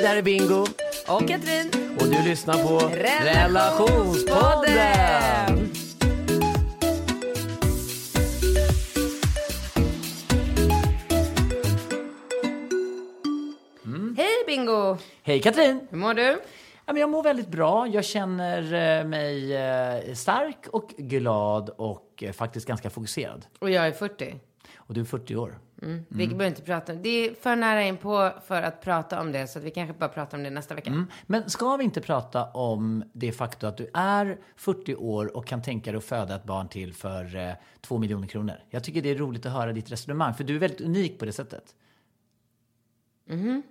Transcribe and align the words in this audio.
Hej, 0.00 0.08
där 0.08 0.16
är 0.16 0.22
Bingo. 0.22 0.66
Och 1.08 1.28
Katrin. 1.28 1.70
Och 2.00 2.06
du 2.06 2.22
lyssnar 2.28 2.54
på 2.54 2.78
Relationspodden. 2.78 4.74
Relationspodden. 4.74 5.70
Hej 14.16 14.44
Bingo! 14.46 14.96
Hej 15.22 15.40
Katrin. 15.42 15.80
Hur 15.90 15.98
mår 15.98 16.14
du? 16.14 16.40
Ja, 16.86 16.92
men 16.92 16.96
jag 16.96 17.10
mår 17.10 17.22
väldigt 17.22 17.48
bra. 17.48 17.86
Jag 17.86 18.04
känner 18.04 18.62
eh, 18.62 19.04
mig 19.06 19.56
eh, 19.56 20.14
stark 20.14 20.66
och 20.72 20.88
glad 20.98 21.68
och 21.68 22.22
eh, 22.22 22.32
faktiskt 22.32 22.66
ganska 22.66 22.90
fokuserad. 22.90 23.46
Och 23.58 23.70
jag 23.70 23.86
är 23.86 23.92
40. 23.92 24.36
Och 24.76 24.94
du 24.94 25.00
är 25.00 25.04
40 25.04 25.36
år. 25.36 25.58
Mm. 25.82 26.04
Vi 26.08 26.26
behöver 26.26 26.46
inte 26.46 26.62
prata 26.62 26.92
om 26.92 27.02
det. 27.02 27.08
är 27.08 27.34
för 27.34 27.56
nära 27.56 27.82
in 27.82 27.96
på 27.96 28.32
för 28.46 28.62
att 28.62 28.80
prata 28.80 29.20
om 29.20 29.32
det. 29.32 29.46
Så 29.46 29.58
att 29.58 29.64
vi 29.64 29.70
kanske 29.70 29.94
bara 29.98 30.08
pratar 30.08 30.38
om 30.38 30.44
det 30.44 30.50
nästa 30.50 30.74
vecka. 30.74 30.90
Mm. 30.90 31.06
Men 31.26 31.50
ska 31.50 31.76
vi 31.76 31.84
inte 31.84 32.00
prata 32.00 32.44
om 32.44 33.04
det 33.12 33.32
faktum 33.32 33.68
att 33.68 33.76
du 33.76 33.90
är 33.94 34.38
40 34.56 34.94
år 34.94 35.36
och 35.36 35.46
kan 35.46 35.62
tänka 35.62 35.92
dig 35.92 35.98
att 35.98 36.04
föda 36.04 36.36
ett 36.36 36.44
barn 36.44 36.68
till 36.68 36.94
för 36.94 37.36
eh, 37.36 37.52
2 37.80 37.98
miljoner 37.98 38.28
kronor? 38.28 38.54
Jag 38.70 38.84
tycker 38.84 39.02
det 39.02 39.10
är 39.10 39.14
roligt 39.14 39.46
att 39.46 39.52
höra 39.52 39.72
ditt 39.72 39.92
resonemang, 39.92 40.34
för 40.34 40.44
du 40.44 40.54
är 40.54 40.58
väldigt 40.58 40.80
unik 40.80 41.18
på 41.18 41.24
det 41.24 41.32
sättet. 41.32 41.74
Mhm. 43.26 43.62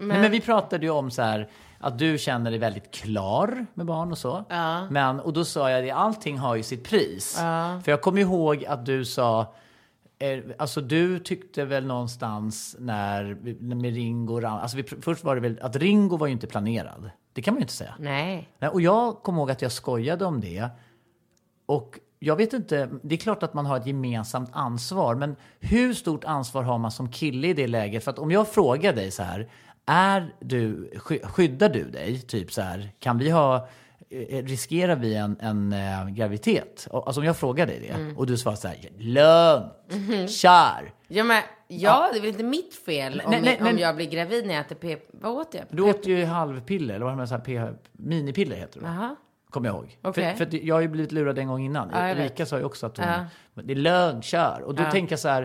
Men, 0.00 0.20
men 0.20 0.30
vi 0.30 0.40
pratade 0.40 0.86
ju 0.86 0.92
om 0.92 1.10
så 1.10 1.22
här 1.22 1.48
att 1.78 1.98
du 1.98 2.18
känner 2.18 2.50
dig 2.50 2.60
väldigt 2.60 2.90
klar 2.90 3.66
med 3.74 3.86
barn 3.86 4.12
och 4.12 4.18
så. 4.18 4.44
Men, 4.90 5.20
och 5.20 5.32
då 5.32 5.44
sa 5.44 5.70
jag 5.70 5.84
det, 5.84 5.90
allting 5.90 6.38
har 6.38 6.56
ju 6.56 6.62
sitt 6.62 6.88
pris. 6.88 7.36
För 7.84 7.90
jag 7.90 8.00
kommer 8.00 8.20
ihåg 8.20 8.64
att 8.64 8.86
du 8.86 9.04
sa, 9.04 9.54
alltså 10.58 10.80
du 10.80 11.18
tyckte 11.18 11.64
väl 11.64 11.86
någonstans 11.86 12.76
när, 12.78 13.36
med 13.74 13.94
Ringo, 13.94 14.46
alltså 14.46 14.76
vi, 14.76 14.82
först 14.82 15.24
var 15.24 15.34
det 15.34 15.40
väl 15.40 15.58
att 15.62 15.76
Ringo 15.76 16.16
var 16.16 16.26
ju 16.26 16.32
inte 16.32 16.46
planerad. 16.46 17.10
Det 17.32 17.42
kan 17.42 17.54
man 17.54 17.58
ju 17.58 17.62
inte 17.62 17.72
säga. 17.72 17.94
Nej. 17.98 18.48
Nej, 18.58 18.70
och 18.70 18.80
jag 18.80 19.22
kommer 19.22 19.38
ihåg 19.38 19.50
att 19.50 19.62
jag 19.62 19.72
skojade 19.72 20.24
om 20.24 20.40
det. 20.40 20.68
Och 21.66 21.98
jag 22.18 22.36
vet 22.36 22.52
inte, 22.52 22.88
det 23.02 23.14
är 23.14 23.18
klart 23.18 23.42
att 23.42 23.54
man 23.54 23.66
har 23.66 23.76
ett 23.76 23.86
gemensamt 23.86 24.50
ansvar, 24.52 25.14
men 25.14 25.36
hur 25.60 25.94
stort 25.94 26.24
ansvar 26.24 26.62
har 26.62 26.78
man 26.78 26.90
som 26.90 27.08
kille 27.10 27.48
i 27.48 27.54
det 27.54 27.66
läget? 27.66 28.04
För 28.04 28.10
att 28.10 28.18
om 28.18 28.30
jag 28.30 28.48
frågar 28.48 28.92
dig 28.92 29.10
så 29.10 29.22
här, 29.22 29.48
är 29.86 30.34
du, 30.40 30.90
sky- 30.96 31.22
skyddar 31.22 31.68
du 31.68 31.90
dig? 31.90 32.20
Typ 32.20 32.52
så 32.52 32.62
här, 32.62 32.90
kan 32.98 33.18
vi 33.18 33.30
ha, 33.30 33.68
riskerar 34.30 34.96
vi 34.96 35.14
en, 35.14 35.36
en 35.40 35.72
eh, 35.72 36.08
graviditet? 36.08 36.88
Alltså 36.92 37.20
om 37.20 37.26
jag 37.26 37.36
frågar 37.36 37.66
dig 37.66 37.80
det 37.80 37.88
Mm. 37.88 38.16
och 38.18 38.26
du 38.26 38.36
svarar 38.36 38.56
så 38.56 38.68
här, 38.68 38.76
lugn, 38.98 40.28
kör. 40.28 40.92
Ja, 41.08 41.24
men, 41.24 41.42
ja, 41.68 42.08
det 42.12 42.18
är 42.18 42.20
väl 42.20 42.30
inte 42.30 42.42
mitt 42.44 42.74
fel 42.74 43.22
om, 43.24 43.30
Nej, 43.30 43.40
nej, 43.42 43.56
om 43.58 43.64
nej. 43.64 43.80
jag 43.80 43.96
blir 43.96 44.06
gravid 44.10 44.46
när 44.46 44.54
jag 44.54 44.60
äter 44.64 44.74
p... 44.76 44.96
Vad 45.12 45.32
åt 45.32 45.54
jag? 45.54 45.64
Du 45.70 45.82
åt 45.82 46.06
ju 46.06 46.24
halvpiller, 46.24 46.94
eller 46.94 47.04
vad 47.04 47.12
heter 47.14 47.20
det, 47.22 47.44
så 47.44 47.52
här, 47.52 47.68
P- 47.72 47.78
minipiller 47.92 48.56
heter 48.56 48.80
det. 48.80 48.86
Jaha. 48.86 49.16
Kommer 49.50 49.68
jag 49.68 49.76
ihåg. 49.76 49.98
Okej. 50.02 50.36
För, 50.36 50.44
för 50.46 50.64
jag 50.64 50.74
har 50.74 50.80
ju 50.80 50.88
blivit 50.88 51.12
lurad 51.12 51.38
en 51.38 51.48
gång 51.48 51.64
innan. 51.64 51.90
Ja. 51.92 52.08
Erika 52.08 52.46
sa 52.46 52.58
ju 52.58 52.64
också 52.64 52.86
att 52.86 52.96
hon, 52.98 53.06
Ja. 53.54 53.62
det 53.62 53.72
är 53.72 53.76
lugnt, 53.76 54.24
kör. 54.24 54.62
Och 54.64 54.74
då 54.74 54.82
Ja. 54.82 54.90
tänker 54.90 55.12
jag 55.12 55.20
så 55.20 55.28
här, 55.28 55.42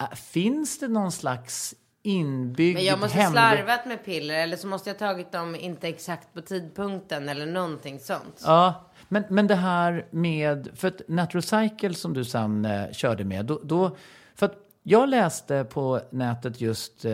äh, 0.00 0.10
finns 0.14 0.78
det 0.78 0.88
någon 0.88 1.12
slags 1.12 1.74
inbyggd 2.04 2.74
Men 2.74 2.84
jag 2.84 2.98
måste 3.00 3.18
hemlig- 3.18 3.32
slarvat 3.32 3.86
med 3.86 4.04
piller 4.04 4.34
eller 4.34 4.56
så 4.56 4.66
måste 4.66 4.90
jag 4.90 4.98
tagit 4.98 5.32
dem 5.32 5.56
inte 5.56 5.88
exakt 5.88 6.34
på 6.34 6.40
tidpunkten 6.40 7.28
eller 7.28 7.46
någonting 7.46 7.98
sånt. 8.00 8.42
Ja, 8.44 8.90
men, 9.08 9.24
men 9.28 9.46
det 9.46 9.54
här 9.54 10.06
med, 10.10 10.68
för 10.74 10.88
att 10.88 11.00
Natural 11.08 11.42
Cycle 11.42 11.94
som 11.94 12.14
du 12.14 12.24
sen 12.24 12.64
eh, 12.64 12.92
körde 12.92 13.24
med, 13.24 13.44
då, 13.46 13.60
då, 13.62 13.96
för 14.34 14.46
att 14.46 14.54
jag 14.82 15.08
läste 15.08 15.64
på 15.64 16.00
nätet 16.10 16.60
just 16.60 17.04
eh, 17.04 17.12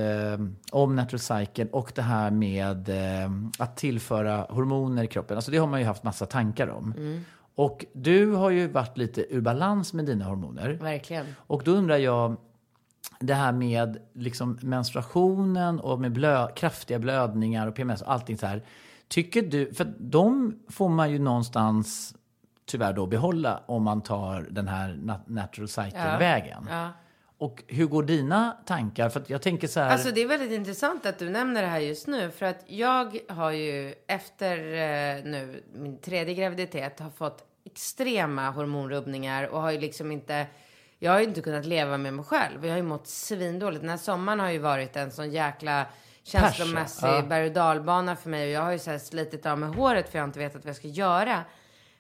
om 0.73 0.97
Natural 0.97 1.19
Cycle 1.19 1.67
och 1.73 1.93
det 1.95 2.03
här 2.03 2.31
med 2.31 2.89
eh, 2.89 3.31
att 3.59 3.77
tillföra 3.77 4.47
hormoner 4.51 5.03
i 5.05 5.07
kroppen. 5.07 5.37
Alltså 5.37 5.51
det 5.51 5.59
har 5.59 5.67
man 5.67 5.81
ju 5.81 5.87
haft 5.87 6.03
massa 6.03 6.27
tankar 6.27 6.69
om. 6.69 6.95
Mm. 6.97 7.25
Och 7.55 7.85
du 7.93 8.33
har 8.33 8.51
ju 8.51 8.69
varit 8.69 8.97
lite 8.97 9.35
ur 9.35 9.41
balans 9.41 9.93
med 9.93 10.05
dina 10.05 10.25
hormoner. 10.25 10.71
Verkligen. 10.71 11.27
Och 11.39 11.63
då 11.65 11.71
undrar 11.71 11.97
jag, 11.97 12.37
det 13.21 13.35
här 13.35 13.53
med 13.53 13.99
liksom 14.13 14.59
menstruationen 14.63 15.81
och 15.81 16.01
med 16.01 16.13
blö, 16.13 16.49
kraftiga 16.57 16.99
blödningar 16.99 17.67
och 17.67 17.75
PMS 17.75 18.03
och 18.03 18.13
allting 18.13 18.39
så 18.39 18.47
här. 18.47 18.63
Tycker 19.09 19.43
du, 19.43 19.75
för 19.75 19.93
de 19.99 20.59
får 20.69 20.89
man 20.89 21.11
ju 21.11 21.19
någonstans 21.19 22.15
tyvärr 22.67 22.93
då 22.93 23.07
behålla 23.07 23.63
om 23.67 23.83
man 23.83 24.01
tar 24.01 24.47
den 24.51 24.69
här 24.69 24.89
nat- 24.89 25.25
natural 25.27 25.69
cycle-vägen. 25.69 26.67
Ja. 26.71 26.89
Och 27.39 27.63
hur 27.67 27.87
går 27.87 28.03
dina 28.03 28.57
tankar? 28.67 29.09
För 29.09 29.23
jag 29.27 29.43
tänker 29.43 29.69
så 29.69 29.81
här. 29.81 29.91
Alltså 29.91 30.11
det 30.11 30.23
är 30.23 30.29
väldigt 30.29 30.53
intressant 30.53 31.07
att 31.07 31.19
du 31.19 31.31
nämner 31.31 31.63
det 31.63 31.69
här 31.69 31.79
just 31.79 32.07
nu. 32.07 32.31
För 32.31 32.47
att 32.47 32.65
jag 32.67 33.19
har 33.29 33.51
ju 33.51 33.95
efter 34.07 34.57
eh, 34.57 35.25
nu 35.25 35.63
min 35.75 35.99
tredje 35.99 36.35
graviditet 36.35 37.01
har 37.01 37.11
fått 37.11 37.45
extrema 37.65 38.51
hormonrubbningar 38.51 39.49
och 39.49 39.61
har 39.61 39.71
ju 39.71 39.81
liksom 39.81 40.13
inte 40.13 40.47
jag 41.03 41.13
har 41.13 41.21
ju 41.21 41.25
inte 41.27 41.41
kunnat 41.41 41.65
leva 41.65 41.97
med 41.97 42.15
mig 42.15 42.25
själv. 42.25 42.65
Jag 42.65 42.73
har 42.73 42.77
ju 42.77 42.83
mått 42.83 43.07
svindåligt. 43.07 43.81
Den 43.81 43.91
här 43.91 43.97
sommaren 43.97 44.41
har 44.41 44.51
ju 44.51 44.59
varit 44.59 44.97
en 44.97 45.11
sån 45.11 45.31
jäkla 45.31 45.87
känslomässig 46.23 47.07
ja. 47.07 47.23
berg 47.23 47.47
och 47.47 47.53
dalbana 47.53 48.17
för 48.17 48.31
mig. 48.31 48.47
Och 48.47 48.53
jag 48.53 48.61
har 48.61 48.73
ju 48.73 48.79
så 48.79 48.91
här 48.91 48.99
slitit 48.99 49.47
av 49.47 49.59
mig 49.59 49.69
håret 49.69 50.09
för 50.09 50.19
jag 50.19 50.23
har 50.23 50.29
inte 50.29 50.39
vetat 50.39 50.65
vad 50.65 50.69
jag 50.69 50.77
ska 50.77 50.89
göra. 50.89 51.45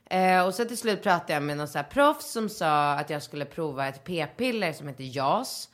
Eh, 0.04 0.46
och 0.46 0.54
så 0.54 0.64
till 0.64 0.78
slut 0.78 1.02
pratade 1.02 1.32
jag 1.32 1.42
med 1.42 1.56
någon 1.56 1.68
så 1.68 1.78
här 1.78 1.84
proffs 1.84 2.32
som 2.32 2.48
sa 2.48 2.92
att 2.92 3.10
jag 3.10 3.22
skulle 3.22 3.44
prova 3.44 3.88
ett 3.88 4.04
p-piller 4.04 4.72
som 4.72 4.88
heter 4.88 5.16
JAS. 5.16 5.68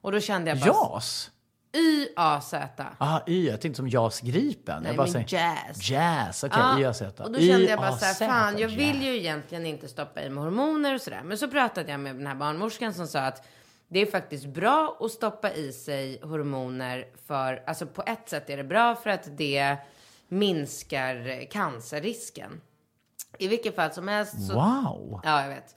Och 0.00 0.12
då 0.12 0.20
kände 0.20 0.50
jag 0.50 0.58
bara... 0.58 0.66
JAS? 0.66 1.30
Y-A-Z. 1.78 2.84
Ah, 2.98 3.20
Y, 3.26 3.48
jag 3.48 3.60
tänkte 3.60 3.76
som 3.76 3.88
JAS 3.88 4.20
Gripen. 4.20 4.82
Nej, 4.82 4.88
jag 4.90 4.96
bara 4.96 5.02
men 5.12 5.12
säger- 5.28 5.56
jazz. 5.66 5.90
Jazz, 5.90 6.44
okej. 6.44 6.58
Ja, 6.60 6.80
YAZ. 6.80 7.00
och 7.02 7.32
då 7.32 7.38
kände 7.40 7.62
jag 7.66 7.78
bara 7.78 7.92
så 7.92 8.04
här, 8.04 8.14
fan 8.14 8.58
jag 8.58 8.68
vill 8.68 9.02
ju 9.02 9.16
egentligen 9.18 9.66
inte 9.66 9.88
stoppa 9.88 10.22
i 10.22 10.30
mig 10.30 10.44
hormoner 10.44 10.94
och 10.94 11.00
sådär. 11.00 11.20
Men 11.24 11.38
så 11.38 11.48
pratade 11.48 11.90
jag 11.90 12.00
med 12.00 12.16
den 12.16 12.26
här 12.26 12.34
barnmorskan 12.34 12.94
som 12.94 13.06
sa 13.06 13.20
att 13.20 13.46
det 13.88 14.00
är 14.00 14.06
faktiskt 14.06 14.46
bra 14.46 14.96
att 15.00 15.10
stoppa 15.10 15.52
i 15.52 15.72
sig 15.72 16.20
hormoner 16.22 17.04
för, 17.26 17.62
alltså 17.66 17.86
på 17.86 18.02
ett 18.06 18.28
sätt 18.28 18.50
är 18.50 18.56
det 18.56 18.64
bra 18.64 18.94
för 18.94 19.10
att 19.10 19.36
det 19.36 19.76
minskar 20.28 21.44
cancerrisken. 21.50 22.60
I 23.38 23.48
vilket 23.48 23.74
fall 23.74 23.92
som 23.92 24.08
helst 24.08 24.46
så 24.46 24.54
Wow! 24.54 25.20
Ja, 25.24 25.42
jag 25.42 25.48
vet. 25.48 25.74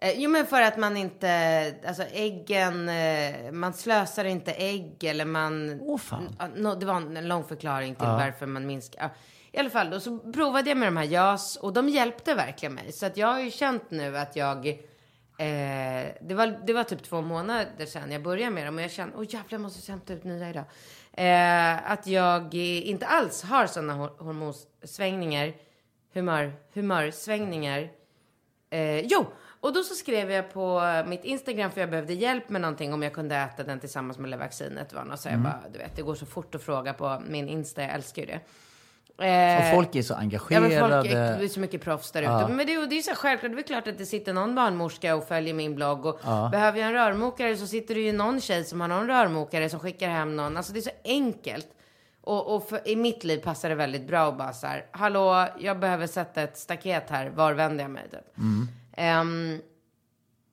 Eh, 0.00 0.12
jo, 0.20 0.30
men 0.30 0.46
för 0.46 0.62
att 0.62 0.76
man 0.76 0.96
inte, 0.96 1.74
alltså 1.86 2.02
äggen, 2.02 2.88
eh, 2.88 3.52
man 3.52 3.72
slösar 3.72 4.24
inte 4.24 4.52
ägg 4.52 5.04
eller 5.04 5.24
man... 5.24 5.80
Åh, 5.80 5.98
fan. 5.98 6.36
Ja, 6.38 6.48
no, 6.56 6.74
det 6.74 6.86
var 6.86 6.96
en 6.96 7.28
lång 7.28 7.44
förklaring 7.44 7.94
till 7.94 8.06
varför 8.06 8.46
man 8.46 8.66
minskar. 8.66 9.02
Ja. 9.02 9.08
I 9.52 9.58
alla 9.58 9.70
fall 9.70 9.90
då 9.90 10.00
så 10.00 10.18
provade 10.18 10.70
jag 10.70 10.76
med 10.78 10.88
de 10.88 10.96
här 10.96 11.04
JAS 11.04 11.56
och 11.56 11.72
de 11.72 11.88
hjälpte 11.88 12.34
verkligen 12.34 12.74
mig. 12.74 12.92
Så 12.92 13.06
att 13.06 13.16
jag 13.16 13.26
har 13.26 13.40
ju 13.40 13.50
känt 13.50 13.90
nu 13.90 14.18
att 14.18 14.36
jag, 14.36 14.66
eh, 14.68 14.74
det, 16.20 16.34
var, 16.34 16.66
det 16.66 16.72
var 16.72 16.84
typ 16.84 17.02
två 17.02 17.20
månader 17.20 17.86
sedan 17.86 18.12
jag 18.12 18.22
började 18.22 18.50
med 18.50 18.66
dem 18.66 18.76
och 18.76 18.82
jag 18.82 18.90
kände, 18.90 19.16
åh 19.16 19.24
jävlar 19.24 19.44
jag 19.48 19.60
måste 19.60 19.92
hämta 19.92 20.12
ut 20.12 20.24
nya 20.24 20.50
idag. 20.50 20.64
Eh, 21.12 21.90
att 21.92 22.06
jag 22.06 22.54
inte 22.54 23.06
alls 23.06 23.42
har 23.42 23.66
sådana 23.66 23.92
hor- 23.94 24.16
hormonsvängningar, 24.18 25.52
humör, 26.14 26.52
humörsvängningar. 26.74 27.88
Eh, 28.70 29.00
jo, 29.00 29.26
Och 29.60 29.72
då 29.72 29.82
så 29.82 29.94
skrev 29.94 30.30
jag 30.30 30.52
på 30.52 30.82
mitt 31.06 31.24
Instagram 31.24 31.70
för 31.70 31.80
jag 31.80 31.90
behövde 31.90 32.14
hjälp 32.14 32.48
med 32.48 32.60
någonting 32.60 32.92
om 32.92 33.02
jag 33.02 33.12
kunde 33.12 33.36
äta 33.36 33.62
den 33.62 33.80
tillsammans 33.80 34.18
med 34.18 34.38
vaccinet. 34.38 34.92
Var 34.92 35.04
något. 35.04 35.20
Så 35.20 35.28
Mm. 35.28 35.44
jag 35.44 35.52
bara, 35.52 35.68
du 35.72 35.78
vet, 35.78 35.96
det 35.96 36.02
går 36.02 36.14
så 36.14 36.26
fort 36.26 36.54
att 36.54 36.62
fråga 36.62 36.92
på 36.92 37.22
min 37.28 37.48
Insta, 37.48 37.82
jag 37.82 37.90
älskar 37.94 38.22
ju 38.22 38.26
det. 38.26 38.40
Och 39.16 39.24
Eh, 39.24 39.74
folk 39.74 39.94
är 39.96 40.02
så 40.02 40.12
Ja, 40.12 40.16
engagerade. 40.18 40.68
men 40.68 40.90
folk 41.02 41.06
är, 41.12 41.42
är 41.44 41.48
så 41.48 41.60
mycket 41.60 41.80
proffs 41.82 42.10
där 42.12 42.22
ute. 42.22 42.48
Men 42.54 42.66
det, 42.66 42.74
är- 42.74 42.86
det 42.86 42.94
är 42.94 42.96
ju 42.96 43.02
så 43.02 43.14
självklart, 43.14 43.52
det 43.52 43.58
är 43.58 43.62
klart 43.62 43.88
att 43.88 43.98
det 43.98 44.06
sitter 44.06 44.32
någon 44.32 44.54
barnmorska 44.54 45.14
och 45.16 45.28
följer 45.28 45.54
min 45.54 45.74
blogg. 45.74 46.06
Och 46.06 46.20
behöver 46.50 46.78
jag 46.78 46.86
en 46.88 46.92
rörmokare 46.94 47.56
så 47.56 47.66
sitter 47.66 47.94
det 47.94 48.00
ju 48.00 48.12
någon 48.12 48.40
tjej 48.40 48.64
som 48.64 48.80
har 48.80 48.88
någon 48.88 49.06
rörmokare 49.06 49.68
som 49.70 49.80
skickar 49.80 50.08
hem 50.08 50.36
någon. 50.36 50.56
Alltså 50.56 50.72
det 50.72 50.78
är 50.78 50.82
så 50.82 50.90
enkelt. 51.04 51.66
Och, 52.20 52.54
och 52.56 52.68
för, 52.68 52.88
i 52.88 52.96
mitt 52.96 53.24
liv 53.24 53.38
passar 53.38 53.68
det 53.68 53.74
väldigt 53.74 54.06
bra 54.06 54.28
att 54.28 54.38
bara 54.38 54.52
så 54.52 54.66
här, 54.66 54.86
hallå, 54.90 55.46
jag 55.58 55.78
behöver 55.78 56.06
sätta 56.06 56.42
ett 56.42 56.58
staket 56.58 57.10
här, 57.10 57.30
var 57.30 57.52
vänder 57.52 57.84
jag 57.84 57.90
mig? 57.90 58.04
Typ. 58.10 58.20
Ehm, 58.98 59.60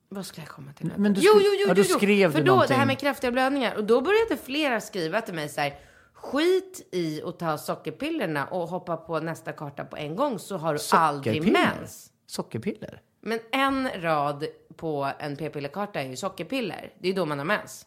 vad 0.08 0.26
skulle 0.26 0.42
jag 0.46 0.54
komma 0.54 0.72
till? 0.72 0.92
Men 0.96 1.12
du 1.14 1.20
jo, 1.24 1.32
skri- 1.32 1.42
jo, 1.44 1.50
jo, 1.60 1.64
ja, 1.68 1.74
då 1.74 1.82
jo, 1.88 1.98
skrev 1.98 2.32
För 2.32 2.38
då, 2.38 2.44
det 2.44 2.50
någonting. 2.50 2.76
här 2.76 2.86
med 2.86 2.98
kraftiga 2.98 3.32
blödningar. 3.32 3.74
Och 3.76 3.84
då 3.84 4.00
började 4.00 4.36
flera 4.36 4.80
skriva 4.80 5.20
till 5.20 5.34
mig 5.34 5.48
så 5.48 5.60
här, 5.60 5.78
skit 6.12 6.88
i 6.92 7.22
att 7.22 7.38
ta 7.38 7.58
sockerpillerna 7.58 8.46
och 8.46 8.68
hoppa 8.68 8.96
på 8.96 9.20
nästa 9.20 9.52
karta 9.52 9.84
på 9.84 9.96
en 9.96 10.16
gång 10.16 10.38
så 10.38 10.56
har 10.56 10.74
du 10.74 10.80
aldrig 10.96 11.52
mens. 11.52 12.10
Sockerpiller? 12.26 13.00
Men 13.20 13.38
en 13.52 13.88
rad 14.02 14.44
på 14.76 15.10
en 15.18 15.36
p-pillerkarta 15.36 16.00
är 16.00 16.08
ju 16.08 16.16
sockerpiller. 16.16 16.92
Det 16.98 17.08
är 17.08 17.14
då 17.14 17.26
man 17.26 17.38
har 17.38 17.44
mens. 17.44 17.86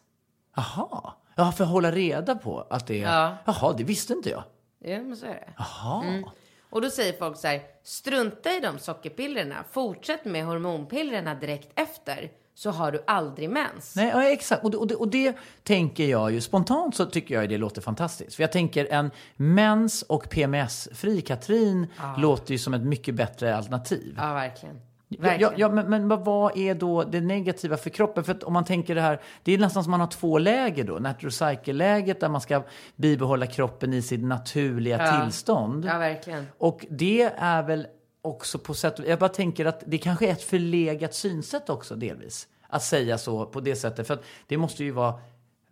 Jaha. 0.56 1.12
Ja, 1.34 1.52
för 1.52 1.64
att 1.64 1.70
hålla 1.70 1.90
reda 1.90 2.34
på 2.34 2.66
att 2.70 2.86
det 2.86 3.02
är... 3.02 3.12
Ja. 3.12 3.36
Jaha, 3.44 3.74
det 3.78 3.84
visste 3.84 4.12
inte 4.12 4.30
jag. 4.30 4.42
Ja, 4.78 4.98
men 5.02 5.16
så 5.16 5.26
är 5.26 5.30
det. 5.30 5.52
Jaha. 5.58 6.22
Och 6.70 6.82
då 6.82 6.90
säger 6.90 7.12
folk 7.12 7.36
så 7.36 7.46
här, 7.46 7.62
strunta 7.82 8.50
i 8.50 8.60
de 8.60 8.78
sockerpillerna. 8.78 9.64
Fortsätt 9.72 10.24
med 10.24 10.44
hormonpillerna 10.44 11.34
direkt 11.34 11.68
efter. 11.74 12.30
Så 12.54 12.70
har 12.70 12.92
du 12.92 13.04
aldrig 13.06 13.50
mens. 13.50 13.96
Nej, 13.96 14.08
ja, 14.08 14.24
exakt. 14.24 14.64
Och 14.64 14.70
det, 14.70 14.76
och, 14.76 14.86
det, 14.86 14.94
och 14.94 15.08
det 15.08 15.36
tänker 15.62 16.04
jag 16.04 16.32
ju, 16.32 16.40
spontant 16.40 16.96
så 16.96 17.06
tycker 17.06 17.34
jag 17.34 17.48
det 17.48 17.58
låter 17.58 17.80
fantastiskt. 17.80 18.36
För 18.36 18.42
jag 18.42 18.52
tänker 18.52 18.86
en 18.92 19.10
mens 19.36 20.02
och 20.02 20.28
PMS-fri 20.30 21.20
Katrin 21.20 21.86
låter 22.18 22.52
ju 22.52 22.58
som 22.58 22.74
ett 22.74 22.82
mycket 22.82 23.14
bättre 23.14 23.56
alternativ. 23.56 24.14
Ja, 24.18 24.34
verkligen. 24.34 24.89
Ja, 25.12 25.22
Verkligen. 25.22 25.52
ja, 25.56 25.68
men, 25.68 25.90
men 26.08 26.08
vad- 26.24 26.56
är 26.56 26.74
då 26.74 27.02
det 27.04 27.20
negativa 27.20 27.76
för 27.76 27.90
kroppen? 27.90 28.24
För 28.24 28.32
att 28.32 28.42
om 28.42 28.52
man 28.52 28.64
tänker 28.64 28.94
det 28.94 29.00
här, 29.00 29.20
det 29.42 29.52
är 29.52 29.58
nästan 29.58 29.84
som 29.84 29.90
man 29.90 30.00
har 30.00 30.06
två 30.06 30.38
läger 30.38 30.84
då. 30.84 30.98
Natural 30.98 31.32
cycle-läget 31.32 32.20
där 32.20 32.28
man 32.28 32.40
ska 32.40 32.62
bibehålla 32.96 33.46
kroppen 33.46 33.92
i 33.92 34.02
sitt 34.02 34.24
naturliga 34.24 35.20
tillstånd. 35.22 35.84
Ja, 35.84 35.98
verkligen. 35.98 36.46
Och 36.58 36.86
det 36.90 37.22
är 37.36 37.62
väl 37.62 37.86
också 38.22 38.58
på 38.58 38.74
sätt 38.74 39.00
Jag 39.06 39.18
bara 39.18 39.28
tänker 39.28 39.66
att 39.66 39.82
det 39.86 39.98
kanske 39.98 40.26
är 40.28 40.32
ett 40.32 40.42
förlegat 40.42 41.14
synsätt 41.14 41.70
också 41.70 41.94
delvis. 41.94 42.48
Att 42.68 42.82
säga 42.82 43.18
så 43.18 43.46
på 43.46 43.60
det 43.60 43.76
sättet. 43.76 44.06
För 44.06 44.18
det 44.46 44.56
måste 44.56 44.84
ju 44.84 44.90
vara 44.90 45.14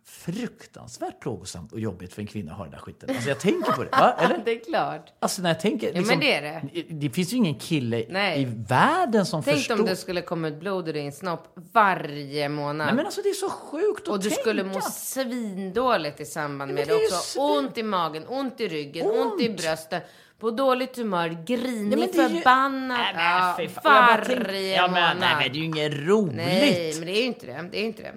fruktansvärt 0.09 1.19
plågosamt 1.19 1.71
och 1.71 1.79
jobbigt 1.79 2.13
för 2.13 2.21
en 2.21 2.27
kvinna 2.27 2.51
att 2.51 2.57
ha 2.57 2.63
den 2.63 2.71
där 2.71 2.79
skiten. 2.79 3.09
Alltså 3.09 3.29
jag 3.29 3.39
tänker 3.39 3.71
på 3.71 3.83
det. 3.83 3.89
Va? 3.91 4.11
Eller? 4.19 4.41
Det 4.45 4.51
är 4.51 4.59
klart. 4.65 5.13
Alltså 5.19 5.41
när 5.41 5.49
jag 5.49 5.59
tänker... 5.59 5.87
liksom, 5.93 6.07
men 6.07 6.19
det 6.19 6.33
är 6.33 6.41
det. 6.41 6.83
Det 6.89 7.09
finns 7.09 7.33
ju 7.33 7.37
ingen 7.37 7.55
kille 7.59 8.05
Nej. 8.09 8.41
i 8.41 8.45
världen 8.69 9.25
som 9.25 9.43
Tänk 9.43 9.57
förstår... 9.57 9.79
om 9.79 9.85
det 9.85 9.95
skulle 9.95 10.21
komma 10.21 10.47
ut 10.47 10.59
blod 10.59 10.89
ur 10.89 10.93
din 10.93 11.11
snopp 11.11 11.47
varje 11.73 12.49
månad. 12.49 12.87
Nej 12.87 12.95
men 12.95 13.05
alltså 13.05 13.21
det 13.21 13.29
är 13.29 13.33
så 13.33 13.49
sjukt 13.49 14.01
att 14.01 14.07
och 14.07 14.19
du 14.19 14.29
tänka. 14.29 14.41
skulle 14.41 14.63
må 14.63 14.81
svindåligt 14.81 16.19
i 16.19 16.25
samband 16.25 16.73
med 16.73 16.87
det 16.87 16.93
det 16.93 16.99
ju 16.99 17.05
också. 17.05 17.15
svin- 17.39 17.57
Ont 17.57 17.77
i 17.77 17.83
magen, 17.83 18.23
ont 18.27 18.59
i 18.61 18.67
ryggen, 18.67 19.05
ont, 19.07 19.31
Ont. 19.33 19.41
i 19.41 19.49
bröstet. 19.49 20.03
På 20.39 20.51
dåligt 20.51 20.97
humör, 20.97 21.43
grinig, 21.45 21.99
Ja, 21.99 22.05
ju- 22.05 22.13
förbannad. 22.13 22.97
Nej, 23.15 23.57
men 23.57 23.65
ja, 23.75 23.81
varje 23.83 24.75
ja, 24.75 24.81
men, 24.87 24.93
månad. 24.93 25.17
nej, 25.19 25.35
men 25.39 25.51
det 25.53 25.57
är 25.57 25.59
ju 25.59 25.65
inget 25.65 25.93
roligt. 26.07 26.35
Nej, 26.35 26.93
men 26.97 27.05
det 27.05 27.11
är 27.11 27.21
ju 27.21 27.23
inte 27.27 27.45
det. 27.45 27.69
Det 27.71 27.77
är 27.77 27.81
ju 27.81 27.87
inte 27.87 28.01
det. 28.01 28.13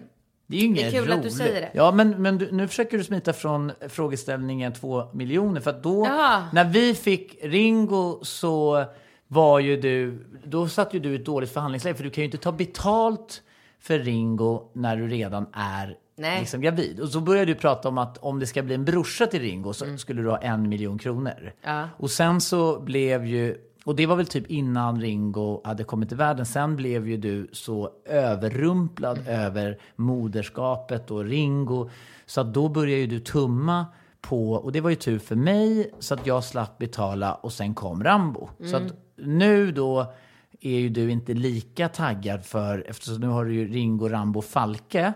Det 0.53 0.59
är 0.59 0.61
ju 0.61 0.67
inget 0.67 0.91
Det 0.93 0.99
är 0.99 1.03
kul 1.03 1.13
att 1.13 1.17
du 1.19 1.23
roligt. 1.29 1.37
säger 1.37 1.61
det. 1.61 1.71
Ja, 1.75 1.93
men, 1.93 2.11
men 2.23 2.39
du, 2.39 2.53
nu 2.53 2.69
försöker 2.69 2.99
du 2.99 3.05
smita 3.05 3.33
från 3.33 3.73
frågeställningen 3.89 4.73
två 4.73 5.05
miljoner. 5.13 5.61
För 5.61 5.71
att 5.71 5.83
då, 5.83 6.07
Jaha. 6.07 6.45
när 6.53 6.65
vi 6.65 6.95
fick 6.95 7.39
Ringo 7.43 8.19
så 8.25 8.85
var 9.29 9.59
ju 9.61 9.77
du, 9.81 10.27
då 10.45 10.69
satt 10.69 10.95
ju 10.95 10.99
du 11.01 11.13
i 11.13 11.15
ett 11.15 11.25
dåligt 11.27 11.51
förhandlingsläge. 11.53 11.97
För 11.97 12.05
du 12.05 12.11
kan 12.11 12.23
ju 12.23 12.27
inte 12.27 12.39
ta 12.39 12.53
betalt 12.53 13.43
för 13.81 13.99
Ringo 13.99 14.71
när 14.73 14.97
du 14.97 15.09
redan 15.09 15.47
är 15.53 15.97
Nej. 16.17 16.41
liksom 16.41 16.61
gravid. 16.61 17.01
Och 17.01 17.09
så 17.09 17.21
började 17.21 17.47
du 17.47 17.55
prata 17.55 17.89
om 17.89 17.99
att 17.99 18.19
om 18.19 18.39
det 18.39 18.47
ska 18.47 18.63
bli 18.63 18.75
en 18.75 18.85
brorsa 18.85 19.27
till 19.27 19.41
Ringo 19.41 19.73
så 19.73 19.85
Mm. 19.85 19.99
skulle 19.99 20.23
du 20.23 20.29
ha 20.31 20.39
en 20.39 20.69
miljon 20.69 20.99
kronor. 20.99 21.53
Ja. 21.65 21.89
Och 21.99 22.11
sen 22.11 22.41
så 22.41 22.81
blev 22.81 23.27
ju, 23.27 23.57
och 23.85 23.97
det 23.97 24.07
var 24.07 24.17
väl 24.17 24.27
typ 24.27 24.51
innan 24.51 25.01
Ringo 25.01 25.61
hade 25.65 25.85
kommit 25.85 26.09
till 26.09 26.19
världen. 26.19 26.47
Sen 26.47 26.77
blev 26.77 27.09
ju 27.09 27.17
du 27.17 27.49
så 27.53 27.91
överrumplad 28.05 29.29
över 29.29 29.79
moderskapet 29.97 31.11
och 31.11 31.25
Ringo. 31.25 31.91
Så 32.27 32.41
att 32.41 32.55
då 32.55 32.69
började 32.69 33.01
ju 33.01 33.07
du 33.07 33.21
tumma 33.21 33.87
på, 34.21 34.53
och 34.53 34.73
det 34.73 34.81
var 34.81 34.91
ju 34.91 34.97
tur 34.97 35.19
för 35.19 35.37
mig, 35.37 35.91
så 35.99 36.15
att 36.15 36.27
jag 36.27 36.45
slapp 36.45 36.79
betala 36.79 37.35
och 37.35 37.53
sen 37.53 37.75
kom 37.75 38.05
Rambo. 38.05 38.49
Så 38.65 38.77
att 38.77 38.93
nu 39.17 39.73
då 39.73 40.13
är 40.61 40.79
ju 40.79 40.89
du 40.89 41.11
inte 41.11 41.35
lika 41.35 41.89
taggad 41.89 42.45
för, 42.45 42.85
eftersom 42.89 43.21
nu 43.21 43.27
har 43.27 43.45
du 43.45 43.55
ju 43.55 43.73
Ringo, 43.73 44.09
Rambo, 44.09 44.43
Falke. 44.43 45.13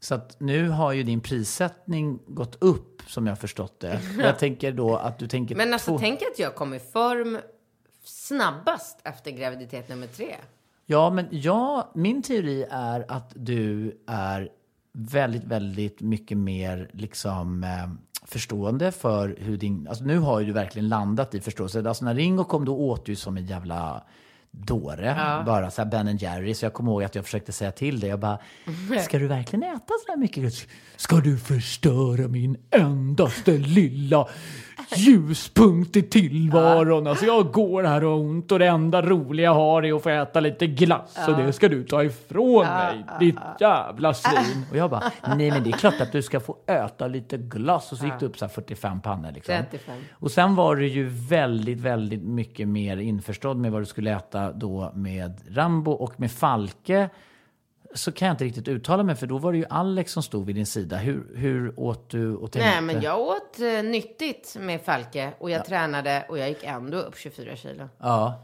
Så 0.00 0.14
att 0.14 0.40
nu 0.40 0.68
har 0.68 0.92
ju 0.92 1.02
din 1.02 1.20
prissättning 1.20 2.18
gått 2.26 2.56
upp 2.62 3.02
som 3.06 3.26
jag 3.26 3.38
förstått 3.38 3.80
det. 3.80 4.00
Jag 4.18 4.38
tänker 4.38 4.72
då 4.72 4.96
att 4.96 5.18
du 5.18 5.28
tänker 5.28 5.56
Men 5.56 5.72
alltså 5.72 5.98
tänk 5.98 6.22
att 6.22 6.38
jag 6.38 6.54
kom 6.54 6.74
i 6.74 6.78
form 6.78 7.38
snabbast 8.08 9.00
efter 9.04 9.30
graviditet 9.30 9.88
nummer 9.88 10.06
tre. 10.06 10.36
Ja, 10.86 11.10
men 11.10 11.26
ja, 11.30 11.90
min 11.94 12.22
teori 12.22 12.66
är 12.70 13.04
att 13.08 13.32
du 13.34 13.96
är 14.06 14.48
väldigt, 14.92 15.44
väldigt 15.44 16.00
mycket 16.00 16.38
mer 16.38 16.90
liksom 16.92 17.64
eh, 17.64 17.88
förstående 18.22 18.92
för 18.92 19.36
hur 19.38 19.56
din... 19.56 19.88
Alltså 19.88 20.04
nu 20.04 20.18
har 20.18 20.40
ju 20.40 20.46
du 20.46 20.52
verkligen 20.52 20.88
landat 20.88 21.34
i 21.34 21.40
förståelse. 21.40 21.88
Alltså 21.88 22.04
när 22.04 22.14
Ringo 22.14 22.44
kom 22.44 22.64
då 22.64 22.76
åt 22.78 23.06
du 23.06 23.16
som 23.16 23.36
en 23.36 23.46
jävla 23.46 24.04
dåre. 24.56 25.42
Bara 25.46 25.70
så 25.70 25.82
här 25.82 25.90
Ben 25.90 26.16
Jerry. 26.16 26.54
Så 26.54 26.64
jag 26.64 26.72
kommer 26.72 26.92
ihåg 26.92 27.04
att 27.04 27.14
jag 27.14 27.24
försökte 27.24 27.52
säga 27.52 27.72
till 27.72 28.00
dig. 28.00 28.10
Jag 28.10 28.20
bara, 28.20 28.38
ska 29.04 29.18
du 29.18 29.26
verkligen 29.26 29.62
äta 29.62 29.94
så 30.06 30.12
här 30.12 30.16
mycket? 30.16 30.68
Ska 30.96 31.16
du 31.16 31.38
förstöra 31.38 32.28
min 32.28 32.56
endaste 32.70 33.50
lilla 33.50 34.28
ljuspunkt 34.96 35.96
i 35.96 36.02
tillvaron? 36.02 37.06
Alltså 37.06 37.26
jag 37.26 37.52
går 37.52 37.82
här 37.82 38.04
och 38.04 38.10
har 38.10 38.18
ont 38.18 38.52
och 38.52 38.58
det 38.58 38.66
enda 38.66 39.02
roliga 39.02 39.44
jag 39.44 39.54
har 39.54 39.82
är 39.82 39.96
att 39.96 40.02
få 40.02 40.08
äta 40.08 40.40
lite 40.40 40.66
glass. 40.66 41.18
Och 41.28 41.36
det 41.36 41.52
ska 41.52 41.68
du 41.68 41.84
ta 41.84 42.04
ifrån 42.04 42.66
mig, 42.66 43.04
ditt 43.20 43.36
jävla 43.60 44.14
svin. 44.14 44.64
Och 44.70 44.76
jag 44.76 44.90
bara, 44.90 45.12
nej 45.36 45.50
men 45.50 45.64
det 45.64 45.70
är 45.70 45.78
klart 45.78 46.00
att 46.00 46.12
du 46.12 46.22
ska 46.22 46.40
få 46.40 46.56
äta 46.66 47.06
lite 47.06 47.38
glass. 47.38 47.92
Och 47.92 47.98
så 47.98 48.04
gick 48.04 48.14
det 48.20 48.26
upp 48.26 48.38
så 48.38 48.44
här 48.44 48.52
45 48.52 49.00
pannor 49.00 49.32
liksom. 49.32 49.54
35. 49.70 49.96
Och 50.12 50.30
sen 50.30 50.54
var 50.54 50.76
du 50.76 50.86
ju 50.86 51.08
väldigt, 51.08 51.80
väldigt 51.80 52.22
mycket 52.22 52.68
mer 52.68 52.96
införstådd 52.96 53.56
med 53.56 53.72
vad 53.72 53.82
du 53.82 53.86
skulle 53.86 54.16
äta 54.16 54.45
då 54.52 54.92
med 54.94 55.40
Rambo 55.48 55.90
och 55.92 56.20
med 56.20 56.32
Falke. 56.32 57.08
Så 57.94 58.12
kan 58.12 58.26
jag 58.28 58.34
inte 58.34 58.44
riktigt 58.44 58.68
uttala 58.68 59.02
mig 59.02 59.14
för 59.16 59.26
då 59.26 59.38
var 59.38 59.52
det 59.52 59.58
ju 59.58 59.64
Alex 59.70 60.12
som 60.12 60.22
stod 60.22 60.46
vid 60.46 60.54
din 60.56 60.66
sida. 60.66 60.96
Hur, 60.96 61.26
hur 61.36 61.80
åt 61.80 62.10
du 62.10 62.34
och 62.36 62.52
tänkte? 62.52 62.70
Nej, 62.70 62.80
men 62.82 63.02
jag 63.02 63.20
åt 63.20 63.60
eh, 63.60 63.82
nyttigt 63.84 64.56
med 64.60 64.80
Falke 64.80 65.32
och 65.38 65.50
jag 65.50 65.64
tränade 65.64 66.26
och 66.28 66.38
jag 66.38 66.48
gick 66.48 66.64
ändå 66.64 66.98
upp 66.98 67.16
24 67.16 67.56
kilo. 67.56 67.88
Ja. 67.98 68.42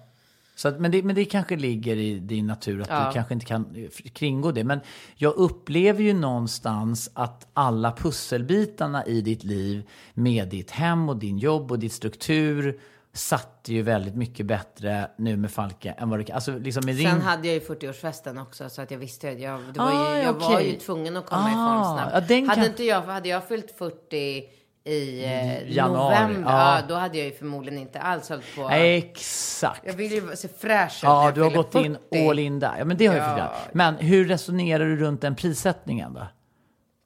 Så 0.55 0.69
att, 0.69 0.81
men, 0.81 0.91
det, 0.91 1.03
men 1.03 1.15
det 1.17 1.25
kanske 1.25 1.57
ligger 1.57 1.97
i 1.97 2.19
din 2.19 2.47
natur 2.47 2.81
att 2.81 2.89
Ja. 2.91 3.07
du 3.07 3.13
kanske 3.13 3.35
inte 3.35 3.47
kan 3.47 3.67
eh, 3.77 4.11
kringgå 4.13 4.53
det. 4.53 4.65
Men 4.65 4.81
jag 5.15 5.35
upplever 5.35 6.03
ju 6.03 6.13
någonstans 6.15 7.11
att 7.15 7.49
alla 7.53 7.93
pusselbitarna 7.93 9.07
i 9.07 9.21
ditt 9.21 9.45
liv 9.45 9.89
med 10.15 10.49
ditt 10.49 10.71
hem 10.71 11.09
och 11.09 11.17
din 11.17 11.39
jobb 11.39 11.71
och 11.73 11.79
ditt 11.79 11.93
struktur 11.93 12.81
satt 13.15 13.61
ju 13.65 13.83
väldigt 13.83 14.15
mycket 14.15 14.47
bättre 14.47 15.11
nu 15.17 15.37
med 15.37 15.51
Falke 15.51 15.91
än 15.99 16.11
vad 16.11 16.19
det. 16.27 16.33
Alltså 16.33 16.59
liksom 16.59 16.83
med 16.87 16.97
Sen 16.97 17.05
din... 17.05 17.21
hade 17.21 17.47
jag 17.49 17.55
ju 17.55 17.61
40-årsfesten 17.61 18.43
också 18.43 18.69
så 18.69 18.83
att 18.83 18.91
jag 18.91 18.99
visste 18.99 19.31
att 19.31 19.41
jag, 19.41 19.61
det 19.75 19.81
var 19.81 19.87
Ah, 19.93 20.17
ju, 20.17 20.23
jag 20.23 20.33
var 20.33 20.55
okej. 20.55 20.71
ju 20.73 20.79
tvungen 20.79 21.17
att 21.17 21.27
komma 21.27 21.51
i 21.51 21.53
Ah, 21.57 21.85
form 21.85 21.97
snabbt. 21.99 22.11
ja, 22.31 22.39
hade 22.45 22.55
kan- 22.55 22.65
inte 22.71 22.85
jag, 22.85 23.03
hade 23.03 23.29
jag 23.29 23.49
fyllt 23.49 23.71
40 23.79 24.45
i 24.85 25.25
eh, 25.25 25.73
Januari, 25.73 26.15
november, 26.15 26.51
ja. 26.51 26.77
ja. 26.81 26.83
då 26.89 26.95
hade 26.95 27.19
jag 27.19 27.27
ju 27.27 27.33
förmodligen 27.33 27.79
inte 27.79 28.01
alls 28.01 28.29
hållit 28.29 28.57
på. 28.57 28.69
Exakt. 28.71 29.81
Jag 29.85 29.93
vill 29.95 30.13
ju 30.13 30.37
se 30.37 30.49
fräsch 30.49 30.97
ut 30.97 31.03
Ja, 31.03 31.25
jag 31.25 31.35
du 31.35 31.43
har 31.43 31.51
gått 31.51 31.75
in 31.75 31.97
40. 32.11 32.29
all 32.29 32.39
in 32.39 32.59
där. 32.59 32.75
Ja, 32.79 32.85
men 32.85 32.97
det 32.97 33.07
har 33.07 33.15
jag 33.17 33.39
Ja. 33.39 33.49
förstått. 33.49 33.75
Men 33.75 33.95
hur 33.97 34.25
resonerar 34.29 34.85
du 34.85 34.97
runt 34.97 35.21
den 35.21 35.35
prissättningen 35.37 36.15
då? 36.15 36.27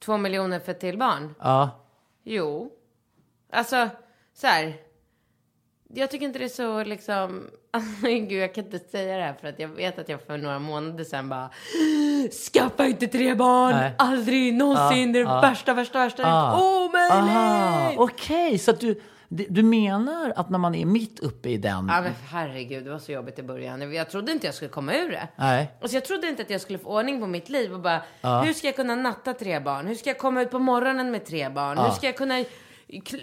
Två 0.04 0.16
miljoner 0.16 0.58
för 0.60 0.72
ett 0.72 0.80
till 0.80 0.98
barn? 0.98 1.34
Ja. 1.40 1.70
Jo. 2.24 2.70
Alltså, 3.52 3.88
så 4.34 4.46
här. 4.46 4.74
Jag 5.94 6.10
tycker 6.10 6.26
inte 6.26 6.38
det 6.38 6.44
är 6.44 6.48
så 6.48 6.84
liksom... 6.84 7.50
Alltså, 7.70 8.06
gud, 8.06 8.32
jag 8.32 8.54
kan 8.54 8.64
inte 8.64 8.78
säga 8.78 9.16
det 9.16 9.22
här 9.22 9.34
för 9.40 9.48
att 9.48 9.58
jag 9.58 9.68
vet 9.68 9.98
att 9.98 10.08
jag 10.08 10.22
för 10.22 10.38
några 10.38 10.58
månader 10.58 11.04
sedan 11.04 11.28
bara... 11.28 11.50
Skaffa 12.52 12.86
inte 12.86 13.06
tre 13.06 13.34
barn! 13.34 13.74
Nej. 13.74 13.94
Aldrig 13.98 14.54
någonsin! 14.54 15.12
det 15.12 15.18
är 15.18 15.24
det 15.24 15.30
ja. 15.30 15.40
värsta, 15.40 15.74
värsta, 15.74 15.98
värsta. 15.98 16.22
Ah. 16.26 16.60
Omöjligt! 16.60 17.98
Okej. 17.98 18.58
Så 18.58 18.70
att 18.70 18.80
du, 18.80 19.00
du 19.28 19.62
menar 19.62 20.32
att 20.36 20.50
när 20.50 20.58
man 20.58 20.74
är 20.74 20.84
mitt 20.84 21.20
uppe 21.20 21.48
i 21.48 21.56
den... 21.56 21.88
Ja, 21.88 22.00
men 22.00 22.12
herregud, 22.30 22.84
det 22.84 22.90
var 22.90 22.98
så 22.98 23.12
jobbigt 23.12 23.38
i 23.38 23.42
början. 23.42 23.92
Jag 23.92 24.10
trodde 24.10 24.32
inte 24.32 24.46
jag 24.46 24.54
skulle 24.54 24.70
komma 24.70 24.94
ur 24.94 25.10
det. 25.10 25.28
Nej. 25.36 25.72
Alltså 25.80 25.96
jag 25.96 26.04
trodde 26.04 26.28
inte 26.28 26.42
att 26.42 26.50
jag 26.50 26.60
skulle 26.60 26.78
få 26.78 26.98
ordning 26.98 27.20
på 27.20 27.26
mitt 27.26 27.48
liv 27.48 27.72
och 27.72 27.80
bara, 27.80 28.02
hur 28.42 28.52
ska 28.52 28.66
jag 28.66 28.76
kunna 28.76 28.94
natta 28.94 29.34
tre 29.34 29.60
barn? 29.60 29.86
Hur 29.86 29.94
ska 29.94 30.10
jag 30.10 30.18
komma 30.18 30.42
ut 30.42 30.50
på 30.50 30.58
morgonen 30.58 31.10
med 31.10 31.26
tre 31.26 31.48
barn? 31.48 31.78
Hur 31.78 31.90
ska 31.90 32.06
jag 32.06 32.16
kunna 32.16 32.44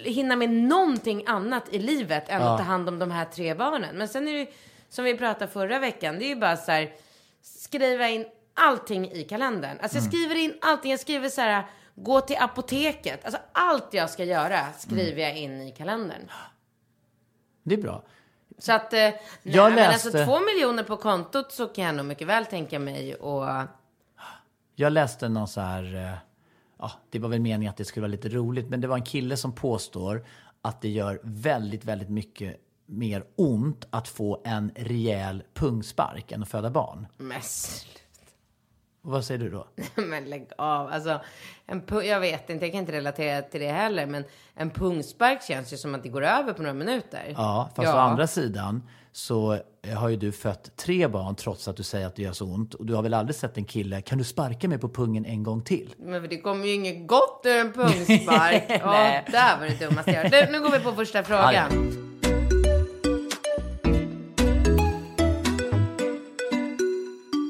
hinna 0.04 0.36
med 0.36 0.50
någonting 0.50 1.24
annat 1.26 1.68
i 1.70 1.78
livet 1.78 2.28
än 2.28 2.42
att 2.42 2.58
ta 2.58 2.64
hand 2.64 2.88
om 2.88 2.98
de 2.98 3.10
här 3.10 3.24
tre 3.24 3.54
barnen? 3.54 3.96
Men 3.96 4.08
sen 4.08 4.28
är 4.28 4.32
det 4.32 4.38
ju, 4.38 4.46
som 4.88 5.04
vi 5.04 5.18
pratade 5.18 5.50
förra 5.52 5.78
veckan, 5.78 6.18
det 6.18 6.24
är 6.24 6.28
ju 6.28 6.36
bara 6.36 6.56
så 6.56 6.72
här, 6.72 6.92
skriva 7.42 8.08
in 8.08 8.26
allting 8.54 9.10
i 9.12 9.24
kalendern. 9.24 9.78
Alltså 9.82 9.98
jag 9.98 10.04
skriver 10.06 10.34
in 10.34 10.54
allting, 10.60 10.90
jag 10.90 11.00
skriver 11.00 11.28
så 11.28 11.40
här, 11.40 11.64
gå 11.94 12.20
till 12.20 12.36
apoteket. 12.40 13.24
Alltså 13.24 13.40
allt 13.52 13.94
jag 13.94 14.10
ska 14.10 14.24
göra 14.24 14.72
skriver 14.78 15.22
jag 15.22 15.36
in 15.38 15.60
i 15.62 15.70
kalendern. 15.72 16.30
Det 17.62 17.74
är 17.74 17.82
bra. 17.82 18.02
Så 18.58 18.72
att, 18.72 18.92
eh, 18.92 18.98
nej, 18.98 19.20
Jag 19.42 19.72
men 19.74 19.90
alltså 19.90 20.08
läste- 20.10 20.24
två 20.24 20.40
miljoner 20.40 20.82
på 20.82 20.96
kontot 20.96 21.52
så 21.52 21.66
kan 21.66 21.84
jag 21.84 21.94
nog 21.94 22.06
mycket 22.06 22.26
väl 22.26 22.46
tänka 22.46 22.78
mig 22.78 23.14
och 23.14 23.46
Jag 24.74 24.92
läste 24.92 25.28
någon 25.28 25.48
så 25.48 25.60
här, 25.60 25.94
eh, 25.94 26.18
ja, 26.78 26.92
det 27.10 27.18
var 27.18 27.28
väl 27.28 27.40
meningen 27.40 27.70
att 27.70 27.76
det 27.76 27.84
skulle 27.84 28.02
vara 28.02 28.10
lite 28.10 28.28
roligt, 28.28 28.68
men 28.68 28.80
det 28.80 28.88
var 28.88 28.96
en 28.96 29.04
kille 29.04 29.36
som 29.36 29.52
påstår 29.52 30.24
att 30.62 30.80
det 30.80 30.88
gör 30.88 31.20
väldigt, 31.22 31.84
väldigt 31.84 32.08
mycket 32.10 32.56
mer 32.86 33.24
ont 33.36 33.86
att 33.90 34.08
få 34.08 34.40
en 34.44 34.72
rejäl 34.76 35.42
pungspark 35.54 36.32
än 36.32 36.42
att 36.42 36.48
föda 36.48 36.70
barn. 36.70 37.06
mest. 37.16 37.86
Och 39.02 39.10
vad 39.10 39.24
säger 39.24 39.40
du 39.40 39.50
då? 39.50 39.66
Men 40.02 40.24
lägg 40.24 40.50
av. 40.58 40.88
Alltså, 40.88 41.20
en 41.66 41.82
jag 42.04 42.20
vet 42.20 42.50
inte, 42.50 42.64
jag 42.64 42.72
kan 42.72 42.80
inte 42.80 42.92
relatera 42.92 43.42
till 43.42 43.60
det 43.60 43.72
heller. 43.72 44.06
Men 44.06 44.24
en 44.54 44.70
pungspark 44.70 45.42
känns 45.42 45.72
ju 45.72 45.76
som 45.76 45.94
att 45.94 46.02
det 46.02 46.08
går 46.08 46.24
över 46.24 46.52
på 46.52 46.62
några 46.62 46.74
minuter. 46.74 47.32
Ja, 47.36 47.70
fast 47.74 47.88
å 47.94 47.96
andra 47.96 48.26
sidan 48.26 48.82
så 49.16 49.52
eh, 49.82 49.94
har 49.96 50.08
ju 50.08 50.16
du 50.16 50.32
fött 50.32 50.76
tre 50.76 51.08
barn 51.08 51.34
trots 51.34 51.68
att 51.68 51.76
du 51.76 51.82
säger 51.82 52.06
att 52.06 52.16
det 52.16 52.22
gör 52.22 52.32
så 52.32 52.44
ont. 52.44 52.74
Och 52.74 52.86
du 52.86 52.94
har 52.94 53.02
väl 53.02 53.14
aldrig 53.14 53.36
sett 53.36 53.56
en 53.56 53.64
kille, 53.64 54.00
kan 54.00 54.18
du 54.18 54.24
sparka 54.24 54.68
mig 54.68 54.78
på 54.78 54.88
pungen 54.88 55.24
en 55.24 55.42
gång 55.42 55.62
till? 55.62 55.94
Men 55.98 56.28
det 56.28 56.40
kommer 56.40 56.66
ju 56.66 56.72
inget 56.72 57.06
gott 57.08 57.42
ur 57.44 57.56
en 57.56 57.72
pungspark. 57.72 58.64
Ja, 58.68 58.90
Nej. 58.92 59.24
där 59.32 59.58
var 59.60 59.66
det 59.66 59.86
dummaste 59.86 60.10
jag. 60.10 60.30
Du, 60.30 60.52
Nu 60.52 60.60
går 60.60 60.70
vi 60.70 60.80
på 60.80 60.92
första 60.92 61.22
frågan. 61.22 61.70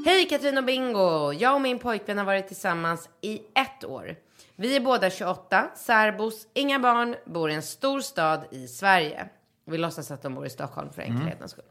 Hej 0.06 0.28
Katrin 0.28 0.59
och 0.59 0.64
Bingo! 0.64 1.33
Jag 1.33 1.54
och 1.54 1.61
min 1.61 1.78
pojkvän 1.78 2.18
har 2.18 2.25
varit 2.25 2.47
tillsammans 2.47 3.09
i 3.21 3.35
ett 3.54 3.85
år. 3.85 4.16
Vi 4.56 4.76
är 4.76 4.80
båda 4.80 5.11
28, 5.11 5.71
särbos, 5.76 6.47
inga 6.54 6.78
barn, 6.78 7.16
bor 7.26 7.50
i 7.50 7.54
en 7.54 7.62
stor 7.62 8.00
stad 8.00 8.44
i 8.50 8.66
Sverige. 8.66 9.28
Vi 9.64 9.78
låtsas 9.78 10.11
att 10.11 10.23
de 10.23 10.35
bor 10.35 10.47
i 10.47 10.50
Stockholm 10.50 10.92
för 10.92 11.02
enkelhetens 11.02 11.50
skull. 11.50 11.64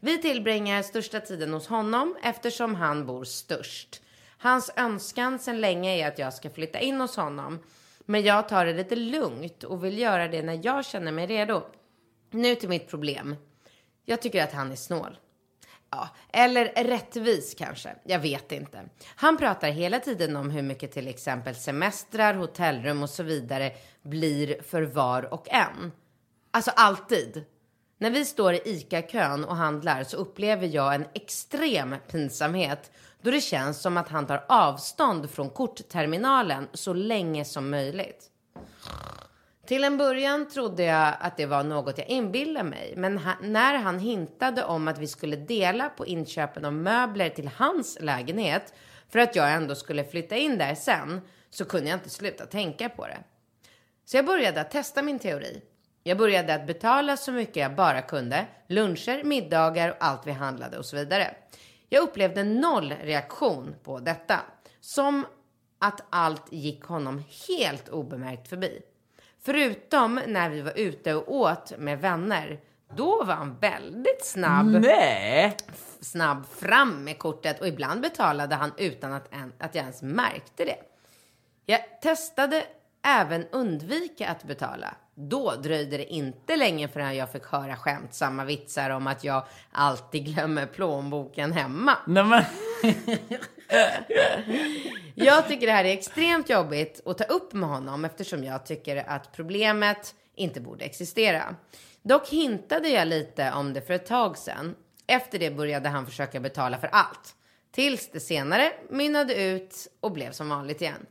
Vi 0.00 0.18
tillbringar 0.18 0.82
största 0.82 1.20
tiden 1.20 1.52
hos 1.52 1.66
honom 1.66 2.16
eftersom 2.22 2.74
han 2.74 3.06
bor 3.06 3.24
störst. 3.24 4.02
Hans 4.38 4.70
önskan 4.76 5.38
sedan 5.38 5.60
länge 5.60 5.96
är 5.96 6.08
att 6.08 6.18
jag 6.18 6.34
ska 6.34 6.50
flytta 6.50 6.78
in 6.78 7.00
hos 7.00 7.16
honom. 7.16 7.58
Men 8.06 8.22
jag 8.22 8.48
tar 8.48 8.66
det 8.66 8.72
lite 8.72 8.96
lugnt 8.96 9.64
och 9.64 9.84
vill 9.84 9.98
göra 9.98 10.28
det 10.28 10.42
när 10.42 10.60
jag 10.62 10.84
känner 10.84 11.12
mig 11.12 11.26
redo. 11.26 11.62
Nu 12.30 12.54
till 12.54 12.68
mitt 12.68 12.88
problem. 12.88 13.36
Jag 14.04 14.22
tycker 14.22 14.44
att 14.44 14.52
han 14.52 14.72
är 14.72 14.76
snål. 14.76 15.18
Ja, 15.90 16.08
eller 16.32 16.84
rättvis 16.84 17.54
kanske. 17.58 17.94
Jag 18.04 18.18
vet 18.18 18.52
inte. 18.52 18.82
Han 19.16 19.36
pratar 19.36 19.68
hela 19.68 20.00
tiden 20.00 20.36
om 20.36 20.50
hur 20.50 20.62
mycket 20.62 20.92
till 20.92 21.08
exempel 21.08 21.54
semestrar, 21.54 22.34
hotellrum 22.34 23.02
och 23.02 23.10
så 23.10 23.22
vidare 23.22 23.72
blir 24.02 24.62
för 24.62 24.82
var 24.82 25.34
och 25.34 25.48
en. 25.50 25.92
Alltså 26.50 26.70
alltid. 26.70 27.44
När 27.98 28.10
vi 28.10 28.24
står 28.24 28.54
i 28.54 28.60
ICA-kön 28.64 29.44
och 29.44 29.56
handlar 29.56 30.04
så 30.04 30.16
upplever 30.16 30.66
jag 30.66 30.94
en 30.94 31.06
extrem 31.14 31.94
pinsamhet 32.10 32.90
då 33.22 33.30
det 33.30 33.40
känns 33.40 33.80
som 33.80 33.96
att 33.96 34.08
han 34.08 34.26
tar 34.26 34.44
avstånd 34.48 35.30
från 35.30 35.50
kortterminalen 35.50 36.68
så 36.72 36.92
länge 36.92 37.44
som 37.44 37.70
möjligt. 37.70 38.30
Till 39.66 39.84
en 39.84 39.98
början 39.98 40.48
trodde 40.48 40.82
jag 40.82 41.14
att 41.20 41.36
det 41.36 41.46
var 41.46 41.64
något 41.64 41.98
jag 41.98 42.08
inbillade 42.08 42.68
mig. 42.68 42.94
Men 42.96 43.18
ha, 43.18 43.32
när 43.42 43.74
han 43.74 43.98
hintade 43.98 44.64
om 44.64 44.88
att 44.88 44.98
vi 44.98 45.06
skulle 45.06 45.36
dela 45.36 45.88
på 45.88 46.06
inköpen 46.06 46.64
av 46.64 46.72
möbler 46.72 47.30
till 47.30 47.50
hans 47.56 47.98
lägenhet 48.00 48.74
för 49.08 49.18
att 49.18 49.36
jag 49.36 49.52
ändå 49.52 49.74
skulle 49.74 50.04
flytta 50.04 50.36
in 50.36 50.58
där 50.58 50.74
sen 50.74 51.20
så 51.50 51.64
kunde 51.64 51.90
jag 51.90 51.96
inte 51.96 52.10
sluta 52.10 52.46
tänka 52.46 52.88
på 52.88 53.06
det. 53.06 53.18
Så 54.04 54.16
jag 54.16 54.26
började 54.26 54.60
att 54.60 54.70
testa 54.70 55.02
min 55.02 55.18
teori. 55.18 55.62
Jag 56.08 56.18
började 56.18 56.54
att 56.54 56.66
betala 56.66 57.16
så 57.16 57.32
mycket 57.32 57.56
jag 57.56 57.74
bara 57.74 58.02
kunde. 58.02 58.46
Luncher, 58.66 59.24
middagar 59.24 59.90
och 59.90 59.96
allt 60.00 60.26
vi 60.26 60.32
handlade 60.32 60.78
och 60.78 60.84
så 60.84 60.96
vidare. 60.96 61.34
Jag 61.88 62.02
upplevde 62.02 62.44
noll 62.44 62.92
reaktion 63.02 63.74
på 63.84 63.98
detta. 63.98 64.40
Som 64.80 65.26
att 65.78 66.00
allt 66.10 66.52
gick 66.52 66.84
honom 66.84 67.22
helt 67.48 67.88
obemärkt 67.88 68.48
förbi. 68.48 68.82
Förutom 69.44 70.20
när 70.26 70.50
vi 70.50 70.60
var 70.60 70.78
ute 70.78 71.14
och 71.14 71.34
åt 71.34 71.78
med 71.78 72.00
vänner. 72.00 72.60
Då 72.96 73.24
var 73.24 73.34
han 73.34 73.58
väldigt 73.60 74.24
snabb, 74.24 74.66
Nej! 74.66 75.56
snabb 76.00 76.46
fram 76.46 77.04
med 77.04 77.18
kortet 77.18 77.60
och 77.60 77.68
ibland 77.68 78.00
betalade 78.00 78.54
han 78.54 78.72
utan 78.76 79.12
att, 79.12 79.34
en, 79.34 79.52
att 79.58 79.74
jag 79.74 79.82
ens 79.82 80.02
märkte 80.02 80.64
det. 80.64 80.78
Jag 81.66 82.00
testade 82.00 82.64
även 83.02 83.46
undvika 83.52 84.28
att 84.28 84.44
betala. 84.44 84.94
Då 85.14 85.54
dröjde 85.54 85.96
det 85.96 86.12
inte 86.12 86.56
länge 86.56 86.88
förrän 86.88 87.16
jag 87.16 87.32
fick 87.32 87.44
höra 87.46 87.76
skämtsamma 87.76 88.44
vitsar 88.44 88.90
om 88.90 89.06
att 89.06 89.24
jag 89.24 89.46
alltid 89.72 90.24
glömmer 90.24 90.66
plånboken 90.66 91.52
hemma. 91.52 91.96
Nej 92.06 92.24
men, 92.24 92.44
Jag 95.14 95.48
tycker 95.48 95.66
det 95.66 95.72
här 95.72 95.84
är 95.84 95.92
extremt 95.92 96.50
jobbigt 96.50 97.06
att 97.06 97.18
ta 97.18 97.24
upp 97.24 97.52
med 97.52 97.68
honom 97.68 98.04
eftersom 98.04 98.44
jag 98.44 98.66
tycker 98.66 99.08
att 99.08 99.32
problemet 99.32 100.14
inte 100.34 100.60
borde 100.60 100.84
existera. 100.84 101.56
Dock 102.02 102.28
hintade 102.28 102.88
jag 102.88 103.08
lite 103.08 103.52
om 103.52 103.72
det 103.72 103.80
för 103.80 103.94
ett 103.94 104.06
tag 104.06 104.38
sedan. 104.38 104.74
Efter 105.06 105.38
det 105.38 105.50
började 105.50 105.88
han 105.88 106.06
försöka 106.06 106.40
betala 106.40 106.78
för 106.78 106.88
allt. 106.92 107.34
Tills 107.70 108.10
det 108.10 108.20
senare 108.20 108.72
mynnade 108.90 109.34
ut 109.34 109.88
och 110.00 110.12
blev 110.12 110.32
som 110.32 110.48
vanligt 110.48 110.80
igen. 110.80 111.06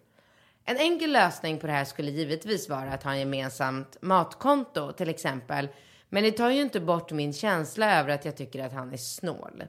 En 0.69 0.77
enkel 0.77 1.11
lösning 1.11 1.59
på 1.59 1.67
det 1.67 1.73
här 1.73 1.85
skulle 1.85 2.11
givetvis 2.11 2.69
vara 2.69 2.93
att 2.93 3.03
ha 3.03 3.11
en 3.11 3.19
gemensamt 3.19 3.97
matkonto 4.01 4.91
till 4.91 5.09
exempel. 5.09 5.67
Men 6.09 6.23
det 6.23 6.31
tar 6.31 6.49
ju 6.49 6.61
inte 6.61 6.79
bort 6.79 7.11
min 7.11 7.33
känsla 7.33 7.99
över 7.99 8.09
att 8.09 8.25
jag 8.25 8.37
tycker 8.37 8.63
att 8.65 8.73
han 8.73 8.93
är 8.93 8.97
snål. 8.97 9.63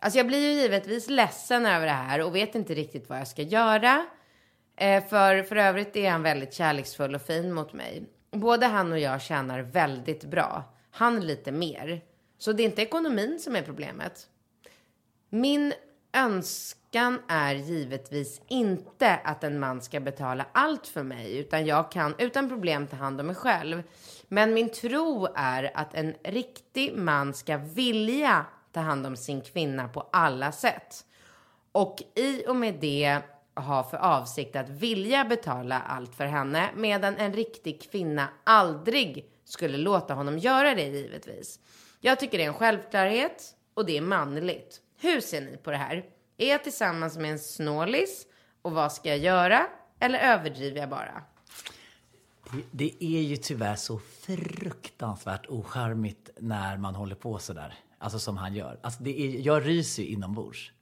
Alltså 0.00 0.18
jag 0.18 0.26
blir 0.26 0.38
ju 0.38 0.60
givetvis 0.60 1.10
ledsen 1.10 1.66
över 1.66 1.86
det 1.86 1.92
här 1.92 2.22
och 2.22 2.34
vet 2.34 2.54
inte 2.54 2.74
riktigt 2.74 3.08
vad 3.08 3.18
jag 3.18 3.28
ska 3.28 3.42
göra. 3.42 4.06
Eh, 4.76 5.04
för, 5.04 5.42
för 5.42 5.56
övrigt 5.56 5.96
är 5.96 6.10
han 6.10 6.22
väldigt 6.22 6.54
kärleksfull 6.54 7.14
och 7.14 7.22
fin 7.22 7.52
mot 7.52 7.72
mig. 7.72 8.02
Både 8.30 8.66
han 8.66 8.92
och 8.92 8.98
jag 8.98 9.22
tjänar 9.22 9.60
väldigt 9.60 10.24
bra. 10.24 10.64
Han 10.90 11.26
lite 11.26 11.52
mer. 11.52 12.04
Så 12.38 12.52
det 12.52 12.62
är 12.62 12.64
inte 12.64 12.82
ekonomin 12.82 13.38
som 13.38 13.56
är 13.56 13.62
problemet. 13.62 14.26
Min 15.30 15.72
önskan 16.12 16.77
är 17.28 17.54
givetvis 17.54 18.40
inte 18.48 19.14
att 19.24 19.44
en 19.44 19.58
man 19.58 19.82
ska 19.82 20.00
betala 20.00 20.46
allt 20.52 20.86
för 20.86 21.02
mig, 21.02 21.38
utan 21.38 21.66
jag 21.66 21.92
kan 21.92 22.14
utan 22.18 22.48
problem 22.48 22.86
ta 22.86 22.96
hand 22.96 23.20
om 23.20 23.26
mig 23.26 23.36
själv. 23.36 23.82
Men 24.28 24.54
min 24.54 24.70
tro 24.70 25.28
är 25.34 25.70
att 25.74 25.94
en 25.94 26.14
riktig 26.24 26.96
man 26.96 27.34
ska 27.34 27.56
vilja 27.56 28.46
ta 28.72 28.80
hand 28.80 29.06
om 29.06 29.16
sin 29.16 29.40
kvinna 29.40 29.88
på 29.88 30.08
alla 30.12 30.52
sätt. 30.52 31.04
Och 31.72 32.02
i 32.14 32.44
och 32.46 32.56
med 32.56 32.74
det 32.74 33.20
ha 33.54 33.84
för 33.84 33.96
avsikt 33.96 34.56
att 34.56 34.68
vilja 34.68 35.24
betala 35.24 35.80
allt 35.80 36.14
för 36.14 36.26
henne, 36.26 36.70
medan 36.76 37.16
en 37.16 37.32
riktig 37.32 37.90
kvinna 37.90 38.28
aldrig 38.44 39.30
skulle 39.44 39.78
låta 39.78 40.14
honom 40.14 40.38
göra 40.38 40.74
det 40.74 40.86
givetvis. 40.86 41.60
Jag 42.00 42.20
tycker 42.20 42.38
det 42.38 42.44
är 42.44 42.48
en 42.48 42.54
självklarhet 42.54 43.54
och 43.74 43.86
det 43.86 43.96
är 43.96 44.00
manligt. 44.00 44.80
Hur 45.00 45.20
ser 45.20 45.40
ni 45.40 45.56
på 45.56 45.70
det 45.70 45.76
här? 45.76 46.04
Är 46.40 46.50
jag 46.50 46.64
tillsammans 46.64 47.16
med 47.16 47.30
en 47.30 47.38
snålis? 47.38 48.26
Och 48.62 48.72
vad 48.72 48.92
ska 48.92 49.08
jag 49.08 49.18
göra? 49.18 49.66
Eller 50.00 50.18
överdriver 50.18 50.80
jag 50.80 50.88
bara? 50.90 51.22
det, 52.52 52.62
det 52.70 53.04
är 53.04 53.22
ju 53.22 53.36
tyvärr 53.36 53.76
så 53.76 53.98
fruktansvärt 53.98 55.46
ocharmigt 55.48 56.30
när 56.40 56.76
man 56.76 56.94
håller 56.94 57.14
på 57.14 57.38
sådär. 57.38 57.74
Alltså 57.98 58.18
som 58.18 58.36
han 58.36 58.54
gör. 58.54 58.78
Alltså 58.82 59.02
det 59.02 59.20
är, 59.20 59.40
jag 59.40 59.66
ryser 59.66 60.02
ju 60.02 60.08
inombords. 60.08 60.72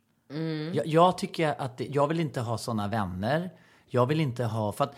Jag, 0.73 0.87
jag 0.87 1.19
tycker 1.19 1.61
att 1.61 1.79
det, 1.79 1.85
jag 1.85 2.09
vill 2.09 2.21
inte 2.21 2.41
ha 2.41 2.59
såna 2.59 2.89
vänner. 2.89 3.51
Jag 3.87 4.07
vill 4.07 4.21
inte 4.21 4.45
ha, 4.45 4.73
för 4.73 4.85
att, 4.85 4.97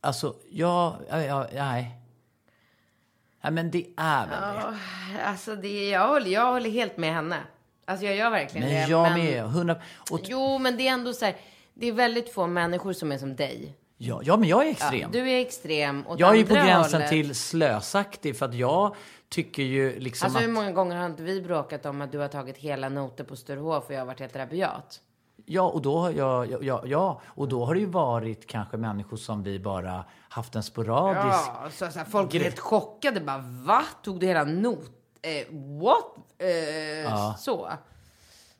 alltså, 0.00 0.36
jag, 0.50 0.96
jag, 1.10 1.46
nej. 1.54 2.00
Nej 3.40 3.52
men 3.52 3.70
det 3.70 3.86
är 3.96 4.26
väl 4.26 4.40
det. 4.40 5.24
Alltså, 5.24 5.56
det, 5.56 5.88
jag, 5.88 6.08
håller, 6.08 6.30
jag 6.30 6.52
håller 6.52 6.70
helt 6.70 6.96
med 6.96 7.14
henne. 7.14 7.40
Alltså 7.84 8.06
jag 8.06 8.16
gör 8.16 8.30
verkligen 8.30 8.68
det. 8.68 8.74
Men 8.74 8.90
jag 8.90 9.12
med. 9.12 9.44
Hundra, 9.44 9.76
och, 10.10 10.20
Jo, 10.24 10.58
men 10.58 10.76
det 10.76 10.88
är 10.88 10.92
ändå 10.92 11.12
så 11.12 11.24
här. 11.24 11.36
Det 11.74 11.86
är 11.86 11.92
väldigt 11.92 12.32
få 12.32 12.46
människor 12.46 12.92
som 12.92 13.12
är 13.12 13.18
som 13.18 13.36
dig. 13.36 13.74
Ja, 13.96 14.20
ja 14.24 14.36
men 14.36 14.48
jag 14.48 14.66
är 14.66 14.70
extrem. 14.70 15.10
Du 15.12 15.30
är 15.30 15.40
extrem 15.40 16.06
åt 16.06 16.20
jag 16.20 16.32
är 16.32 16.38
ju 16.38 16.46
på 16.46 16.54
gränsen 16.54 16.92
hållet. 16.92 17.10
till 17.10 17.34
slösaktig 17.34 18.36
för 18.36 18.46
att 18.46 18.54
jag 18.54 18.94
tycker 19.28 19.62
ju 19.62 19.98
liksom 19.98 20.26
Alltså 20.26 20.40
hur 20.40 20.52
många 20.52 20.72
gånger 20.72 20.96
har 20.96 21.06
inte 21.06 21.22
vi 21.22 21.40
bråkat 21.40 21.86
om 21.86 22.00
att 22.00 22.12
du 22.12 22.18
har 22.18 22.28
tagit 22.28 22.56
hela 22.56 22.88
noter 22.88 23.24
på 23.24 23.36
Sturehof 23.36 23.84
och 23.86 23.94
jag 23.94 23.98
har 23.98 24.06
varit 24.06 24.20
helt 24.20 24.36
rabiat? 24.36 25.00
Ja, 25.46 25.62
och 25.62 25.82
då 25.82 25.98
har 25.98 26.10
jag, 26.10 26.50
ja, 26.50 26.58
ja, 26.60 26.82
ja, 26.86 27.20
och 27.24 27.48
då 27.48 27.64
har 27.64 27.74
det 27.74 27.80
ju 27.80 27.86
varit 27.86 28.46
kanske 28.46 28.76
människor 28.76 29.16
som 29.16 29.42
vi 29.42 29.58
bara 29.58 30.04
haft 30.28 30.54
en 30.54 30.62
sporadisk... 30.62 31.26
Ja, 31.26 31.68
så, 31.70 31.90
så 31.90 31.98
här, 31.98 32.04
folk 32.04 32.34
är 32.34 32.40
helt 32.40 32.58
chockade. 32.58 33.20
Bara, 33.20 33.38
va? 33.38 33.82
Tog 34.02 34.20
du 34.20 34.26
hela 34.26 34.44
not? 34.44 34.90
Eh, 35.24 35.46
what? 35.82 36.04
Eh, 36.38 37.36
Så. 37.36 37.70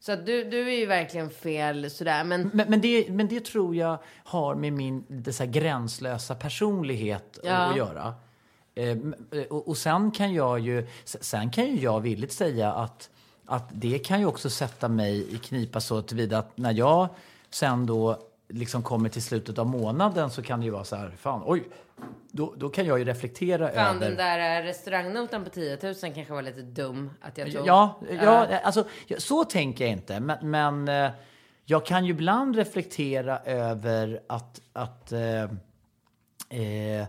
Så 0.01 0.13
att 0.13 0.27
du, 0.27 0.45
du 0.45 0.69
är 0.73 0.79
ju 0.79 0.87
verkligen 0.87 1.31
fel 1.31 1.91
sådär. 1.91 2.25
Men 2.25 2.51
Men, 2.55 2.71
men, 2.71 2.81
det, 2.81 3.09
men 3.09 3.29
det 3.29 3.45
tror 3.45 3.77
jag 3.77 3.99
har 4.25 4.55
med 4.55 4.73
min 4.73 5.25
så 5.33 5.43
här 5.45 5.51
gränslösa 5.51 6.35
personlighet 6.35 7.39
Ja. 7.43 7.53
att 7.55 7.77
göra. 7.77 8.15
Eh, 8.75 8.89
m- 8.91 9.15
och, 9.51 9.69
och 9.69 9.77
sen 9.77 10.11
kan 10.11 10.35
jag 10.35 10.59
ju, 10.61 10.87
sen 11.05 11.51
kan 11.51 11.67
ju 11.67 11.81
jag 11.83 12.01
villigt 12.01 12.33
säga 12.33 12.73
att, 12.73 13.11
att 13.47 13.69
det 13.73 13.99
kan 13.99 14.21
ju 14.21 14.27
också 14.27 14.51
sätta 14.51 14.89
mig 14.89 15.35
i 15.35 15.39
knipa 15.39 15.81
så 15.81 16.03
tillvida 16.03 16.39
att 16.39 16.57
när 16.59 16.73
jag 16.73 17.09
sen 17.51 17.87
då 17.87 18.19
liksom 18.55 18.83
kommer 18.83 19.09
till 19.09 19.23
slutet 19.23 19.59
av 19.59 19.67
månaden 19.67 20.31
så 20.31 20.43
kan 20.43 20.61
det 20.61 20.65
ju 20.65 20.71
vara 20.71 20.85
så 20.85 20.97
här, 20.97 21.11
fan 21.11 21.43
oj, 21.47 21.69
då, 22.31 22.55
då 22.57 22.69
kan 22.69 22.87
jag 22.87 22.99
ju 22.99 23.05
reflektera 23.05 23.69
fan, 23.69 23.97
över... 23.97 24.09
den 24.09 24.17
där 24.17 24.61
eh, 24.61 24.65
restaurangnotan 24.65 25.45
på 25.45 25.51
10 25.51 25.79
000 25.83 25.95
kanske 25.95 26.33
var 26.33 26.43
lite 26.43 26.63
dum 26.63 27.11
att 27.21 27.39
jag 27.39 27.53
tog. 27.53 27.67
Ja, 27.67 28.01
ja, 28.23 28.59
alltså 28.59 28.85
ja, 29.07 29.21
så 29.21 29.45
tänker 29.45 29.85
jag 29.85 29.93
inte. 29.93 30.21
Men, 30.21 30.51
men 30.51 30.89
eh, 30.89 31.11
jag 31.65 31.87
kan 31.87 32.05
ju 32.05 32.11
ibland 32.11 32.57
reflektera 32.57 33.39
över 33.39 34.23
att, 34.27 34.61
att 34.73 35.13
eh, 35.13 35.43
eh, 36.61 37.07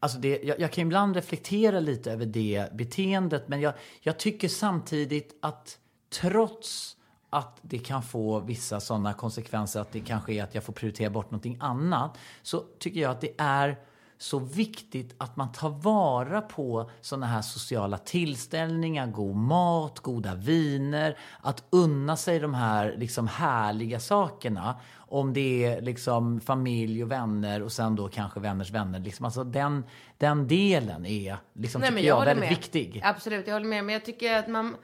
Alltså 0.00 0.18
det, 0.18 0.42
jag, 0.42 0.60
jag 0.60 0.72
kan 0.72 0.82
ibland 0.82 1.16
reflektera 1.16 1.80
lite 1.80 2.12
över 2.12 2.26
det 2.26 2.72
beteendet 2.72 3.48
men 3.48 3.60
jag, 3.60 3.72
jag 4.00 4.18
tycker 4.18 4.48
samtidigt 4.48 5.38
att 5.42 5.78
trots 6.20 6.96
att 7.30 7.58
det 7.62 7.78
kan 7.78 8.02
få 8.02 8.40
vissa 8.40 8.80
sådana 8.80 9.12
konsekvenser 9.14 9.80
att 9.80 9.92
det 9.92 10.00
kanske 10.00 10.32
är 10.32 10.42
att 10.42 10.54
jag 10.54 10.64
får 10.64 10.72
prioritera 10.72 11.10
bort 11.10 11.30
någonting 11.30 11.56
annat 11.60 12.18
så 12.42 12.64
tycker 12.78 13.00
jag 13.00 13.10
att 13.10 13.20
det 13.20 13.34
är 13.38 13.76
så 14.18 14.38
viktigt 14.38 15.14
att 15.18 15.36
man 15.36 15.52
tar 15.52 15.70
vara 15.70 16.40
på 16.40 16.90
sådana 17.00 17.26
här 17.26 17.42
sociala 17.42 17.98
tillställningar, 17.98 19.06
god 19.06 19.36
mat, 19.36 19.98
goda 19.98 20.34
viner, 20.34 21.18
att 21.40 21.64
unna 21.70 22.16
sig 22.16 22.38
de 22.38 22.54
här 22.54 22.94
liksom 22.98 23.26
härliga 23.28 24.00
sakerna. 24.00 24.80
Om 24.96 25.32
det 25.32 25.64
är 25.64 25.80
liksom 25.80 26.40
familj 26.40 27.02
och 27.02 27.10
vänner 27.10 27.62
och 27.62 27.72
sen 27.72 27.96
då 27.96 28.08
kanske 28.08 28.40
vänners 28.40 28.70
vänner. 28.70 28.98
Liksom, 28.98 29.24
alltså 29.24 29.44
den, 29.44 29.84
den 30.18 30.48
delen 30.48 31.06
är 31.06 31.36
liksom, 31.52 31.80
Nej, 31.80 31.90
men 31.90 31.96
tycker 31.96 32.08
jag 32.08 32.20
jag, 32.20 32.24
väldigt 32.24 32.44
med. 32.44 32.48
viktig. 32.48 33.00
Absolut, 33.04 33.46
jag 33.46 33.54
håller 33.54 33.66
med. 33.66 33.84
Men 33.84 33.92
jag 33.92 34.04
tycker 34.04 34.38
att 34.38 34.48
man, 34.48 34.76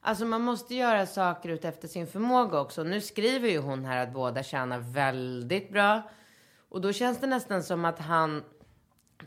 alltså 0.00 0.24
man 0.24 0.40
måste 0.42 0.74
göra 0.74 1.06
saker 1.06 1.48
ut 1.48 1.64
efter 1.64 1.88
sin 1.88 2.06
förmåga 2.06 2.60
också. 2.60 2.82
Nu 2.82 3.00
skriver 3.00 3.48
ju 3.48 3.58
hon 3.58 3.84
här 3.84 4.02
att 4.02 4.12
båda 4.12 4.42
tjänar 4.42 4.78
väldigt 4.78 5.72
bra. 5.72 6.02
Och 6.68 6.80
då 6.80 6.92
känns 6.92 7.18
det 7.20 7.26
nästan 7.26 7.62
som 7.62 7.84
att 7.84 7.98
han 7.98 8.42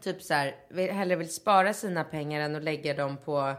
typ 0.02 0.22
så 0.22 0.34
här, 0.34 0.56
vill- 0.70 0.92
hellre 0.92 1.16
vill 1.16 1.34
spara 1.34 1.74
sina 1.74 2.04
pengar 2.04 2.42
än 2.42 2.56
att 2.56 2.64
lägga 2.64 2.94
dem 2.94 3.18
på 3.18 3.54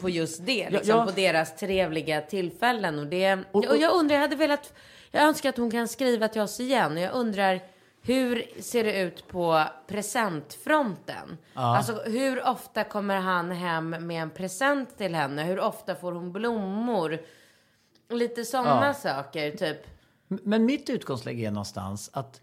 på 0.00 0.08
just 0.08 0.46
det, 0.46 0.70
liksom, 0.70 0.96
ja. 0.98 1.04
på 1.04 1.10
deras 1.10 1.56
trevliga 1.56 2.20
tillfällen. 2.20 2.98
Och, 2.98 3.06
det, 3.06 3.34
Och- 3.34 3.44
och, 3.52 3.64
och- 3.70 3.76
jag 3.76 3.94
undrar, 3.94 4.14
jag 4.14 4.20
hade 4.22 4.36
velat, 4.36 4.72
jag 5.10 5.22
önskar 5.22 5.48
att 5.48 5.56
hon 5.56 5.70
kan 5.70 5.88
skriva 5.88 6.28
till 6.28 6.40
oss 6.42 6.60
igen. 6.60 6.92
Och 6.92 6.98
jag 6.98 7.12
undrar, 7.14 7.60
hur 8.06 8.60
ser 8.62 8.84
det 8.84 9.00
ut 9.02 9.28
på 9.28 9.64
presentfronten? 9.86 11.38
Alltså 11.54 11.92
hur 12.06 12.48
ofta 12.48 12.84
kommer 12.84 13.16
han 13.16 13.50
hem 13.50 13.90
med 13.90 14.22
en 14.22 14.30
present 14.30 14.98
till 14.98 15.14
henne? 15.14 15.42
Hur 15.44 15.60
ofta 15.60 15.94
får 15.94 16.12
hon 16.12 16.32
blommor? 16.32 17.18
Lite 18.08 18.44
sådana 18.44 18.86
Ja. 18.86 18.94
saker, 18.94 19.50
typ. 19.50 19.78
Men 20.28 20.64
mitt 20.64 20.90
utgångsläge 20.90 21.46
är 21.46 21.50
någonstans 21.50 22.10
att 22.12 22.40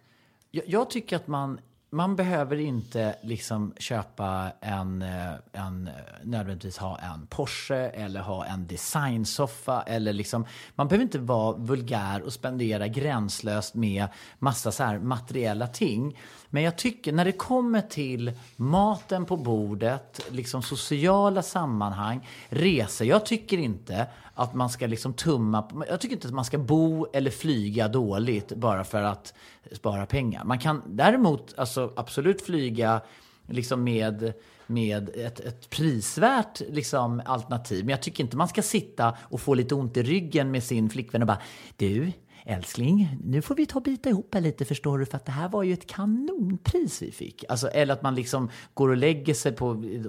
jag, 0.51 0.63
jag 0.67 0.89
tycker 0.89 1.15
att 1.15 1.27
man, 1.27 1.59
man 1.93 2.15
behöver 2.15 2.59
inte 2.59 3.15
liksom 3.21 3.73
köpa 3.77 4.51
en, 4.61 5.01
eh, 5.01 5.33
en, 5.51 5.87
eh, 5.87 5.93
nödvändigtvis 6.23 6.77
ha 6.77 6.97
en 6.97 7.27
Porsche 7.27 7.89
eller 7.89 8.19
ha 8.19 8.45
en 8.45 8.67
designsoffa 8.67 9.81
eller 9.81 10.13
liksom, 10.13 10.45
man 10.75 10.87
behöver 10.87 11.03
inte 11.03 11.19
vara 11.19 11.57
vulgär 11.57 12.21
och 12.21 12.33
spendera 12.33 12.87
gränslöst 12.87 13.75
med 13.75 14.07
massa 14.39 14.71
så 14.71 14.83
här 14.83 14.99
materiella 14.99 15.67
ting. 15.67 16.17
Men 16.53 16.63
jag 16.63 16.77
tycker 16.77 17.13
när 17.13 17.25
det 17.25 17.31
kommer 17.31 17.81
till 17.81 18.31
maten 18.55 19.25
på 19.25 19.37
bordet, 19.37 20.25
liksom 20.31 20.61
sociala 20.61 21.41
sammanhang, 21.41 22.27
resor. 22.49 23.07
Jag 23.07 23.25
tycker 23.25 23.57
inte 23.57 24.07
att 24.33 24.53
man 24.53 24.69
ska 24.69 24.87
liksom 24.87 25.13
tumma 25.13 25.61
på, 25.61 25.85
jag 25.89 26.01
tycker 26.01 26.15
inte 26.15 26.27
att 26.27 26.33
man 26.33 26.45
ska 26.45 26.57
bo 26.57 27.05
eller 27.13 27.31
flyga 27.31 27.87
dåligt 27.87 28.55
bara 28.55 28.83
för 28.83 29.03
att 29.03 29.33
spara 29.71 30.05
pengar. 30.05 30.43
Man 30.43 30.59
kan 30.59 30.81
däremot 30.87 31.53
alltså, 31.57 31.93
absolut 31.95 32.41
flyga 32.41 33.01
liksom 33.47 33.83
med, 33.83 34.33
med 34.67 35.09
ett, 35.09 35.39
ett 35.39 35.69
prisvärt 35.69 36.61
liksom, 36.69 37.21
alternativ. 37.25 37.85
Men 37.85 37.89
jag 37.89 38.01
tycker 38.01 38.23
inte 38.23 38.37
man 38.37 38.47
ska 38.47 38.61
sitta 38.61 39.17
och 39.21 39.41
få 39.41 39.53
lite 39.53 39.75
ont 39.75 39.97
i 39.97 40.03
ryggen 40.03 40.51
med 40.51 40.63
sin 40.63 40.89
flickvän 40.89 41.21
och 41.21 41.27
bara 41.27 41.41
du, 41.77 42.11
älskling, 42.45 43.17
nu 43.23 43.41
får 43.41 43.55
vi 43.55 43.65
ta 43.65 43.77
och 43.79 43.83
bita 43.83 44.09
ihop 44.09 44.33
här 44.33 44.41
lite 44.41 44.65
förstår 44.65 44.97
du 44.99 45.05
för 45.05 45.15
att 45.17 45.25
det 45.25 45.31
här 45.31 45.49
var 45.49 45.63
ju 45.63 45.73
ett 45.73 45.87
kanonpris 45.87 47.01
vi 47.01 47.11
fick. 47.11 47.43
Alltså, 47.49 47.67
eller 47.67 47.93
att 47.93 48.01
man 48.01 48.15
liksom 48.15 48.49
går 48.73 48.89
och 48.89 48.97
lägger 48.97 49.33
sig 49.33 49.51
på 49.51 49.67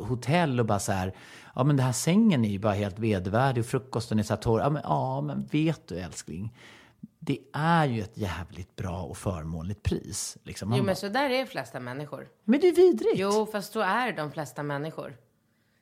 hotell 0.08 0.60
och 0.60 0.66
bara 0.66 0.78
så 0.78 0.92
här, 0.92 1.12
ja 1.54 1.64
men 1.64 1.76
den 1.76 1.86
här 1.86 1.92
sängen 1.92 2.44
är 2.44 2.48
ju 2.48 2.58
bara 2.58 2.72
helt 2.72 2.98
vedervärdig 2.98 3.60
och 3.60 3.66
frukosten 3.66 4.18
är 4.18 4.22
så 4.22 4.34
här 4.34 4.40
torr. 4.40 4.60
Ja 4.60 4.70
men, 4.70 4.82
ja 4.84 5.20
men 5.20 5.46
vet 5.52 5.88
du 5.88 5.98
älskling, 5.98 6.54
det 7.18 7.38
är 7.52 7.86
ju 7.86 8.00
ett 8.00 8.18
jävligt 8.18 8.76
bra 8.76 9.02
och 9.02 9.16
förmånligt 9.16 9.82
pris. 9.82 10.36
Liksom. 10.44 10.68
Man 10.68 10.78
Jo, 10.78 10.82
bara, 10.84 10.86
men 10.86 10.96
så 10.96 11.08
där 11.08 11.30
är 11.30 11.38
de 11.38 11.46
flesta 11.46 11.80
människor. 11.80 12.28
men 12.44 12.60
det 12.60 12.68
är 12.68 12.74
vidrigt. 12.76 13.14
Jo, 13.18 13.46
fast 13.52 13.72
så 13.72 13.80
är 13.80 14.12
de 14.12 14.30
flesta 14.32 14.62
människor. 14.62 15.16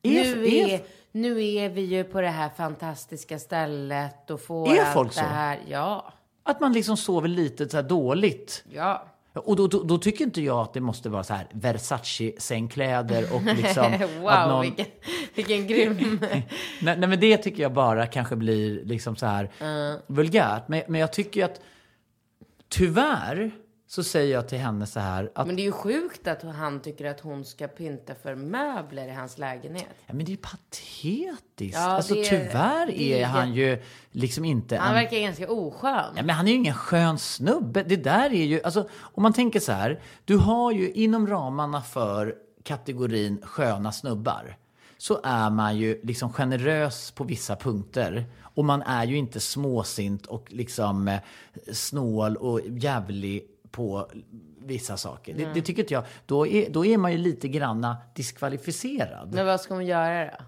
Är- 0.02 0.10
nu, 0.36 0.46
är- 0.46 0.68
är, 0.68 0.80
nu 1.12 1.44
är 1.44 1.68
vi 1.68 1.80
ju 1.80 2.04
på 2.04 2.20
det 2.20 2.28
här 2.28 2.48
fantastiska 2.48 3.38
stället 3.38 4.30
och 4.30 4.40
får 4.40 4.68
Är 4.68 4.80
allt 4.84 4.92
folk 4.94 5.08
det 5.08 5.14
så? 5.14 5.20
här. 5.24 5.60
Ja, 5.68 6.12
Att 6.42 6.61
man 6.61 6.72
liksom 6.72 6.96
sover 6.96 7.29
lite 7.29 7.68
så 7.68 7.83
dåligt. 7.83 8.64
ja. 8.72 9.07
Och 9.33 9.57
då, 9.57 9.66
då, 9.66 9.83
då 9.83 9.98
tycker 9.98 10.24
inte 10.24 10.42
jag 10.42 10.59
att 10.59 10.72
det 10.72 10.81
måste 10.81 11.09
vara 11.09 11.24
så 11.24 11.35
här 11.35 11.46
Versace-sängkläder 11.53 13.35
och 13.35 13.42
liksom... 13.57 13.92
wow, 14.20 14.29
att 14.29 14.48
någon, 14.48 14.62
vilken, 14.62 14.87
vilken 15.35 15.66
grym... 15.66 16.20
nej, 16.81 16.98
nej, 16.98 17.09
men 17.09 17.20
det 17.20 17.37
tycker 17.37 17.62
jag 17.62 17.72
bara 17.72 18.07
kanske 18.07 18.37
blir 18.37 18.85
liksom 18.85 19.16
så 19.16 19.26
här 19.26 19.50
vulgärt. 20.07 20.68
Men, 20.68 20.83
men 20.88 21.00
jag 21.00 21.12
tycker 21.12 21.44
att 21.44 21.61
tyvärr 22.68 23.50
så 23.90 24.03
säger 24.05 24.35
jag 24.35 24.48
till 24.48 24.59
henne 24.59 24.87
så 24.87 25.00
här 25.00 25.31
att 25.35 25.46
Men 25.46 25.57
det 25.57 25.62
är 25.62 25.64
ju 25.64 25.72
sjukt 25.72 26.26
att 26.29 26.42
han 26.42 26.81
tycker 26.81 27.05
att 27.05 27.20
hon 27.20 27.44
ska 27.44 27.68
pynta 27.68 28.14
för 28.14 28.35
möbler 28.35 29.09
i 29.09 29.11
hans 29.11 29.38
lägenhet. 29.38 29.87
ja, 30.07 30.14
men 30.14 30.24
det 30.26 30.33
är 30.33 30.37
patetiskt. 30.37 31.74
Ja, 31.79 31.81
alltså 31.81 32.14
det 32.14 32.20
är- 32.20 32.31
tyvärr 32.31 32.87
det 32.87 33.22
är 33.22 33.26
han 33.26 33.55
ju 33.55 33.83
liksom 34.11 34.44
inte 34.44 34.76
Han 34.76 34.88
en... 34.88 34.94
verkar 35.05 35.18
ganska 35.20 35.50
oskön. 35.53 36.12
Ja, 36.16 36.22
men 36.22 36.31
han 36.31 36.46
är 36.46 36.50
ju 36.50 36.57
ingen 36.57 36.74
skön 36.74 37.18
snubbe. 37.18 37.83
Det 37.83 37.96
där 37.96 38.31
är 38.33 38.44
ju, 38.44 38.62
alltså 38.62 38.88
om 39.00 39.22
man 39.22 39.33
tänker 39.33 39.61
så 39.61 39.72
här. 39.72 40.00
Du 40.24 40.37
har 40.37 40.72
ju 40.72 40.90
inom 40.92 41.26
ramarna 41.26 41.83
för 41.83 42.35
kategorin 42.62 43.40
sköna 43.42 43.92
snubbar. 43.92 44.57
Så 44.98 45.20
är 45.24 45.50
man 45.50 45.76
ju 45.76 46.00
liksom 46.03 46.33
generös 46.33 47.11
på 47.11 47.24
vissa 47.24 47.57
punkter. 47.57 48.24
Och 48.55 48.64
man 48.64 48.83
är 48.83 49.05
ju 49.05 49.16
inte 49.16 49.40
småsint 49.40 50.26
och 50.26 50.46
liksom 50.53 51.09
eh, 51.09 51.20
snål 51.72 52.37
och 52.37 52.61
jävlig 52.66 53.46
på 53.70 54.11
vissa 54.59 54.96
saker. 54.96 55.35
Det, 55.35 55.54
det 55.54 55.62
tycker 55.62 55.83
inte 55.83 55.94
jag. 55.94 56.04
Då 56.26 56.46
är, 56.46 56.70
då 56.70 56.87
är 56.87 56.98
man 56.98 57.12
ju 57.12 57.18
lite 57.18 57.48
granna 57.48 57.96
diskvalificerad. 58.14 59.35
Men 59.35 59.46
vad 59.46 59.61
ska 59.61 59.74
hon 59.74 59.87
göra 59.87 60.24
då? 60.24 60.44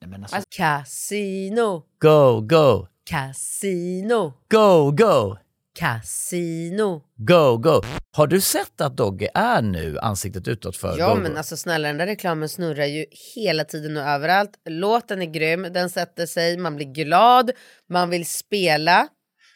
Nej, 0.00 0.10
men 0.10 0.22
alltså, 0.22 0.42
Casino, 0.48 1.82
go, 1.98 2.40
go, 2.40 2.86
casino, 3.04 4.32
go, 4.48 4.90
go! 4.90 5.36
casino. 5.80 7.02
Go, 7.16 7.56
go! 7.56 7.82
Har 8.12 8.26
du 8.26 8.40
sett 8.40 8.80
att 8.80 8.96
Dogge 8.96 9.28
är 9.34 9.62
nu 9.62 9.98
ansiktet 9.98 10.48
utåt 10.48 10.76
för 10.76 10.98
Ja 10.98 11.14
Go, 11.14 11.20
men 11.20 11.32
Go? 11.32 11.38
alltså 11.38 11.56
snälla 11.56 11.88
den 11.88 11.98
där 11.98 12.06
reklamen 12.06 12.48
snurrar 12.48 12.84
ju 12.84 13.04
hela 13.34 13.64
tiden 13.64 13.96
och 13.96 14.02
överallt. 14.02 14.50
Låten 14.68 15.22
är 15.22 15.26
grym, 15.26 15.62
den 15.62 15.90
sätter 15.90 16.26
sig, 16.26 16.56
man 16.56 16.76
blir 16.76 16.86
glad, 16.86 17.50
man 17.88 18.10
vill 18.10 18.26
spela 18.26 19.08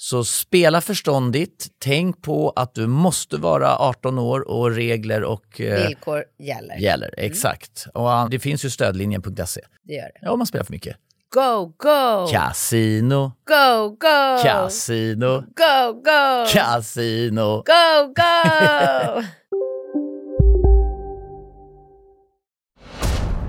Så 0.00 0.24
spela 0.24 0.80
förståndigt. 0.80 1.66
Tänk 1.78 2.22
på 2.22 2.50
att 2.56 2.74
du 2.74 2.86
måste 2.86 3.36
vara 3.36 3.76
18 3.76 4.18
år 4.18 4.48
och 4.48 4.70
regler 4.70 5.22
och 5.24 5.60
eh, 5.60 5.86
Villkor 5.88 6.24
gäller. 6.38 6.76
gäller. 6.76 7.14
Exakt. 7.16 7.86
Och 7.94 8.30
det 8.30 8.38
finns 8.38 8.64
ju 8.64 8.70
stödlinjen.se. 8.70 9.60
Det 9.84 9.92
gör 9.94 10.02
det. 10.02 10.18
Ja, 10.22 10.30
om 10.30 10.38
man 10.38 10.46
spelar 10.46 10.64
för 10.64 10.72
mycket. 10.72 10.96
Go, 11.34 11.72
go! 11.76 12.26
Casino, 12.32 13.32
Go, 13.48 13.88
go! 13.88 14.42
casino, 14.42 15.40
Go, 15.40 15.92
go! 15.92 16.46
casino. 16.52 17.56
Go, 17.66 18.14
go! 18.16 19.22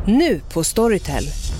Nu 0.05 0.41
på 0.53 0.63
Storytel. 0.63 1.23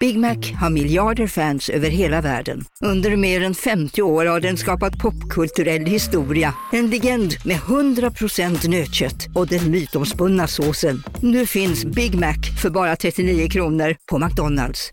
Big 0.00 0.18
Mac 0.18 0.36
har 0.60 0.70
miljarder 0.70 1.26
fans 1.26 1.68
över 1.68 1.90
hela 1.90 2.20
världen. 2.20 2.64
Under 2.80 3.16
mer 3.16 3.42
än 3.42 3.54
50 3.54 4.02
år 4.02 4.26
har 4.26 4.40
den 4.40 4.56
skapat 4.56 4.98
popkulturell 4.98 5.86
historia. 5.86 6.54
En 6.72 6.90
legend 6.90 7.32
med 7.44 7.56
100% 7.56 8.68
nötkött 8.68 9.26
och 9.34 9.46
den 9.46 9.70
mytomspunna 9.70 10.46
såsen. 10.46 11.02
Nu 11.22 11.46
finns 11.46 11.84
Big 11.84 12.14
Mac 12.14 12.34
för 12.62 12.70
bara 12.70 12.96
39 12.96 13.48
kronor 13.48 13.96
på 14.10 14.18
McDonalds. 14.18 14.90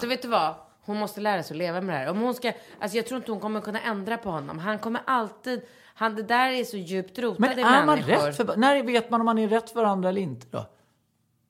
Så 0.00 0.06
vet 0.08 0.22
du 0.22 0.28
vad? 0.28 0.54
Hon 0.86 0.96
måste 0.96 1.20
lära 1.20 1.42
sig 1.42 1.54
att 1.54 1.58
leva 1.58 1.80
med 1.80 1.94
det 1.94 1.98
här. 1.98 2.10
Om 2.10 2.20
hon 2.20 2.34
ska, 2.34 2.52
alltså 2.80 2.96
jag 2.96 3.06
tror 3.06 3.18
inte 3.18 3.32
hon 3.32 3.40
kommer 3.40 3.60
kunna 3.60 3.80
ändra 3.80 4.16
på 4.18 4.30
honom. 4.30 4.58
Han 4.58 4.78
kommer 4.78 5.00
alltid, 5.06 5.60
han, 5.94 6.14
det 6.16 6.22
där 6.22 6.50
är 6.50 6.64
så 6.64 6.76
djupt 6.76 7.18
rotat 7.18 7.38
Men 7.38 7.58
i 7.58 7.62
är 7.62 7.64
man 7.64 7.86
människor. 7.86 8.26
rätt 8.26 8.36
för, 8.36 8.56
när 8.56 8.82
vet 8.82 9.10
man 9.10 9.20
om 9.20 9.24
man 9.24 9.38
är 9.38 9.48
rätt 9.48 9.70
för 9.70 9.80
varandra 9.80 10.08
eller 10.08 10.20
inte 10.20 10.46
då? 10.50 10.66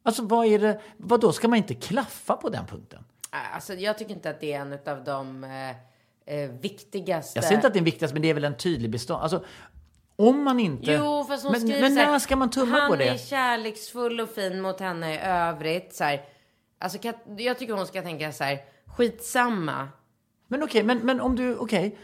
Alltså 0.07 0.23
vad 0.23 0.47
är 0.47 0.59
det, 0.59 0.81
vad 0.97 1.21
då 1.21 1.33
ska 1.33 1.49
man 1.49 1.57
inte 1.57 1.75
klaffa 1.75 2.37
på 2.37 2.49
den 2.49 2.67
punkten? 2.67 3.05
Alltså 3.55 3.75
jag 3.75 3.99
tycker 3.99 4.13
inte 4.13 4.31
att 4.31 4.41
det 4.41 4.53
är 4.53 4.61
en 4.61 4.79
av 4.87 5.05
de 5.05 5.45
eh, 5.45 5.71
eh, 6.37 6.51
viktigaste. 6.51 7.39
Jag 7.39 7.45
säger 7.45 7.57
inte 7.57 7.67
att 7.67 7.73
det 7.73 7.79
är 7.79 7.85
viktigast, 7.85 8.15
men 8.15 8.23
det 8.23 8.31
är 8.31 8.35
väl 8.35 8.45
en 8.45 8.57
tydlig 8.57 8.91
bestånd. 8.91 9.23
Alltså, 9.23 9.45
om 10.17 10.45
man 10.45 10.61
inte... 10.61 10.93
Jo, 10.93 11.25
fast 11.29 11.43
hon 11.43 11.53
men, 11.53 11.61
skriver 11.61 11.81
men 11.81 11.95
när 11.95 12.19
ska 12.19 12.37
man 12.37 12.51
tumma 12.51 12.79
han 12.79 12.91
på 12.91 12.97
det? 12.97 13.09
är 13.09 13.19
kärleksfull 13.19 14.21
och 14.21 14.31
fin 14.31 14.61
mot 14.61 14.81
henne 14.81 15.15
i 15.15 15.19
övrigt. 15.19 15.95
Så 15.95 16.05
här, 16.05 16.25
alltså, 16.79 16.99
jag 17.39 17.59
tycker 17.59 17.75
hon 17.75 17.87
ska 17.87 18.03
tänka 18.03 18.33
så 18.33 18.45
här, 18.45 18.59
skitsamma. 18.97 19.89
Men 20.49 20.63
okej, 20.63 20.83
men, 20.83 20.99
men 20.99 21.21
om 21.21 21.37
du, 21.37 21.57
okej. 21.57 21.99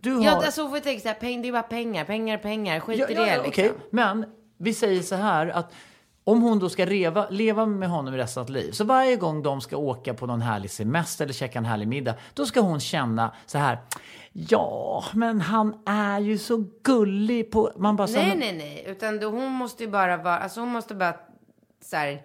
Du 0.00 0.12
har... 0.12 0.24
Ja, 0.24 0.30
alltså 0.30 0.62
hon 0.62 0.70
får 0.70 0.80
tänka 0.80 1.00
så 1.00 1.08
här, 1.08 1.14
peng, 1.14 1.42
det 1.42 1.48
är 1.48 1.52
bara 1.52 1.62
pengar, 1.62 2.04
pengar, 2.04 2.38
pengar, 2.38 2.80
skit 2.80 2.98
Ja, 2.98 3.08
i 3.08 3.14
ja, 3.14 3.20
det 3.20 3.28
ja, 3.28 3.42
liksom. 3.42 3.64
okej. 3.64 3.72
Men 3.90 4.24
vi 4.58 4.74
säger 4.74 5.02
så 5.02 5.14
här 5.14 5.46
att 5.46 5.72
om 6.24 6.42
hon 6.42 6.58
då 6.58 6.68
ska 6.68 6.84
leva, 6.84 7.28
leva 7.30 7.66
med 7.66 7.88
honom 7.88 8.14
i 8.14 8.18
resten 8.18 8.40
av 8.40 8.44
sitt 8.46 8.52
liv. 8.54 8.72
Så 8.72 8.84
varje 8.84 9.16
gång 9.16 9.42
de 9.42 9.60
ska 9.60 9.76
åka 9.76 10.14
på 10.14 10.26
någon 10.26 10.42
härlig 10.42 10.70
semester 10.70 11.24
eller 11.24 11.34
käka 11.34 11.58
en 11.58 11.64
härlig 11.64 11.88
middag. 11.88 12.14
Då 12.34 12.46
ska 12.46 12.60
hon 12.60 12.80
känna 12.80 13.34
så 13.46 13.58
här. 13.58 13.78
Ja, 14.32 15.04
men 15.14 15.40
han 15.40 15.82
är 15.86 16.20
ju 16.20 16.38
så 16.38 16.64
gullig 16.82 17.50
på... 17.50 17.72
Man 17.76 17.96
bara 17.96 18.06
här, 18.06 18.14
Nej, 18.14 18.28
men- 18.28 18.38
nej, 18.38 18.52
nej. 18.52 18.84
Utan 18.86 19.18
då, 19.20 19.28
hon 19.30 19.50
måste 19.52 19.84
ju 19.84 19.90
bara 19.90 20.16
vara, 20.16 20.38
alltså 20.38 20.60
hon 20.60 20.68
måste 20.68 20.94
bara 20.94 21.14
så 21.84 21.96
här, 21.96 22.22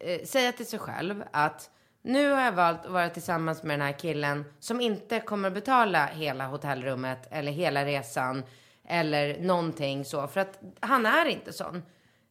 eh, 0.00 0.26
säga 0.26 0.52
till 0.52 0.66
sig 0.66 0.78
själv 0.78 1.24
att 1.32 1.70
nu 2.02 2.30
har 2.30 2.40
jag 2.42 2.52
valt 2.52 2.84
att 2.86 2.92
vara 2.92 3.08
tillsammans 3.08 3.62
med 3.62 3.78
den 3.78 3.86
här 3.86 3.98
killen 3.98 4.44
som 4.60 4.80
inte 4.80 5.20
kommer 5.20 5.50
betala 5.50 6.06
hela 6.06 6.46
hotellrummet 6.46 7.28
eller 7.30 7.52
hela 7.52 7.84
resan 7.84 8.42
eller 8.88 9.40
någonting 9.40 10.04
så. 10.04 10.26
För 10.26 10.40
att 10.40 10.60
han 10.80 11.06
är 11.06 11.24
inte 11.26 11.52
sån. 11.52 11.82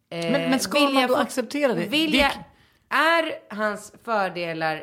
Eh, 0.10 0.32
Men- 0.32 0.50
men 0.50 0.60
ska 0.60 0.80
man 0.80 1.08
då 1.08 1.16
få- 1.16 1.22
acceptera 1.22 1.74
det? 1.74 1.86
Vill 1.86 2.12
Det- 2.12 2.32
är 2.90 3.56
hans 3.56 3.94
fördelar 4.04 4.76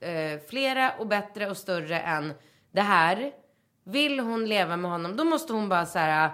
eh, 0.00 0.40
flera 0.48 0.92
och 0.98 1.06
bättre 1.06 1.50
och 1.50 1.56
större 1.56 2.00
än 2.00 2.32
det 2.72 2.80
här? 2.80 3.30
Vill 3.84 4.20
hon 4.20 4.46
leva 4.46 4.76
med 4.76 4.90
honom, 4.90 5.16
då 5.16 5.24
måste 5.24 5.52
hon 5.52 5.68
bara 5.68 5.86
så 5.86 5.98
här, 5.98 6.30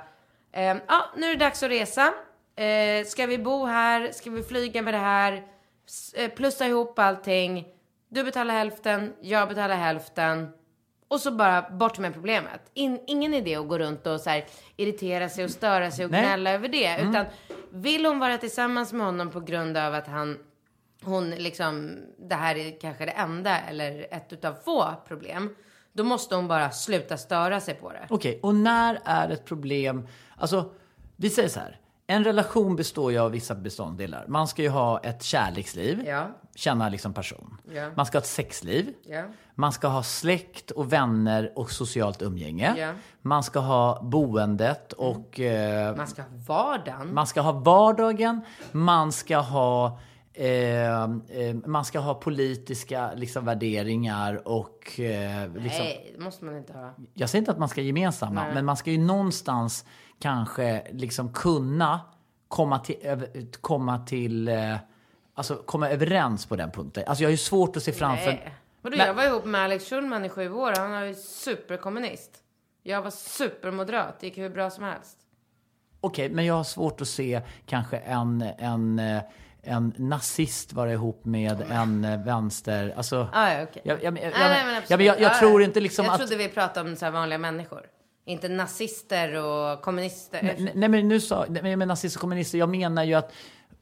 eh, 0.52 0.76
ja 0.88 1.04
nu 1.16 1.26
är 1.26 1.30
det 1.36 1.44
dags 1.44 1.62
att 1.62 1.70
resa. 1.70 2.12
Eh, 2.56 3.04
ska 3.06 3.26
vi 3.26 3.38
bo 3.38 3.64
här? 3.66 4.10
Ska 4.12 4.30
vi 4.30 4.42
flyga 4.42 4.82
med 4.82 4.94
det 4.94 4.98
här? 4.98 5.42
Eh, 6.16 6.30
plussa 6.30 6.66
ihop 6.66 6.98
allting. 6.98 7.66
Du 8.08 8.24
betalar 8.24 8.54
hälften, 8.54 9.12
jag 9.20 9.48
betalar 9.48 9.76
hälften. 9.76 10.48
Och 11.08 11.20
så 11.20 11.30
bara 11.30 11.62
bort 11.70 11.98
med 11.98 12.12
problemet. 12.12 12.60
In, 12.74 13.00
ingen 13.06 13.34
idé 13.34 13.54
att 13.56 13.68
gå 13.68 13.78
runt 13.78 14.06
och 14.06 14.20
så 14.20 14.40
irritera 14.76 15.28
sig 15.28 15.44
och 15.44 15.50
störa 15.50 15.90
sig 15.90 16.04
och 16.04 16.10
Nej. 16.10 16.22
gnälla 16.22 16.50
över 16.50 16.68
det. 16.68 16.86
Mm. 16.86 17.10
Utan 17.10 17.26
vill 17.72 18.06
hon 18.06 18.18
vara 18.18 18.38
tillsammans 18.38 18.92
med 18.92 19.06
honom 19.06 19.30
på 19.30 19.40
grund 19.40 19.76
av 19.76 19.94
att 19.94 20.06
han, 20.06 20.38
hon 21.02 21.30
liksom, 21.30 21.98
det 22.18 22.34
här 22.34 22.56
är 22.56 22.80
kanske 22.80 23.04
det 23.04 23.10
enda 23.12 23.60
eller 23.60 24.06
ett 24.10 24.32
utav 24.32 24.54
få 24.64 24.94
problem. 25.08 25.54
Då 25.92 26.04
måste 26.04 26.34
hon 26.34 26.48
bara 26.48 26.70
sluta 26.70 27.16
störa 27.16 27.60
sig 27.60 27.74
på 27.74 27.92
det. 27.92 28.06
Okej, 28.10 28.40
och 28.42 28.54
när 28.54 29.00
är 29.04 29.28
ett 29.30 29.44
problem... 29.44 30.06
Alltså, 30.36 30.72
vi 31.16 31.30
säger 31.30 31.48
så 31.48 31.60
här. 31.60 31.76
En 32.06 32.24
relation 32.24 32.76
består 32.76 33.12
ju 33.12 33.18
av 33.18 33.30
vissa 33.30 33.54
beståndsdelar. 33.54 34.24
Man 34.28 34.48
ska 34.48 34.62
ju 34.62 34.68
ha 34.68 35.00
ett 35.00 35.22
kärleksliv, 35.22 36.02
Ja. 36.06 36.30
känna 36.54 36.88
liksom 36.88 37.14
person. 37.14 37.56
Ja. 37.72 37.90
Man 37.96 38.06
ska 38.06 38.18
ha 38.18 38.20
ett 38.20 38.26
sexliv. 38.28 38.94
Ja. 39.06 39.24
Man 39.60 39.72
ska 39.72 39.88
ha 39.88 40.02
släkt 40.02 40.70
och 40.70 40.92
vänner 40.92 41.52
och 41.56 41.70
socialt 41.70 42.22
umgänge. 42.22 42.74
Ja. 42.78 42.92
Man 43.22 43.42
ska 43.42 43.60
ha 43.60 44.02
boendet 44.02 44.92
och... 44.92 45.40
Eh, 45.40 45.96
Man 45.96 46.06
ska 46.06 46.22
ha 46.22 46.28
vardagen. 46.46 47.14
man 47.14 47.26
ska 47.26 47.40
ha 47.40 47.52
vardagen. 47.52 48.40
Man 48.72 49.12
ska 49.12 49.38
ha... 49.38 49.98
Eh, 50.32 51.02
eh, 51.02 51.06
man 51.66 51.84
ska 51.84 51.98
ha 51.98 52.14
politiska 52.14 53.10
liksom, 53.14 53.44
värderingar 53.44 54.48
och... 54.48 55.00
Eh, 55.00 55.48
liksom, 55.54 55.84
Nej, 55.84 56.12
det 56.18 56.24
måste 56.24 56.44
man 56.44 56.56
inte 56.56 56.72
ha. 56.72 56.94
jag 57.14 57.30
säger 57.30 57.40
inte 57.42 57.50
att 57.52 57.58
man 57.58 57.68
ska 57.68 57.80
gemensamma, 57.80 58.42
Nej. 58.44 58.54
men 58.54 58.64
man 58.64 58.76
ska 58.76 58.90
ju 58.90 58.98
någonstans 58.98 59.84
kanske 60.20 60.86
liksom 60.92 61.32
kunna 61.32 62.00
komma 62.48 62.78
till, 62.78 62.96
komma 63.60 63.98
till 63.98 64.48
eh, 64.48 64.76
alltså 65.34 65.54
komma 65.56 65.90
överens 65.90 66.46
på 66.46 66.56
den 66.56 66.70
punkten. 66.70 67.04
Alltså 67.06 67.22
jag 67.24 67.28
har 67.28 67.32
ju 67.32 67.36
svårt 67.36 67.76
att 67.76 67.82
se 67.82 67.92
framför... 67.92 68.26
Nej. 68.30 68.54
Vadå, 68.82 68.96
jag 68.96 69.14
var 69.14 69.24
ihop 69.24 69.44
med 69.44 69.60
Alex 69.60 69.88
Schulman 69.90 70.24
i 70.24 70.28
sju 70.28 70.52
år. 70.52 70.72
Han 70.76 70.90
var 70.90 71.02
ju 71.02 71.14
superkommunist. 71.14 72.30
Jag 72.82 73.02
var 73.02 73.10
supermoderat. 73.10 74.20
Det 74.20 74.26
gick 74.26 74.38
hur 74.38 74.50
bra 74.50 74.70
som 74.70 74.84
helst. 74.84 75.16
Okej, 76.00 76.28
men 76.30 76.44
jag 76.46 76.54
har 76.54 76.64
svårt 76.64 77.00
att 77.00 77.08
se 77.08 77.40
kanske 77.66 77.96
en, 77.98 78.42
en, 78.58 78.98
eh, 78.98 79.22
en 79.62 79.94
nazist 79.96 80.72
vara 80.72 80.92
ihop 80.92 81.24
med 81.24 81.60
en 81.70 82.04
eh, 82.04 82.24
vänster... 82.24 82.94
Alltså, 82.96 83.28
Ah, 83.32 83.52
ja, 83.52 83.62
okej. 83.62 83.82
jag, 83.84 83.96
jag, 83.96 84.04
jag, 84.04 84.14
Nej, 84.14 84.32
nej, 84.34 84.64
men 84.64 84.74
jag, 84.74 84.82
jag, 84.88 85.00
jag, 85.02 85.20
jag 85.20 85.32
Ja, 85.32 85.38
tror 85.38 85.62
inte 85.62 85.80
liksom 85.80 86.04
jag 86.04 86.12
att... 86.14 86.18
trodde 86.20 86.36
vi 86.36 86.48
pratade 86.48 86.90
om 86.90 86.96
så 86.96 87.04
här 87.04 87.12
vanliga 87.12 87.38
människor. 87.38 87.86
Inte 88.24 88.48
nazister 88.48 89.34
och 89.44 89.82
kommunister. 89.82 90.40
Nej, 90.42 90.72
nej 90.74 90.88
men 90.88 91.08
nu 91.08 91.20
sa 91.20 91.46
nej, 91.48 91.76
men 91.76 91.88
nazister 91.88 92.18
och 92.18 92.20
kommunister, 92.20 92.58
jag 92.58 92.68
menar 92.68 93.04
ju 93.04 93.14
att 93.14 93.32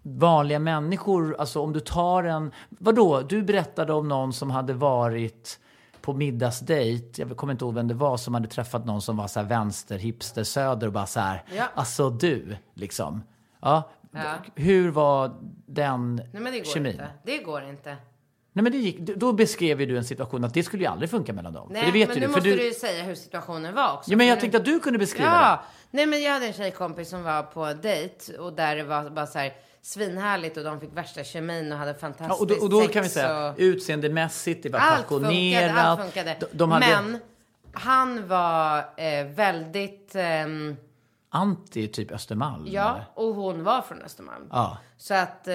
vanliga 0.03 0.59
människor, 0.59 1.37
alltså 1.39 1.61
om 1.61 1.73
du 1.73 1.81
tar 1.81 2.25
en, 2.25 2.53
vadå, 2.69 3.21
du 3.21 3.43
berättade 3.43 3.93
om 3.93 4.09
någon 4.09 4.33
som 4.33 4.51
hade 4.51 4.73
varit 4.75 5.61
på 6.01 6.13
middagsdejt, 6.13 7.23
jag 7.23 7.37
kommer 7.37 7.53
inte 7.53 7.65
ihåg 7.65 7.75
vem 7.75 7.89
det 7.89 7.95
var, 7.95 8.17
som 8.17 8.35
hade 8.35 8.49
träffat 8.49 8.85
någon 8.87 9.03
som 9.03 9.17
var 9.17 9.27
så 9.29 9.41
här 9.41 9.47
vänster, 9.47 9.99
hipster, 9.99 10.45
söder 10.45 10.87
och 10.87 10.93
bara 10.93 11.07
så 11.07 11.21
här, 11.21 11.43
Ja. 11.57 11.65
alltså 11.75 12.11
du, 12.11 12.57
liksom. 12.75 13.23
Ja, 13.61 13.91
Ja. 14.13 14.21
hur 14.55 14.91
var 14.91 15.35
den 15.67 16.17
Nej, 16.17 16.29
men 16.33 16.53
det 16.53 16.59
går 16.59 16.65
kemin? 16.65 16.93
inte. 16.93 17.09
Det 17.25 17.39
går 17.39 17.63
inte. 17.63 17.97
Nej 18.53 18.63
men 18.63 18.73
det 18.73 18.79
gick, 18.79 18.99
då 19.01 19.33
beskrev 19.33 19.81
ju 19.81 19.87
du 19.87 19.97
en 19.99 20.05
situation 20.05 20.45
att 20.45 20.55
det 20.55 20.63
skulle 20.63 20.83
ju 20.83 20.89
aldrig 20.89 21.11
funka 21.11 21.33
mellan 21.33 21.53
dem. 21.53 21.69
Nej, 21.73 21.81
för 21.85 21.93
det 21.93 21.99
vet 21.99 22.09
men 22.09 22.15
ju 22.17 22.21
nu 22.21 22.27
du. 22.27 22.33
Måste 22.33 22.49
du, 22.51 22.65
ju 22.67 22.73
säga 22.73 23.05
hur 23.05 23.15
situationen 23.15 23.75
var 23.75 23.93
också. 23.95 24.11
ja, 24.11 24.17
men 24.17 24.27
jag 24.27 24.41
tänkte 24.41 24.59
att 24.59 24.65
du 24.65 24.81
kunde 24.81 24.99
beskriva 24.99 25.31
Ja, 25.31 25.63
nej 25.91 26.07
men 26.07 26.23
jag 26.23 26.33
hade 26.33 26.47
en 26.47 26.53
tjejkompis 26.53 27.09
som 27.09 27.23
var 27.23 27.43
på 27.43 27.73
dejt 27.83 28.37
och 28.39 28.53
där 28.53 28.77
det 28.77 28.85
var 28.85 29.11
bara 29.11 29.27
så 29.27 29.39
här 29.39 29.53
svinhärligt 29.83 30.57
och 30.57 30.65
de 30.65 30.81
fick 30.81 30.97
värsta 30.97 31.25
kemin 31.25 31.73
och 31.73 31.79
hade 31.79 31.91
Ja, 31.91 31.97
fantastiskt 31.99 32.41
och 32.41 32.47
då, 32.47 32.55
och 32.55 32.71
då 32.71 32.81
sex 32.81 32.93
kan 32.93 33.03
vi 33.03 33.09
säga 33.09 33.51
och... 33.51 33.55
utseendemässigt, 33.59 34.63
det 34.63 34.69
var 34.69 34.79
Allt 34.79 35.07
funkade, 35.07 35.73
allt 35.73 36.01
funkade. 36.01 36.37
De, 36.41 36.47
de 36.53 36.71
hade, 36.71 36.87
Men 36.87 37.19
han 37.73 38.29
var 38.29 38.79
eh, 38.97 39.27
väldigt, 39.27 40.15
ehm, 40.15 40.77
anti 41.31 41.89
typ 41.89 42.13
Östermalm. 42.13 42.67
Ja, 42.71 42.91
eller? 42.91 43.05
och 43.15 43.35
hon 43.35 43.65
var 43.65 43.83
från 43.83 44.03
Östermalm. 44.03 44.49
Ja. 44.51 44.79
Så 44.97 45.15
att 45.15 45.49
eh, 45.49 45.55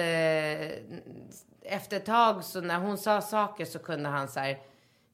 efter 1.62 1.96
ett 1.96 2.06
tag 2.06 2.44
så 2.44 2.60
när 2.60 2.78
hon 2.78 2.98
sa 2.98 3.20
saker 3.20 3.64
så 3.64 3.78
kunde 3.78 4.08
han 4.08 4.28
så 4.28 4.40
här. 4.40 4.58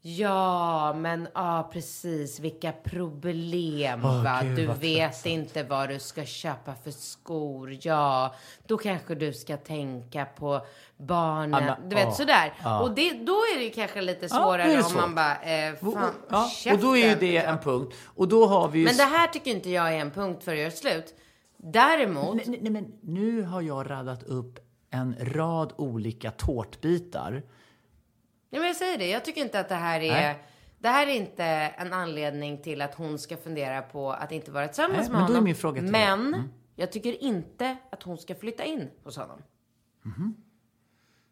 Ja, 0.02 0.92
men 0.92 1.28
ja, 1.34 1.70
precis. 1.72 2.40
Vilka 2.40 2.72
problem, 2.72 4.00
Åh, 4.04 4.24
va? 4.24 4.40
gud, 4.42 4.56
du 4.56 4.66
vet 4.66 5.26
inte 5.26 5.62
vad 5.62 5.88
du 5.88 5.98
ska 5.98 6.24
köpa 6.24 6.74
för 6.74 6.90
skor. 6.90 7.76
Ja, 7.80 8.34
då 8.66 8.76
kanske 8.78 9.14
du 9.14 9.32
ska 9.32 9.56
tänka 9.56 10.24
på 10.24 10.60
barnen. 10.96 11.64
Ja, 11.66 11.76
men, 11.80 11.88
du 11.88 11.96
vet, 11.96 12.06
åh, 12.08 12.14
sådär. 12.14 12.54
ja. 12.62 12.80
Och 12.80 12.94
det, 12.94 13.12
då 13.12 13.32
är 13.32 13.58
det 13.58 13.64
ju 13.64 13.70
kanske 13.70 14.00
lite 14.00 14.26
Ja, 14.30 14.36
svårare 14.36 14.76
det 14.76 14.82
om 14.82 14.94
man 14.96 15.14
bara, 15.14 15.42
eh, 15.42 15.72
Och, 15.80 15.92
fan, 15.92 16.14
ja, 16.30 16.50
och 16.72 16.78
då 16.78 16.96
är 16.96 17.08
ju 17.08 17.14
det 17.14 17.32
liksom. 17.32 17.50
en 17.54 17.58
punkt. 17.58 17.94
Och 18.04 18.28
då 18.28 18.46
har 18.46 18.68
vi. 18.68 18.84
Men 18.84 18.96
det 18.96 19.04
här 19.04 19.26
tycker 19.28 19.50
inte 19.50 19.70
jag 19.70 19.94
är 19.94 19.98
en 19.98 20.10
punkt 20.10 20.44
för 20.44 20.52
att 20.52 20.58
göra 20.58 20.70
slut. 20.70 21.14
Däremot, 21.56 22.34
Nej, 22.36 22.58
nej, 22.60 22.72
men 22.72 22.92
nu 23.02 23.42
har 23.42 23.60
jag 23.62 23.90
radat 23.90 24.22
upp 24.22 24.58
en 24.90 25.16
rad 25.20 25.72
olika 25.76 26.30
tårtbitar. 26.30 27.42
Nej, 28.50 28.60
men 28.60 28.66
jag 28.66 28.76
säger 28.76 28.98
det. 28.98 29.08
Jag 29.10 29.24
tycker 29.24 29.40
inte 29.40 29.60
att 29.60 29.68
det 29.68 29.74
här 29.74 30.00
är... 30.00 30.12
Nej. 30.12 30.44
Det 30.78 30.88
här 30.88 31.06
är 31.06 31.10
inte 31.10 31.44
en 31.44 31.92
anledning 31.92 32.62
till 32.62 32.82
att 32.82 32.94
hon 32.94 33.18
ska 33.18 33.36
fundera 33.36 33.82
på 33.82 34.12
att 34.12 34.32
inte 34.32 34.50
vara 34.50 34.68
tillsammans 34.68 35.08
Nej, 35.08 35.10
med 35.10 35.12
men 35.12 35.20
då 35.20 35.24
är 35.24 35.28
honom. 35.28 35.44
min 35.44 35.54
fråga 35.54 35.80
till 35.80 35.92
dig. 35.92 36.02
Mm. 36.02 36.30
men 36.30 36.52
jag 36.74 36.92
tycker 36.92 37.22
inte 37.22 37.76
att 37.90 38.02
hon 38.02 38.18
ska 38.18 38.34
flytta 38.34 38.64
in 38.64 38.90
hos 39.04 39.16
honom. 39.16 39.42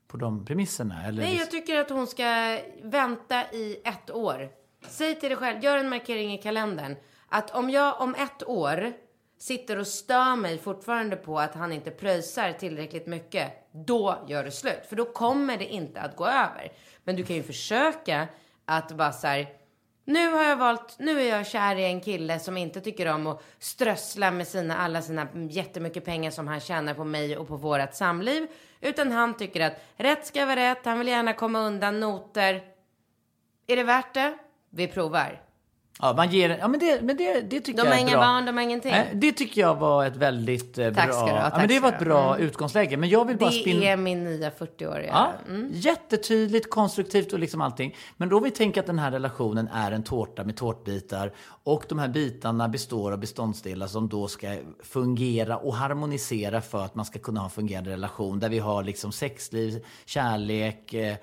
På 0.08 0.16
de 0.16 0.44
premisserna? 0.44 1.06
Eller 1.06 1.22
Nej, 1.22 1.36
jag 1.36 1.50
tycker 1.50 1.80
att 1.80 1.90
hon 1.90 2.06
ska 2.06 2.58
vänta 2.82 3.52
i 3.52 3.80
ett 3.84 4.10
år. 4.10 4.48
Säg 4.88 5.20
till 5.20 5.28
dig 5.28 5.38
själv, 5.38 5.64
gör 5.64 5.76
en 5.76 5.88
markering 5.88 6.34
i 6.34 6.38
kalendern. 6.38 6.96
Att 7.28 7.50
om 7.50 7.70
jag 7.70 8.00
om 8.00 8.14
ett 8.14 8.48
år 8.48 8.92
sitter 9.38 9.78
och 9.78 9.86
stör 9.86 10.36
mig 10.36 10.58
fortfarande 10.58 11.16
på 11.16 11.38
att 11.38 11.54
han 11.54 11.72
inte 11.72 11.90
pröjsar 11.90 12.52
tillräckligt 12.52 13.06
mycket, 13.06 13.52
då 13.72 14.24
gör 14.28 14.44
det 14.44 14.50
slut. 14.50 14.86
För 14.88 14.96
då 14.96 15.04
kommer 15.04 15.56
det 15.58 15.66
inte 15.66 16.00
att 16.00 16.16
gå 16.16 16.26
över. 16.26 16.72
Men 17.08 17.16
du 17.16 17.24
kan 17.24 17.36
ju 17.36 17.42
försöka 17.42 18.28
att 18.64 18.92
bara 18.92 19.12
så 19.12 19.26
här, 19.26 19.48
nu 20.04 20.28
har 20.28 20.44
jag 20.44 20.56
valt, 20.56 20.96
nu 20.98 21.20
är 21.20 21.28
jag 21.36 21.46
kär 21.46 21.76
i 21.76 21.84
en 21.84 22.00
kille 22.00 22.38
som 22.38 22.56
inte 22.56 22.80
tycker 22.80 23.06
om 23.06 23.26
att 23.26 23.42
strössla 23.58 24.30
med 24.30 24.48
sina, 24.48 24.76
alla 24.76 25.02
sina 25.02 25.28
jättemycket 25.50 26.04
pengar 26.04 26.30
som 26.30 26.48
han 26.48 26.60
tjänar 26.60 26.94
på 26.94 27.04
mig 27.04 27.36
och 27.36 27.48
på 27.48 27.56
vårat 27.56 27.96
samliv. 27.96 28.46
Utan 28.80 29.12
han 29.12 29.36
tycker 29.36 29.60
att 29.60 29.80
rätt 29.96 30.26
ska 30.26 30.46
vara 30.46 30.56
rätt, 30.56 30.84
han 30.84 30.98
vill 30.98 31.08
gärna 31.08 31.32
komma 31.32 31.60
undan 31.60 32.00
noter. 32.00 32.62
Är 33.66 33.76
det 33.76 33.84
värt 33.84 34.14
det? 34.14 34.38
Vi 34.70 34.88
provar. 34.88 35.47
Ja, 36.00 36.12
man 36.16 36.30
ger, 36.30 36.56
ja 36.60 36.68
men 36.68 36.80
det, 36.80 37.02
men 37.02 37.16
det, 37.16 37.40
det 37.40 37.60
tycker 37.60 37.78
De 37.82 37.86
jag 37.88 37.92
har 37.94 37.96
är 37.96 38.00
inga 38.00 38.10
bra. 38.10 38.20
barn, 38.20 38.44
de 38.46 38.56
har 38.56 38.62
ingenting. 38.64 38.90
Nej, 38.92 39.10
det 39.14 39.32
tycker 39.32 39.60
jag 39.60 39.74
var 39.74 40.06
ett 40.06 40.16
väldigt 40.16 40.78
eh, 40.78 40.92
Tack 40.94 41.06
bra... 41.06 41.14
ska 41.14 41.24
du 41.26 41.30
ha, 41.30 41.38
ja, 41.38 41.50
tack 41.50 41.58
men 41.58 41.68
det 41.68 41.80
var 41.80 41.88
ett 41.88 41.98
bra 41.98 42.34
Mm. 42.34 42.46
utgångsläge. 42.46 42.96
Men 42.96 43.08
jag 43.08 43.24
vill 43.24 43.36
bara 43.36 43.50
Det 43.50 43.56
spinna... 43.56 43.84
är 43.86 43.96
min 43.96 44.24
nya 44.24 44.50
40-åriga. 44.50 45.08
Ja, 45.08 45.32
Mm. 45.48 45.70
Jättetydligt, 45.74 46.70
konstruktivt 46.70 47.32
och 47.32 47.38
liksom 47.38 47.60
allting. 47.60 47.96
Men 48.16 48.28
då 48.28 48.40
vi 48.40 48.50
tänker 48.50 48.80
att 48.80 48.86
den 48.86 48.98
här 48.98 49.10
relationen 49.10 49.68
är 49.72 49.92
en 49.92 50.02
tårta 50.02 50.44
med 50.44 50.56
tårtbitar 50.56 51.32
och 51.64 51.84
de 51.88 51.98
här 51.98 52.08
bitarna 52.08 52.68
består 52.68 53.12
av 53.12 53.18
beståndsdelar 53.18 53.86
som 53.86 54.08
då 54.08 54.28
ska 54.28 54.56
fungera 54.82 55.56
och 55.56 55.74
harmonisera 55.74 56.60
för 56.60 56.84
att 56.84 56.94
man 56.94 57.04
ska 57.04 57.18
kunna 57.18 57.40
ha 57.40 57.44
en 57.46 57.50
fungerande 57.50 57.90
relation 57.90 58.38
där 58.38 58.48
vi 58.48 58.58
har 58.58 58.82
liksom 58.84 59.12
sexliv, 59.12 59.84
kärlek, 60.06 60.94
eh, 60.94 61.16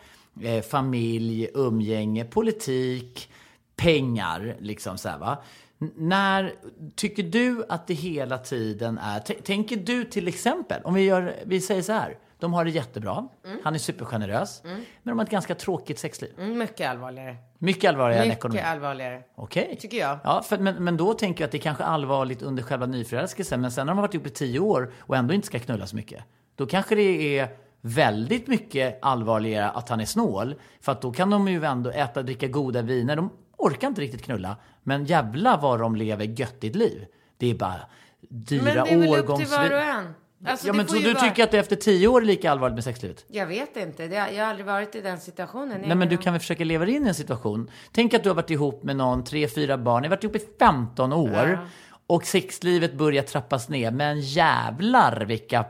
eh, 0.44 0.62
familj, 0.62 1.48
umgänge, 1.54 2.26
politik, 2.26 3.30
pengar, 3.76 4.56
liksom 4.60 4.98
så 4.98 5.10
här 5.10 5.18
va. 5.18 5.38
N- 5.82 5.92
När 5.96 6.54
tycker 6.96 7.24
du 7.24 7.66
att 7.70 7.88
det 7.88 7.94
hela 7.94 8.38
tiden 8.38 8.98
är... 8.98 9.20
Tänker 9.20 9.76
du 9.78 10.04
till 10.04 10.28
exempel, 10.28 10.82
om 10.84 10.94
vi, 10.94 11.02
gör, 11.02 11.36
vi 11.46 11.62
säger 11.62 11.82
så 11.82 11.92
här. 11.94 12.18
De 12.40 12.54
har 12.54 12.66
det 12.66 12.72
jättebra. 12.72 13.28
Han 13.64 13.76
är 13.76 13.80
supergenerös. 13.80 14.62
Men 14.64 14.84
de 15.04 15.18
har 15.20 15.26
ett 15.26 15.32
ganska 15.32 15.56
tråkigt 15.56 16.00
sexliv. 16.00 16.32
Mm, 16.40 16.58
mycket 16.58 16.90
allvarligare. 16.90 17.36
Mycket 17.58 17.90
allvarligare 17.90 18.24
än 18.26 18.32
ekonomi. 18.32 18.56
Mycket 18.58 18.70
allvarligare. 18.72 19.24
Okej. 19.36 19.78
Tycker 19.82 19.98
jag. 19.98 20.20
Ja, 20.24 20.42
för, 20.42 20.58
men, 20.58 20.84
men 20.84 20.98
då 20.98 21.14
tänker 21.14 21.42
jag 21.44 21.46
att 21.48 21.52
det 21.52 21.58
är 21.58 21.62
kanske 21.62 21.84
allvarligt 21.84 22.42
under 22.42 22.64
själva 22.64 22.86
nyförälskelsen. 22.86 23.62
Men 23.62 23.72
sen 23.72 23.88
har 23.88 23.96
de 23.96 24.02
varit 24.02 24.14
ihop 24.14 24.28
i 24.28 24.30
tio 24.30 24.60
år 24.60 24.94
och 25.00 25.16
ändå 25.16 25.34
inte 25.34 25.48
ska 25.48 25.60
knulla 25.60 25.88
så 25.88 25.96
mycket. 25.96 26.24
Då 26.56 26.66
kanske 26.66 26.96
det 26.96 27.40
är 27.40 27.50
väldigt 27.82 28.48
mycket 28.48 29.00
allvarligare 29.02 29.70
att 29.70 29.90
han 29.90 30.00
är 30.00 30.06
snål. 30.06 30.56
För 30.82 30.92
att 30.92 31.02
då 31.02 31.12
kan 31.12 31.30
de 31.30 31.48
ju 31.48 31.66
ändå 31.66 31.90
äta 31.90 32.20
och 32.20 32.26
dricka 32.26 32.48
goda 32.48 32.82
viner. 32.82 33.16
De 33.16 33.30
orkar 33.58 33.88
inte 33.88 34.02
riktigt 34.02 34.24
knulla. 34.24 34.58
Men 34.84 35.06
jävla 35.06 35.58
vad 35.58 35.80
de 35.80 35.96
lever 35.96 36.26
göttigt 36.26 36.76
liv. 36.76 37.06
Det 37.38 37.50
är 37.52 37.56
bara 37.56 37.82
dyra 38.30 38.64
Men 38.64 38.74
det 38.74 38.92
är 38.92 38.98
väl 38.98 39.20
upp 39.30 39.38
till 39.38 39.48
var 39.48 39.72
och 39.72 39.80
en. 39.82 40.14
Alltså, 40.48 40.68
ja, 40.68 40.74
men 40.74 40.88
så 40.88 40.96
du 40.96 41.14
vara- 41.14 41.24
tycker 41.24 41.44
att 41.44 41.52
det 41.52 41.58
efter 41.60 41.76
tio 41.76 42.08
år 42.08 42.22
är 42.22 42.26
lika 42.26 42.52
allvarligt 42.52 42.76
med 42.76 42.84
sexlivet? 42.84 43.26
Jag 43.28 43.48
vet 43.48 43.78
inte. 43.78 44.08
Det, 44.08 44.16
jag 44.16 44.44
har 44.44 44.50
aldrig 44.50 44.66
varit 44.66 44.96
i 44.96 45.02
den 45.02 45.20
situationen. 45.20 45.82
Nej, 45.82 45.96
men 45.96 46.10
du 46.10 46.18
kan 46.18 46.34
väl 46.34 46.40
försöka 46.40 46.64
leva 46.64 46.88
in 46.88 47.06
i 47.06 47.08
en 47.08 47.16
situation. 47.16 47.70
Tänk 47.92 48.14
att 48.14 48.24
du 48.24 48.30
har 48.30 48.36
varit 48.36 48.50
ihop 48.50 48.84
med 48.84 48.96
någon, 48.96 49.24
tre, 49.24 49.48
fyra 49.48 49.78
barn. 49.78 50.02
Ni 50.02 50.08
har 50.08 50.16
varit 50.16 50.24
ihop 50.24 50.36
i 50.36 50.42
15 50.60 51.14
år. 51.14 51.60
Och 52.08 52.26
sexlivet 52.26 52.94
börjar 52.94 53.24
trappas 53.24 53.70
ner. 53.70 53.92
Men 53.92 54.22
jävlar 54.22 55.22
vilka 55.26 55.66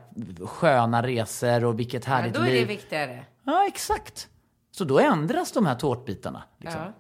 sköna 0.45 1.04
resor 1.08 1.65
och 1.65 1.80
vilket 1.80 2.06
ja, 2.08 2.13
härligt 2.13 2.34
Då 2.34 2.41
är 2.41 2.45
det 2.45 2.52
liv. 2.52 2.67
viktigare. 2.67 3.24
Ja, 3.43 3.67
exakt. 3.67 4.28
Så 4.71 4.84
då 4.84 5.00
ändras 5.00 5.52
de 5.52 5.65
här 5.65 5.76
tårtbitarna. 5.76 6.43
Liksom. 6.58 6.82
Ja. 6.82 6.93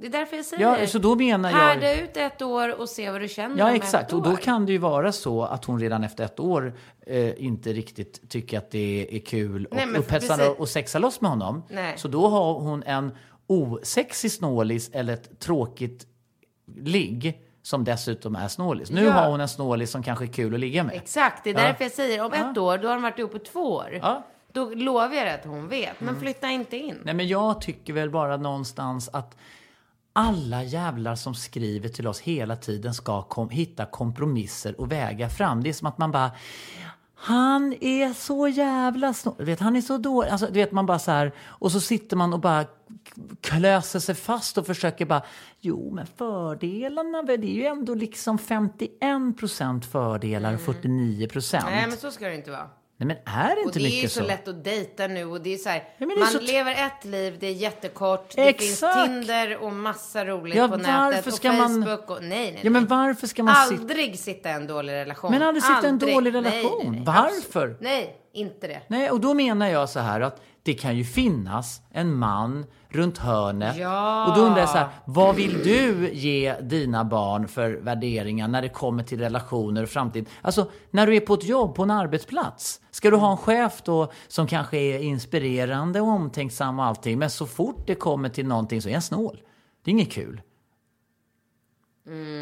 Det 0.00 0.06
är 0.06 0.10
därför 0.10 0.36
jag 0.36 0.44
säger 0.46 0.62
Ja, 0.80 0.86
så 0.86 0.98
då 0.98 1.14
menar 1.14 1.50
jag... 1.50 1.58
Härda 1.58 1.94
ut 2.02 2.16
ett 2.16 2.42
år 2.42 2.80
och 2.80 2.88
se 2.88 3.10
vad 3.10 3.20
du 3.20 3.28
känner 3.28 3.58
Ja, 3.58 3.74
exakt. 3.74 4.12
Och 4.12 4.22
då 4.22 4.36
kan 4.36 4.66
det 4.66 4.72
ju 4.72 4.78
vara 4.78 5.12
så 5.12 5.42
att 5.42 5.64
hon 5.64 5.80
redan 5.80 6.04
efter 6.04 6.24
ett 6.24 6.40
år 6.40 6.74
eh, 7.06 7.44
inte 7.44 7.72
riktigt 7.72 8.30
tycker 8.30 8.58
att 8.58 8.70
det 8.70 9.08
är 9.16 9.18
kul 9.18 9.66
och 9.66 9.76
Nej, 9.76 9.86
upphetsande 9.96 10.44
precis. 10.44 10.60
och 10.60 10.68
sexa 10.68 10.98
loss 10.98 11.20
med 11.20 11.30
honom. 11.30 11.62
Nej. 11.70 11.94
Så 11.98 12.08
då 12.08 12.28
har 12.28 12.54
hon 12.54 12.82
en 12.82 13.10
osexig 13.46 14.32
snålis 14.32 14.90
eller 14.92 15.12
ett 15.12 15.40
tråkigt 15.40 16.06
ligg 16.76 17.38
som 17.62 17.84
dessutom 17.84 18.36
är 18.36 18.48
snålis. 18.48 18.90
Nu 18.90 19.04
Ja. 19.04 19.12
har 19.12 19.30
hon 19.30 19.40
en 19.40 19.48
snålis 19.48 19.90
som 19.90 20.02
kanske 20.02 20.24
är 20.24 20.32
kul 20.32 20.54
att 20.54 20.60
ligga 20.60 20.84
med. 20.84 20.94
Exakt, 20.94 21.44
det 21.44 21.50
är 21.50 21.54
Ja. 21.54 21.60
därför 21.60 21.84
jag 21.84 21.92
säger 21.92 22.24
om 22.24 22.32
ett 22.32 22.58
år, 22.58 22.78
då 22.78 22.88
har 22.88 22.94
de 22.94 23.02
varit 23.02 23.18
ihop 23.18 23.34
i 23.34 23.38
två 23.38 23.72
år. 23.72 23.98
Ja. 24.02 24.10
Mm. 24.10 24.22
Då 24.52 24.70
lovar 24.74 25.14
jag 25.14 25.28
att 25.28 25.44
hon 25.44 25.68
vet, 25.68 26.00
men 26.00 26.20
flytta 26.20 26.48
inte 26.50 26.76
in. 26.76 26.98
Nej, 27.04 27.14
men 27.14 27.28
jag 27.28 27.60
tycker 27.60 27.92
väl 27.92 28.10
bara 28.10 28.36
någonstans 28.36 29.10
att 29.12 29.36
alla 30.12 30.62
jävlar 30.62 31.14
som 31.14 31.34
skriver 31.34 31.88
till 31.88 32.06
oss 32.06 32.20
hela 32.20 32.56
tiden 32.56 32.94
ska 32.94 33.22
kom- 33.22 33.50
hitta 33.50 33.86
kompromisser 33.86 34.80
och 34.80 34.92
väga 34.92 35.28
fram. 35.28 35.62
Det 35.62 35.68
är 35.68 35.72
som 35.72 35.86
att 35.86 35.98
man 35.98 36.10
bara 36.10 36.30
han 37.22 37.74
är 37.80 38.12
så 38.12 38.48
jävla. 38.48 39.14
Du 39.38 39.44
vet, 39.44 39.60
han 39.60 39.76
är 39.76 39.80
så 39.80 39.98
dålig. 39.98 40.30
Alltså, 40.30 40.46
du 40.46 40.52
vet, 40.52 40.72
man 40.72 40.86
bara 40.86 40.98
så 40.98 41.10
här, 41.10 41.32
och 41.46 41.72
så 41.72 41.80
sitter 41.80 42.16
man 42.16 42.32
och 42.32 42.40
bara 42.40 42.64
klöser 43.40 43.98
sig 43.98 44.14
fast 44.14 44.58
och 44.58 44.66
försöker 44.66 45.06
bara, 45.06 45.22
jo 45.60 45.90
men 45.94 46.06
fördelarna, 46.06 47.22
det 47.22 47.32
är 47.32 47.38
ju 47.44 47.64
ändå 47.66 47.94
liksom 47.94 48.38
51 48.38 49.36
procent 49.38 49.86
fördelar 49.86 50.54
och 50.54 50.60
49 50.60 51.28
procent. 51.28 51.64
Nej, 51.70 51.86
men 51.88 51.96
så 51.96 52.10
ska 52.10 52.28
det 52.28 52.34
inte 52.34 52.50
vara. 52.50 52.68
Nej 53.00 53.06
men 53.06 53.34
är 53.34 53.48
det 53.56 53.60
Och 53.60 53.66
inte 53.66 53.78
det 53.78 53.84
är 53.86 54.02
ju 54.02 54.08
så, 54.08 54.20
så? 54.20 54.26
lätt 54.26 54.48
att 54.48 54.64
dejta 54.64 55.06
nu 55.06 55.24
och 55.24 55.40
det 55.40 55.54
är 55.54 55.58
så 55.58 55.68
här, 55.68 55.84
det 55.98 56.04
är 56.04 56.18
man 56.18 56.28
så- 56.28 56.40
lever 56.40 56.72
ett 56.72 57.04
liv, 57.04 57.36
det 57.40 57.46
är 57.46 57.52
jättekort, 57.52 58.32
det 58.36 58.58
finns 58.58 58.72
Exakt. 58.72 59.06
Tinder 59.06 59.56
och 59.62 59.72
massa 59.72 60.24
roligt 60.24 60.54
Ja, 60.56 60.68
på 60.68 60.76
nätet 60.76 61.26
och 61.26 61.32
ska 61.34 61.52
man- 61.52 61.84
Facebook 61.84 62.10
och 62.10 62.18
nej, 62.22 62.28
nej, 62.28 62.50
nej. 62.52 62.60
Ja 62.62 62.70
men 62.70 62.86
varför 62.86 63.26
ska 63.26 63.42
man. 63.42 63.54
Aldrig 63.56 64.18
sitta 64.18 64.48
i 64.50 64.52
en 64.52 64.66
dålig 64.66 64.92
relation. 64.92 65.30
Men 65.30 65.42
aldrig 65.42 65.62
sitta 65.64 65.86
i 65.86 65.88
en 65.88 65.98
dålig 65.98 66.34
relation. 66.34 66.80
nej, 66.82 66.90
nej. 66.90 67.02
Varför? 67.06 67.76
Nej, 67.80 68.16
inte 68.32 68.66
det. 68.66 68.80
Nej, 68.88 69.10
och 69.10 69.20
då 69.20 69.34
menar 69.34 69.68
jag 69.68 69.88
så 69.88 70.00
här 70.00 70.20
att 70.20 70.40
det 70.62 70.74
kan 70.74 70.96
ju 70.96 71.04
finnas 71.04 71.82
en 71.90 72.14
man 72.14 72.66
runt 72.88 73.18
hörnet. 73.18 73.76
Ja. 73.76 74.26
Och 74.26 74.36
då 74.36 74.40
undrar 74.40 74.60
jag 74.60 74.68
så 74.68 74.78
här, 74.78 74.88
vad 75.04 75.34
vill 75.34 75.62
du 75.64 76.10
ge 76.12 76.54
dina 76.60 77.04
barn 77.04 77.48
för 77.48 77.70
värderingar 77.70 78.48
när 78.48 78.62
det 78.62 78.68
kommer 78.68 79.02
till 79.02 79.20
relationer 79.20 79.82
och 79.82 79.88
framtid? 79.88 80.28
Alltså, 80.42 80.70
när 80.90 81.06
du 81.06 81.16
är 81.16 81.20
på 81.20 81.34
ett 81.34 81.44
jobb, 81.44 81.74
på 81.74 81.82
en 81.82 81.90
arbetsplats. 81.90 82.80
Ska 82.90 83.10
du 83.10 83.16
ha 83.16 83.30
en 83.30 83.36
chef 83.36 83.82
då 83.82 84.12
som 84.28 84.46
kanske 84.46 84.78
är 84.78 84.98
inspirerande 84.98 86.00
och 86.00 86.08
omtänksam 86.08 86.78
och 86.78 86.84
allting, 86.84 87.18
men 87.18 87.30
så 87.30 87.46
fort 87.46 87.86
det 87.86 87.94
kommer 87.94 88.28
till 88.28 88.46
någonting 88.46 88.82
så 88.82 88.88
är 88.88 88.92
han 88.92 89.02
snål. 89.02 89.42
Det 89.84 89.90
är 89.90 89.92
inget 89.92 90.12
kul. 90.12 90.42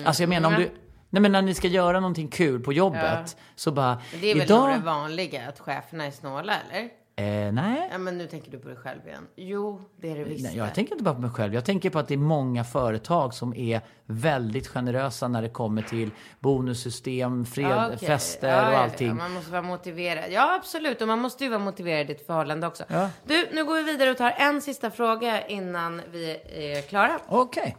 Alltså 0.07 0.23
jag 0.23 0.29
menar 0.29 0.49
om 0.49 0.55
du... 0.55 0.71
Nej 1.11 1.23
men 1.23 1.33
när 1.33 1.43
ni 1.43 1.55
ska 1.55 1.69
göra 1.69 2.01
någonting 2.01 2.29
kul 2.29 2.61
på 2.61 2.73
jobbet 2.73 3.37
så 3.55 3.73
bara... 3.73 3.99
Det 4.21 4.31
är 4.31 4.35
väl 4.35 4.45
idag... 4.45 4.69
det 4.69 4.85
vanliga, 4.85 5.49
att 5.49 5.61
cheferna 5.61 6.07
är 6.07 6.11
snåla, 6.11 6.53
eller? 6.55 6.89
Eh, 7.19 7.53
nej. 7.53 7.89
Ja, 7.93 7.99
men 7.99 8.19
nu 8.19 8.27
tänker 8.27 8.51
du 8.51 8.59
på 8.59 8.69
dig 8.69 8.77
själv 8.77 9.07
igen. 9.07 9.27
Jo, 9.37 9.81
det 10.01 10.11
är 10.11 10.17
det 10.17 10.25
visst. 10.25 10.45
Nej, 10.45 10.57
jag 10.57 10.75
tänker 10.75 10.93
inte 10.93 11.05
bara 11.05 11.15
på 11.15 11.21
mig 11.21 11.31
själv. 11.31 11.55
Jag 11.55 11.65
tänker 11.65 11.91
på 11.91 11.99
att 11.99 12.09
det 12.09 12.15
är 12.15 12.19
många 12.19 12.65
företag 12.65 13.35
som 13.35 13.55
är 13.55 13.81
väldigt 14.07 14.67
generösa 14.69 15.29
när 15.29 15.43
det 15.43 15.49
kommer 15.49 15.83
till 15.83 16.11
bonussystem, 16.41 17.47
fred, 17.47 17.67
Ja, 17.71 17.87
okej. 17.95 18.09
fester 18.09 18.49
Ja, 18.49 18.69
och 18.71 18.79
allting. 18.79 19.09
Ja, 19.09 19.15
man 19.15 19.33
måste 19.33 19.51
vara 19.53 19.63
motiverad. 19.63 20.25
Ja, 20.31 20.57
absolut. 20.57 21.01
Och 21.03 21.09
man 21.09 21.19
måste 21.19 21.45
ju 21.45 21.51
vara 21.51 21.61
motiverad 21.61 22.11
i 22.11 22.13
ett 22.13 22.27
förhållande 22.27 22.67
också. 22.67 22.85
Du, 23.25 23.49
nu 23.53 23.65
går 23.65 23.75
vi 23.75 23.83
vidare 23.83 24.11
och 24.11 24.17
tar 24.17 24.31
en 24.39 24.61
sista 24.63 24.91
fråga 24.91 25.47
innan 25.47 26.03
vi 26.13 26.31
är 26.55 26.83
klara. 26.83 27.19
Okej. 27.29 27.77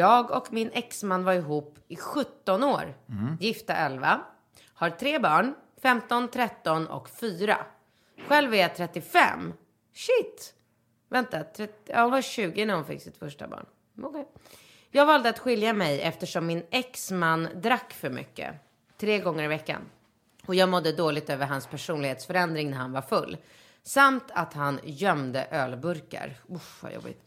Jag 0.00 0.30
och 0.30 0.52
min 0.52 0.70
exman 0.72 1.24
var 1.24 1.32
ihop 1.32 1.78
i 1.88 1.96
17 1.96 2.64
år. 2.64 2.94
Gifta 3.40 3.74
11. 3.76 4.20
Har 4.74 4.90
tre 4.90 5.18
barn. 5.18 5.54
15, 5.82 6.28
13 6.28 6.86
och 6.86 7.08
4. 7.08 7.56
Själv 8.28 8.54
är 8.54 8.58
jag 8.58 8.76
35. 8.76 9.52
Shit! 9.94 10.54
Vänta, 11.08 11.44
30, 11.44 11.72
ja, 11.84 12.02
hon 12.02 12.10
var 12.10 12.22
20 12.22 12.64
när 12.64 12.74
hon 12.74 12.84
fick 12.84 13.02
sitt 13.02 13.16
första 13.16 13.48
barn. 13.48 13.66
Okay. 14.02 14.24
Jag 14.90 15.06
valde 15.06 15.28
att 15.28 15.38
skilja 15.38 15.72
mig 15.72 16.00
eftersom 16.00 16.46
min 16.46 16.62
exman 16.70 17.48
drack 17.54 17.92
för 17.92 18.10
mycket. 18.10 18.54
Tre 18.98 19.18
gånger 19.18 19.44
i 19.44 19.48
veckan. 19.48 19.82
Och 20.46 20.54
jag 20.54 20.68
mådde 20.68 20.92
dåligt 20.92 21.30
över 21.30 21.46
hans 21.46 21.66
personlighetsförändring 21.66 22.70
när 22.70 22.78
han 22.78 22.92
var 22.92 23.02
full. 23.02 23.36
Samt 23.82 24.30
att 24.30 24.54
han 24.54 24.80
gömde 24.84 25.44
ölburkar. 25.50 26.36
Usch, 26.50 26.82
vad 26.82 26.92
jobbigt. 26.92 27.22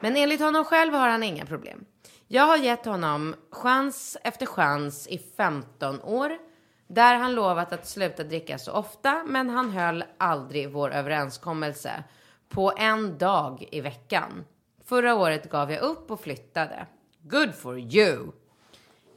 Men 0.00 0.16
enligt 0.16 0.40
honom 0.40 0.64
själv 0.64 0.94
har 0.94 1.08
han 1.08 1.22
inga 1.22 1.46
problem. 1.46 1.84
Jag 2.28 2.42
har 2.42 2.56
gett 2.56 2.84
honom 2.84 3.34
chans 3.50 4.16
efter 4.24 4.46
chans 4.46 5.06
i 5.06 5.18
15 5.36 6.00
år. 6.00 6.38
Där 6.86 7.14
han 7.14 7.34
lovat 7.34 7.72
att 7.72 7.88
sluta 7.88 8.24
dricka 8.24 8.58
så 8.58 8.72
ofta, 8.72 9.24
men 9.26 9.50
han 9.50 9.70
höll 9.70 10.04
aldrig 10.18 10.72
vår 10.72 10.92
överenskommelse 10.92 12.04
på 12.48 12.72
en 12.76 13.18
dag 13.18 13.68
i 13.72 13.80
veckan. 13.80 14.44
Förra 14.84 15.14
året 15.14 15.50
gav 15.50 15.72
jag 15.72 15.82
upp 15.82 16.10
och 16.10 16.20
flyttade. 16.20 16.86
Good 17.22 17.54
for 17.54 17.78
you! 17.78 18.32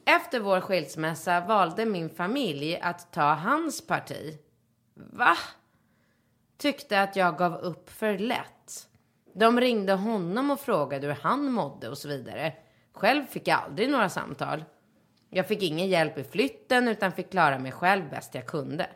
Efter 0.06 0.40
vår 0.40 0.62
skilsmässa 0.62 1.42
valde 1.42 1.86
min 1.86 2.10
familj 2.10 2.80
att 2.82 3.14
ta 3.14 3.34
hans 3.34 3.88
parti. 3.88 4.40
Va? 4.94 5.38
Tyckte 6.58 7.02
att 7.02 7.16
jag 7.16 7.38
gav 7.38 7.56
upp 7.56 7.90
för 7.90 8.18
lätt. 8.18 8.90
De 9.34 9.60
ringde 9.62 9.94
honom 9.94 10.52
och 10.52 10.60
frågade 10.60 11.08
hur 11.08 11.18
han 11.22 11.52
mådde 11.52 11.90
och 11.90 11.98
så 11.98 12.08
vidare. 12.08 12.54
Själv 12.94 13.26
fick 13.26 13.48
jag 13.48 13.60
aldrig 13.60 13.90
några 13.90 14.10
samtal. 14.10 14.64
Jag 15.30 15.48
fick 15.48 15.64
ingen 15.64 15.88
hjälp 15.88 16.18
i 16.18 16.24
flytten 16.24 16.88
utan 16.88 17.12
fick 17.12 17.32
klara 17.32 17.60
mig 17.60 17.72
själv 17.72 18.10
bäst 18.10 18.36
jag 18.36 18.46
kunde. 18.46 18.90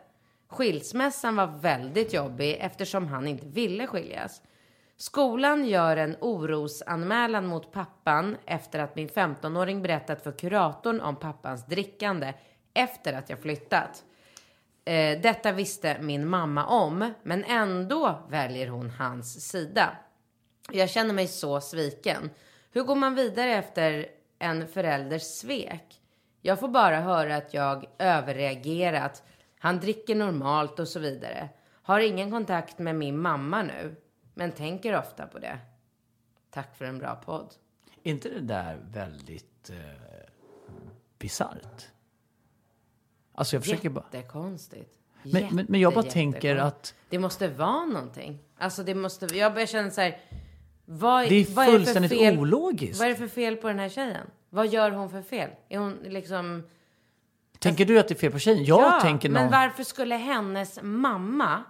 Skilsmässan 0.48 1.36
var 1.36 1.46
väldigt 1.46 2.12
jobbig 2.12 2.56
eftersom 2.60 3.06
han 3.06 3.26
inte 3.26 3.46
ville 3.46 3.86
skiljas. 3.86 4.42
Skolan 4.96 5.64
gör 5.64 5.96
en 5.96 6.16
orosanmälan 6.20 7.46
mot 7.46 7.72
pappan 7.72 8.36
efter 8.46 8.78
att 8.78 8.96
min 8.96 9.08
15-åring 9.08 9.82
berättat 9.82 10.22
för 10.22 10.32
kuratorn 10.32 11.00
om 11.00 11.16
pappans 11.16 11.66
drickande 11.66 12.34
efter 12.74 13.12
att 13.12 13.30
jag 13.30 13.38
flyttat. 13.38 14.04
Eh, 14.84 15.20
detta 15.20 15.52
visste 15.52 15.96
min 16.00 16.28
mamma 16.28 16.66
om, 16.66 17.12
men 17.22 17.44
ändå 17.44 18.18
väljer 18.28 18.68
hon 18.68 18.90
hans 18.90 19.48
sida. 19.50 19.96
Jag 20.72 20.90
känner 20.90 21.14
mig 21.14 21.26
så 21.26 21.60
sviken. 21.60 22.30
Hur 22.70 22.82
går 22.82 22.94
man 22.96 23.14
vidare 23.14 23.50
efter 23.50 24.06
en 24.38 24.68
förälders 24.68 25.22
svek? 25.22 26.00
Jag 26.40 26.60
får 26.60 26.68
bara 26.68 27.00
höra 27.00 27.36
att 27.36 27.54
jag 27.54 27.86
överreagerat. 27.98 29.22
Han 29.58 29.80
dricker 29.80 30.14
normalt 30.14 30.78
och 30.78 30.88
så 30.88 31.00
vidare. 31.00 31.48
Har 31.82 32.00
ingen 32.00 32.30
kontakt 32.30 32.78
med 32.78 32.96
min 32.96 33.18
mamma 33.18 33.62
nu, 33.62 33.96
men 34.34 34.52
tänker 34.52 34.98
ofta 34.98 35.26
på 35.26 35.38
det. 35.38 35.58
Tack 36.50 36.76
för 36.76 36.84
en 36.84 36.98
bra 36.98 37.16
podd. 37.16 37.54
Är 38.02 38.10
inte 38.10 38.28
det 38.28 38.40
där 38.40 38.78
väldigt 38.90 39.70
eh, 39.70 39.76
bisarrt? 41.18 41.88
Alltså 43.34 43.56
jag 43.56 43.62
försöker 43.62 43.90
bara... 43.90 44.04
Jättekonstigt. 44.12 44.98
Men, 45.22 45.54
men, 45.54 45.66
men 45.68 45.80
jag 45.80 45.94
bara 45.94 46.02
tänker 46.04 46.56
att 46.56 46.94
Det 47.08 47.18
måste 47.18 47.48
vara 47.48 47.84
någonting. 47.84 48.38
Alltså 48.58 48.82
det 48.82 48.94
måste, 48.94 49.26
jag 49.26 49.52
börjar 49.52 49.66
känna 49.66 49.90
så 49.90 50.00
här. 50.00 50.20
Vad, 50.90 51.28
det 51.28 51.34
är 51.34 51.54
vad 51.54 51.68
är 51.68 51.72
fullständigt 51.72 52.12
fel? 52.12 52.38
ologiskt. 52.38 52.98
Vad 52.98 53.06
är 53.06 53.10
det 53.10 53.16
för 53.16 53.28
fel 53.28 53.56
på 53.56 53.68
den 53.68 53.78
här 53.78 53.88
tjejen? 53.88 54.26
Vad 54.50 54.68
gör 54.68 54.90
hon 54.90 55.10
för 55.10 55.22
fel? 55.22 55.50
Är 55.68 55.78
hon 55.78 55.98
liksom... 56.04 56.62
Tänker 57.58 57.84
du 57.84 57.98
att 57.98 58.08
det 58.08 58.14
är 58.14 58.16
fel 58.16 58.32
på 58.32 58.38
tjejen? 58.38 58.64
Jag 58.64 59.00
tänker 59.00 59.28
men 59.28 59.42
någon... 59.42 59.52
varför 59.52 59.84
skulle 59.84 60.14
hennes 60.14 60.78
mamma 60.82 61.62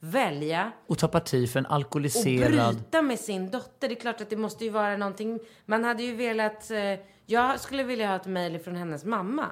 välja 0.00 0.72
Och 0.86 0.98
ta 0.98 1.08
parti 1.08 1.50
för 1.50 1.58
en 1.58 1.66
och 1.66 1.74
alkoholiserad... 1.74 2.74
bryta 2.74 3.02
med 3.02 3.18
sin 3.20 3.50
dotter? 3.50 3.88
Det 3.88 3.94
är 3.94 4.00
klart 4.00 4.20
att 4.20 4.30
det 4.30 4.36
måste 4.36 4.64
ju 4.64 4.70
vara 4.70 4.96
någonting. 4.96 5.40
Man 5.66 5.84
hade 5.84 6.02
ju 6.02 6.16
velat... 6.16 6.70
Eh, 6.70 6.78
jag 7.26 7.60
skulle 7.60 7.82
vilja 7.82 8.08
ha 8.08 8.16
ett 8.16 8.26
mejl 8.26 8.58
från 8.58 8.76
hennes 8.76 9.04
mamma. 9.04 9.46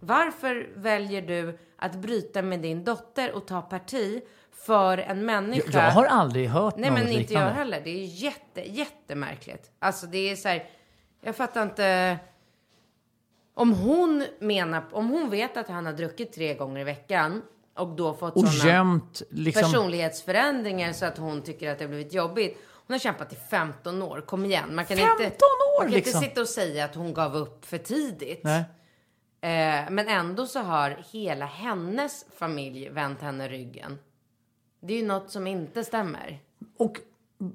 Varför 0.00 0.68
väljer 0.74 1.22
du 1.22 1.58
att 1.76 1.94
bryta 1.94 2.42
med 2.42 2.60
din 2.60 2.84
dotter 2.84 3.32
och 3.32 3.46
ta 3.46 3.62
parti 3.62 4.22
för 4.52 4.98
en 4.98 5.24
människa? 5.24 5.70
Jag, 5.72 5.84
jag 5.84 5.90
har 5.90 6.04
aldrig 6.04 6.48
hört 6.48 6.76
Nej 6.76 6.90
något 6.90 6.98
men 6.98 7.08
inte 7.08 7.18
liknande. 7.18 7.48
jag 7.48 7.54
heller. 7.54 7.80
Det 7.84 7.90
är 7.90 8.04
jätte, 8.04 8.60
jättemärkligt. 8.60 9.70
Alltså 9.78 10.06
det 10.06 10.30
är 10.30 10.36
så 10.36 10.48
här, 10.48 10.64
jag 11.20 11.36
fattar 11.36 11.62
inte. 11.62 12.18
Om 13.54 13.72
hon 13.72 14.26
menar, 14.40 14.84
om 14.92 15.08
hon 15.08 15.30
vet 15.30 15.56
att 15.56 15.68
han 15.68 15.86
har 15.86 15.92
druckit 15.92 16.32
tre 16.32 16.54
gånger 16.54 16.80
i 16.80 16.84
veckan 16.84 17.42
och 17.78 17.88
då 17.88 18.14
fått 18.14 18.36
Och 18.36 18.48
sådana 18.48 18.74
gömt 18.74 19.22
liksom... 19.30 19.62
personlighetsförändringar 19.62 20.92
så 20.92 21.06
att 21.06 21.18
hon 21.18 21.42
tycker 21.42 21.72
att 21.72 21.78
det 21.78 21.84
har 21.84 21.88
blivit 21.88 22.12
jobbigt. 22.12 22.58
Hon 22.86 22.94
har 22.94 22.98
kämpat 22.98 23.32
i 23.32 23.36
15 23.50 24.02
år, 24.02 24.20
kom 24.20 24.44
igen. 24.44 24.74
Man 24.74 24.84
kan 24.84 24.96
15 24.96 25.24
inte, 25.24 25.34
år, 25.34 25.82
man 25.82 25.86
kan 25.86 25.94
liksom. 25.94 26.16
inte 26.16 26.28
sitta 26.28 26.40
och 26.40 26.48
säga 26.48 26.84
att 26.84 26.94
hon 26.94 27.14
gav 27.14 27.36
upp 27.36 27.64
för 27.64 27.78
tidigt. 27.78 28.44
Nej. 28.44 28.64
Eh, 29.40 29.90
men 29.90 30.08
ändå 30.08 30.46
så 30.46 30.60
har 30.60 31.04
hela 31.12 31.46
hennes 31.46 32.26
familj 32.36 32.88
vänt 32.88 33.20
henne 33.20 33.48
ryggen. 33.48 33.98
Det 34.84 34.94
är 34.94 34.98
ju 34.98 35.06
något 35.06 35.30
som 35.30 35.46
inte 35.46 35.84
stämmer. 35.84 36.38
Och 36.76 36.98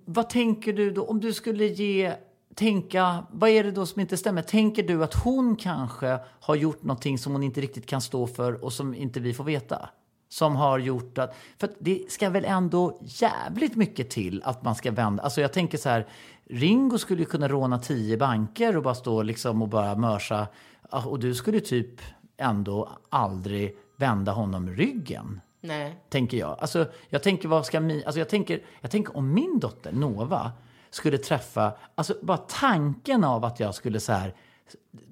vad 0.05 0.29
tänker 0.29 0.73
du 0.73 0.91
då 0.91 1.05
om 1.05 1.19
du 1.19 1.33
skulle 1.33 1.65
ge 1.65 2.13
tänka, 2.55 3.23
vad 3.31 3.49
är 3.49 3.63
det 3.63 3.71
då 3.71 3.85
som 3.85 4.01
inte 4.01 4.17
stämmer? 4.17 4.41
Tänker 4.41 4.83
du 4.83 5.03
att 5.03 5.13
hon 5.13 5.55
kanske 5.55 6.19
har 6.39 6.55
gjort 6.55 6.83
någonting 6.83 7.17
som 7.17 7.33
hon 7.33 7.43
inte 7.43 7.61
riktigt 7.61 7.85
kan 7.85 8.01
stå 8.01 8.27
för 8.27 8.63
och 8.63 8.73
som 8.73 8.95
inte 8.95 9.19
vi 9.19 9.33
får 9.33 9.43
veta? 9.43 9.89
Som 10.29 10.55
har 10.55 10.79
gjort 10.79 11.17
att, 11.17 11.35
för 11.57 11.67
att 11.67 11.75
det 11.79 12.11
ska 12.11 12.29
väl 12.29 12.45
ändå 12.45 12.99
jävligt 13.01 13.75
mycket 13.75 14.09
till 14.09 14.41
att 14.45 14.63
man 14.63 14.75
ska 14.75 14.91
vända, 14.91 15.23
alltså 15.23 15.41
jag 15.41 15.53
tänker 15.53 15.77
så 15.77 15.89
här, 15.89 16.07
Ringo 16.49 16.97
skulle 16.97 17.19
ju 17.19 17.25
kunna 17.25 17.47
råna 17.47 17.79
tio 17.79 18.17
banker 18.17 18.77
och 18.77 18.83
bara 18.83 18.95
stå 18.95 19.23
liksom 19.23 19.61
och 19.61 19.67
bara 19.67 19.95
mörsa, 19.95 20.47
ah, 20.89 21.05
och 21.05 21.19
du 21.19 21.35
skulle 21.35 21.59
typ 21.59 22.01
ändå 22.37 22.89
aldrig 23.09 23.77
vända 23.97 24.31
honom 24.31 24.69
ryggen 24.69 25.41
Nej. 25.67 25.95
tänker 26.09 26.37
jag. 26.37 26.57
Alltså, 26.59 26.85
jag 27.09 27.23
tänker, 27.23 27.47
vad 27.47 27.65
ska 27.65 27.79
mi, 27.79 28.03
alltså 28.05 28.19
jag 28.19 28.29
tänker, 28.29 28.61
jag 28.81 28.91
tänker 28.91 29.17
om 29.17 29.33
min 29.33 29.59
dotter 29.59 29.91
Nova 29.91 30.51
skulle 30.89 31.17
träffa, 31.17 31.71
alltså 31.95 32.15
bara 32.21 32.37
tanken 32.37 33.23
av 33.23 33.45
att 33.45 33.59
jag 33.59 33.75
skulle 33.75 33.99
så 33.99 34.11
här, 34.11 34.33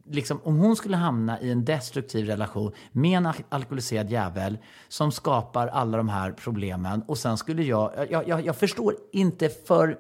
liksom 0.10 0.40
om 0.44 0.58
hon 0.58 0.76
skulle 0.76 0.98
hamna 0.98 1.42
i 1.42 1.52
en 1.52 1.66
destruktiv 1.66 2.26
relation 2.26 2.72
med 2.92 3.18
en 3.18 3.26
al- 3.26 3.36
alkoholiserad 3.50 4.10
jävel 4.10 4.58
som 4.88 5.12
skapar 5.12 5.68
alla 5.68 5.98
de 5.98 6.10
här 6.10 6.32
problemen 6.32 7.04
och 7.08 7.18
sen 7.18 7.38
skulle 7.38 7.64
jag, 7.64 7.92
jag, 8.10 8.28
jag, 8.28 8.46
jag 8.46 8.56
förstår 8.56 8.96
inte 9.12 9.50
för 9.50 10.00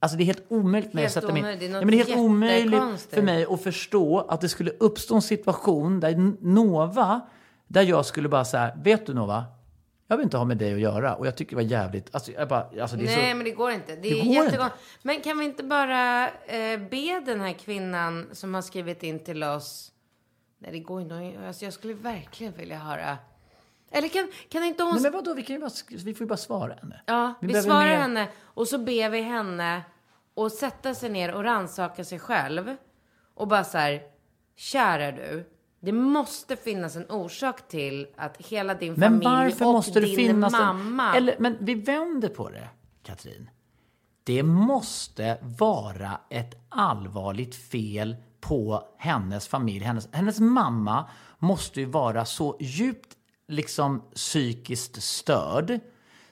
Alltså 0.00 0.16
det 0.16 0.22
är 0.22 0.26
helt 0.26 0.44
omöjligt 0.48 0.92
med 0.94 1.02
Helt 1.02 1.16
att 1.16 1.22
sätta 1.22 1.32
mig... 1.32 1.42
omöjligt. 1.42 1.60
Det 1.60 1.66
är 1.66 1.70
något 1.70 1.76
Nej, 1.76 1.84
men 1.84 1.98
det 1.98 2.02
är 2.02 2.06
helt 2.06 2.18
omöjligt 2.18 3.08
för 3.10 3.22
mig 3.22 3.46
att 3.50 3.62
förstå 3.62 4.18
att 4.18 4.40
det 4.40 4.48
skulle 4.48 4.70
uppstå 4.70 5.14
en 5.14 5.22
situation 5.22 6.00
där 6.00 6.32
Nova, 6.40 7.20
där 7.68 7.82
jag 7.82 8.06
skulle 8.06 8.28
bara 8.28 8.44
säga, 8.44 8.72
vet 8.84 9.06
du 9.06 9.14
Nova? 9.14 9.44
Jag 10.10 10.16
vill 10.16 10.24
inte 10.24 10.36
ha 10.36 10.44
med 10.44 10.56
dig 10.56 10.74
att 10.74 10.80
göra 10.80 11.14
och 11.14 11.26
jag 11.26 11.36
tycker 11.36 11.50
det 11.56 11.62
var 11.62 11.70
jävligt, 11.70 12.14
alltså, 12.14 12.32
jag 12.32 12.48
bara, 12.48 12.60
alltså 12.80 12.96
det 12.96 13.02
är 13.02 13.16
Nej, 13.16 13.30
så... 13.30 13.36
men 13.36 13.44
det 13.44 13.50
går 13.50 13.70
inte. 13.70 13.94
Det, 13.94 14.00
Det 14.00 14.20
är 14.20 14.24
går 14.24 14.34
jättegång. 14.34 14.68
Men 15.02 15.20
kan 15.20 15.38
vi 15.38 15.44
inte 15.44 15.62
bara 15.64 16.28
eh, 16.28 16.80
be 16.90 17.20
den 17.26 17.40
här 17.40 17.52
kvinnan 17.52 18.28
som 18.32 18.54
har 18.54 18.62
skrivit 18.62 19.02
in 19.02 19.24
till 19.24 19.44
oss? 19.44 19.92
Nej, 20.58 20.72
det 20.72 20.78
går 20.78 21.00
inte. 21.00 21.32
Alltså, 21.46 21.64
jag 21.64 21.74
skulle 21.74 21.94
verkligen 21.94 22.52
vilja 22.52 22.78
höra. 22.78 23.18
Eller 23.90 24.08
kan, 24.08 24.28
kan 24.48 24.64
inte 24.64 24.82
hon... 24.82 24.92
Nej 24.92 25.02
men 25.02 25.12
vadå, 25.12 25.34
vi, 25.34 25.42
kan 25.42 25.56
ju 25.56 25.60
bara, 25.60 25.70
vi 26.04 26.14
får 26.14 26.24
ju 26.24 26.28
bara 26.28 26.36
svara 26.36 26.74
henne. 26.74 27.00
ja, 27.06 27.34
vi, 27.40 27.46
behöver 27.46 27.68
svarar 27.68 27.84
mer- 27.84 27.96
henne 27.96 28.28
och 28.42 28.68
så 28.68 28.78
ber 28.78 29.08
vi 29.10 29.20
henne 29.20 29.82
och 30.34 30.52
sätta 30.52 30.94
sig 30.94 31.10
ner 31.10 31.34
och 31.34 31.44
rannsaka 31.44 32.04
sig 32.04 32.18
själv. 32.18 32.76
Och 33.34 33.48
bara 33.48 33.64
så 33.64 33.78
här, 33.78 34.02
kära 34.56 35.12
du. 35.12 35.50
Det 35.80 35.92
måste 35.92 36.56
finnas 36.56 36.96
en 36.96 37.10
orsak 37.10 37.68
till 37.68 38.06
att 38.16 38.36
hela 38.36 38.74
din 38.74 38.92
Men 38.92 39.10
familj 39.10 39.24
varför 39.24 39.66
och 39.66 39.72
måste 39.72 40.00
det 40.00 40.06
din 40.06 40.16
finnas 40.16 40.52
mamma... 40.52 41.10
en... 41.10 41.16
Eller, 41.16 41.36
men 41.38 41.56
vi 41.60 41.74
vänder 41.74 42.28
på 42.28 42.48
det, 42.48 42.68
Katrin. 43.02 43.50
Det 44.24 44.42
måste 44.42 45.38
vara 45.58 46.20
ett 46.30 46.54
allvarligt 46.68 47.54
fel 47.54 48.16
på 48.40 48.84
hennes 48.98 49.48
familj. 49.48 49.84
Hennes, 49.84 50.08
hennes 50.12 50.40
mamma 50.40 51.10
måste 51.38 51.80
ju 51.80 51.86
vara 51.86 52.24
så 52.24 52.56
djupt 52.60 53.16
liksom 53.48 54.02
psykiskt 54.14 55.02
störd 55.02 55.80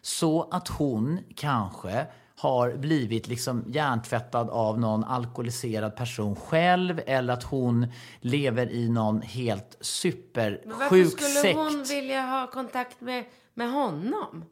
så 0.00 0.48
att 0.50 0.68
hon 0.68 1.20
kanske 1.36 2.06
har 2.38 2.76
blivit 2.76 3.28
liksom 3.28 3.64
hjärntvättad 3.68 4.50
av 4.50 4.78
någon 4.80 5.04
alkoholiserad 5.04 5.96
person 5.96 6.36
själv 6.36 7.00
eller 7.06 7.32
att 7.32 7.42
hon 7.42 7.86
lever 8.20 8.70
i 8.70 8.88
någon 8.88 9.22
helt 9.22 9.78
Men 9.80 10.78
varför 10.78 10.88
supersjuk 10.88 11.20
skulle 11.20 11.28
sekt. 11.40 11.56
hon 11.58 11.82
vilja 11.88 12.22
ha 12.22 12.46
kontakt 12.46 13.00
med, 13.00 13.24
med 13.54 13.72
honom? 13.72 14.44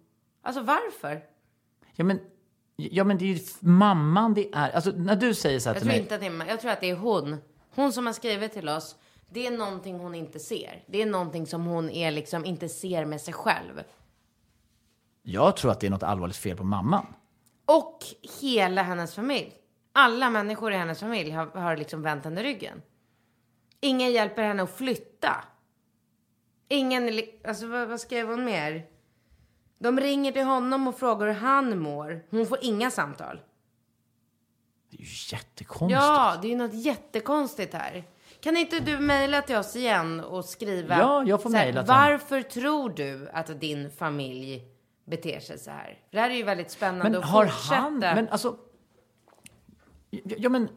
Alltså 0.43 0.63
varför? 0.63 1.23
Ja, 1.95 2.05
men 2.05 2.21
Ja, 2.77 3.05
men 3.05 3.19
det 3.19 3.25
är 3.25 3.35
ju 3.35 3.41
mamman 3.61 4.35
det 4.35 4.49
är. 4.55 4.71
Alltså 4.71 4.91
när 4.97 5.17
du 5.17 5.35
säger 5.35 5.61
så 5.61 5.69
här 5.69 5.75
Jag 5.75 5.83
till 5.83 5.89
tror 5.89 5.93
mig. 5.95 6.03
inte 6.03 6.15
att 6.15 6.21
det 6.21 6.27
är, 6.27 6.49
jag 6.49 6.61
tror 6.61 6.71
att 6.71 6.81
det 6.81 6.91
är 6.91 6.97
hon. 6.97 7.37
Hon 7.75 7.93
som 7.93 8.07
har 8.07 8.13
skrivit 8.13 8.53
till 8.53 8.69
oss. 8.69 8.97
Det 9.31 9.47
är 9.47 9.51
någonting 9.59 9.99
hon 9.99 10.15
inte 10.15 10.39
ser. 10.39 10.85
Det 10.87 11.03
är 11.03 11.07
någonting 11.07 11.47
som 11.47 11.65
hon 11.65 11.91
är 11.91 12.11
liksom 12.11 12.45
inte 12.45 12.69
ser 12.69 13.05
med 13.05 13.21
sig 13.21 13.35
själv. 13.35 13.83
Jag 15.23 15.57
tror 15.57 15.71
att 15.71 15.81
det 15.81 15.87
är 15.87 15.91
något 15.91 16.03
allvarligt 16.03 16.37
fel 16.37 16.57
på 16.57 16.65
mamman. 16.65 17.07
Och 17.67 17.99
hela 18.41 18.83
hennes 18.83 19.15
familj. 19.15 19.53
Alla 19.93 20.31
människor 20.31 20.73
i 20.73 20.77
hennes 20.77 21.01
familj 21.01 21.31
har, 21.31 21.47
har 21.47 21.77
liksom 21.77 22.03
vänt 22.03 22.25
henne 22.25 22.43
ryggen. 22.43 22.83
Ingen 23.81 24.13
hjälper 24.13 24.43
henne 24.43 24.63
att 24.63 24.77
flytta. 24.77 25.45
Ingen, 26.69 27.21
alltså 27.45 27.67
vad, 27.67 27.89
vad 27.89 28.01
skrev 28.01 28.29
hon 28.29 28.45
mer? 28.45 28.87
De 29.79 30.01
ringer 30.01 30.33
till 30.33 30.45
honom 30.45 30.89
och 30.89 30.99
frågar 30.99 31.27
hur 31.27 31.35
han 31.35 31.79
mår. 31.79 32.27
Hon 32.31 32.47
får 32.47 32.59
inga 32.63 32.91
samtal. 32.91 33.41
Det 34.91 34.97
är 34.97 35.01
ju 35.01 35.37
jättekonstigt. 35.37 36.01
Ja, 36.01 36.39
det 36.43 36.49
är 36.49 36.51
ju 36.51 36.57
något 36.57 36.75
jättekonstigt 36.75 37.75
här. 37.75 38.05
Kan 38.41 38.57
inte 38.57 38.81
du 38.81 38.99
mejla 38.99 39.43
till 39.43 39.57
oss 39.57 39.77
igen 39.77 40.21
och 40.21 40.45
skriva? 40.45 40.99
Ja, 40.99 41.25
jag 41.27 41.43
får 41.43 41.51
mejla 41.51 41.83
till. 41.83 41.89
Varför 41.89 42.43
tror 42.43 42.91
du 42.91 43.29
att 43.33 43.61
din 43.61 43.91
familj 43.91 44.74
beter 45.05 45.41
sig 45.41 45.59
så 45.59 45.71
här? 45.71 45.99
För 46.11 46.17
det 46.17 46.21
här 46.21 46.31
är 46.31 46.35
ju 46.35 46.43
väldigt 46.43 46.71
spännande 46.71 47.11
Men 47.11 47.19
att 47.19 47.25
har 47.25 47.47
fortsätta. 47.47 47.75
han... 47.75 47.99
Men 47.99 48.29
alltså... 48.29 48.57
Ja, 50.11 50.49
men 50.49 50.69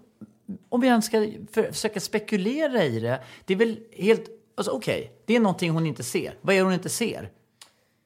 om 0.69 0.81
vi 0.81 0.87
ens 0.87 1.05
ska 1.05 1.17
för, 1.51 1.71
försöka 1.71 1.99
spekulera 1.99 2.83
i 2.83 2.99
det. 2.99 3.23
Det 3.45 3.53
är 3.53 3.57
väl 3.57 3.79
helt... 3.91 4.23
Alltså 4.57 4.71
okej, 4.71 5.11
det 5.25 5.35
är 5.35 5.39
någonting 5.39 5.71
hon 5.71 5.85
inte 5.85 6.03
ser. 6.03 6.37
Vad 6.41 6.55
är 6.55 6.59
det 6.59 6.63
hon 6.65 6.73
inte 6.73 6.89
ser? 6.89 7.31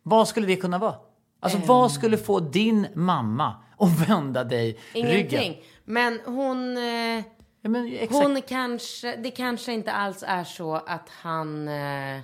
Vad 0.03 0.27
skulle 0.27 0.47
det 0.47 0.55
kunna 0.55 0.77
vara? 0.77 0.95
Alltså 1.39 1.57
Ehm. 1.57 1.67
vad 1.67 1.91
skulle 1.91 2.17
få 2.17 2.39
din 2.39 2.87
mamma 2.93 3.55
att 3.79 4.09
vända 4.09 4.43
dig 4.43 4.79
ryggen? 4.93 5.09
Ingenting. 5.41 5.63
Men 5.85 6.19
hon... 6.25 6.77
Eh, 6.77 7.23
Ja, 7.63 7.69
men, 7.69 7.97
hon 8.09 8.41
kanske... 8.41 9.15
Det 9.15 9.31
kanske 9.31 9.73
inte 9.73 9.91
alls 9.91 10.23
är 10.27 10.43
så 10.43 10.75
att 10.75 11.09
han... 11.09 11.67
Eh, 11.67 12.19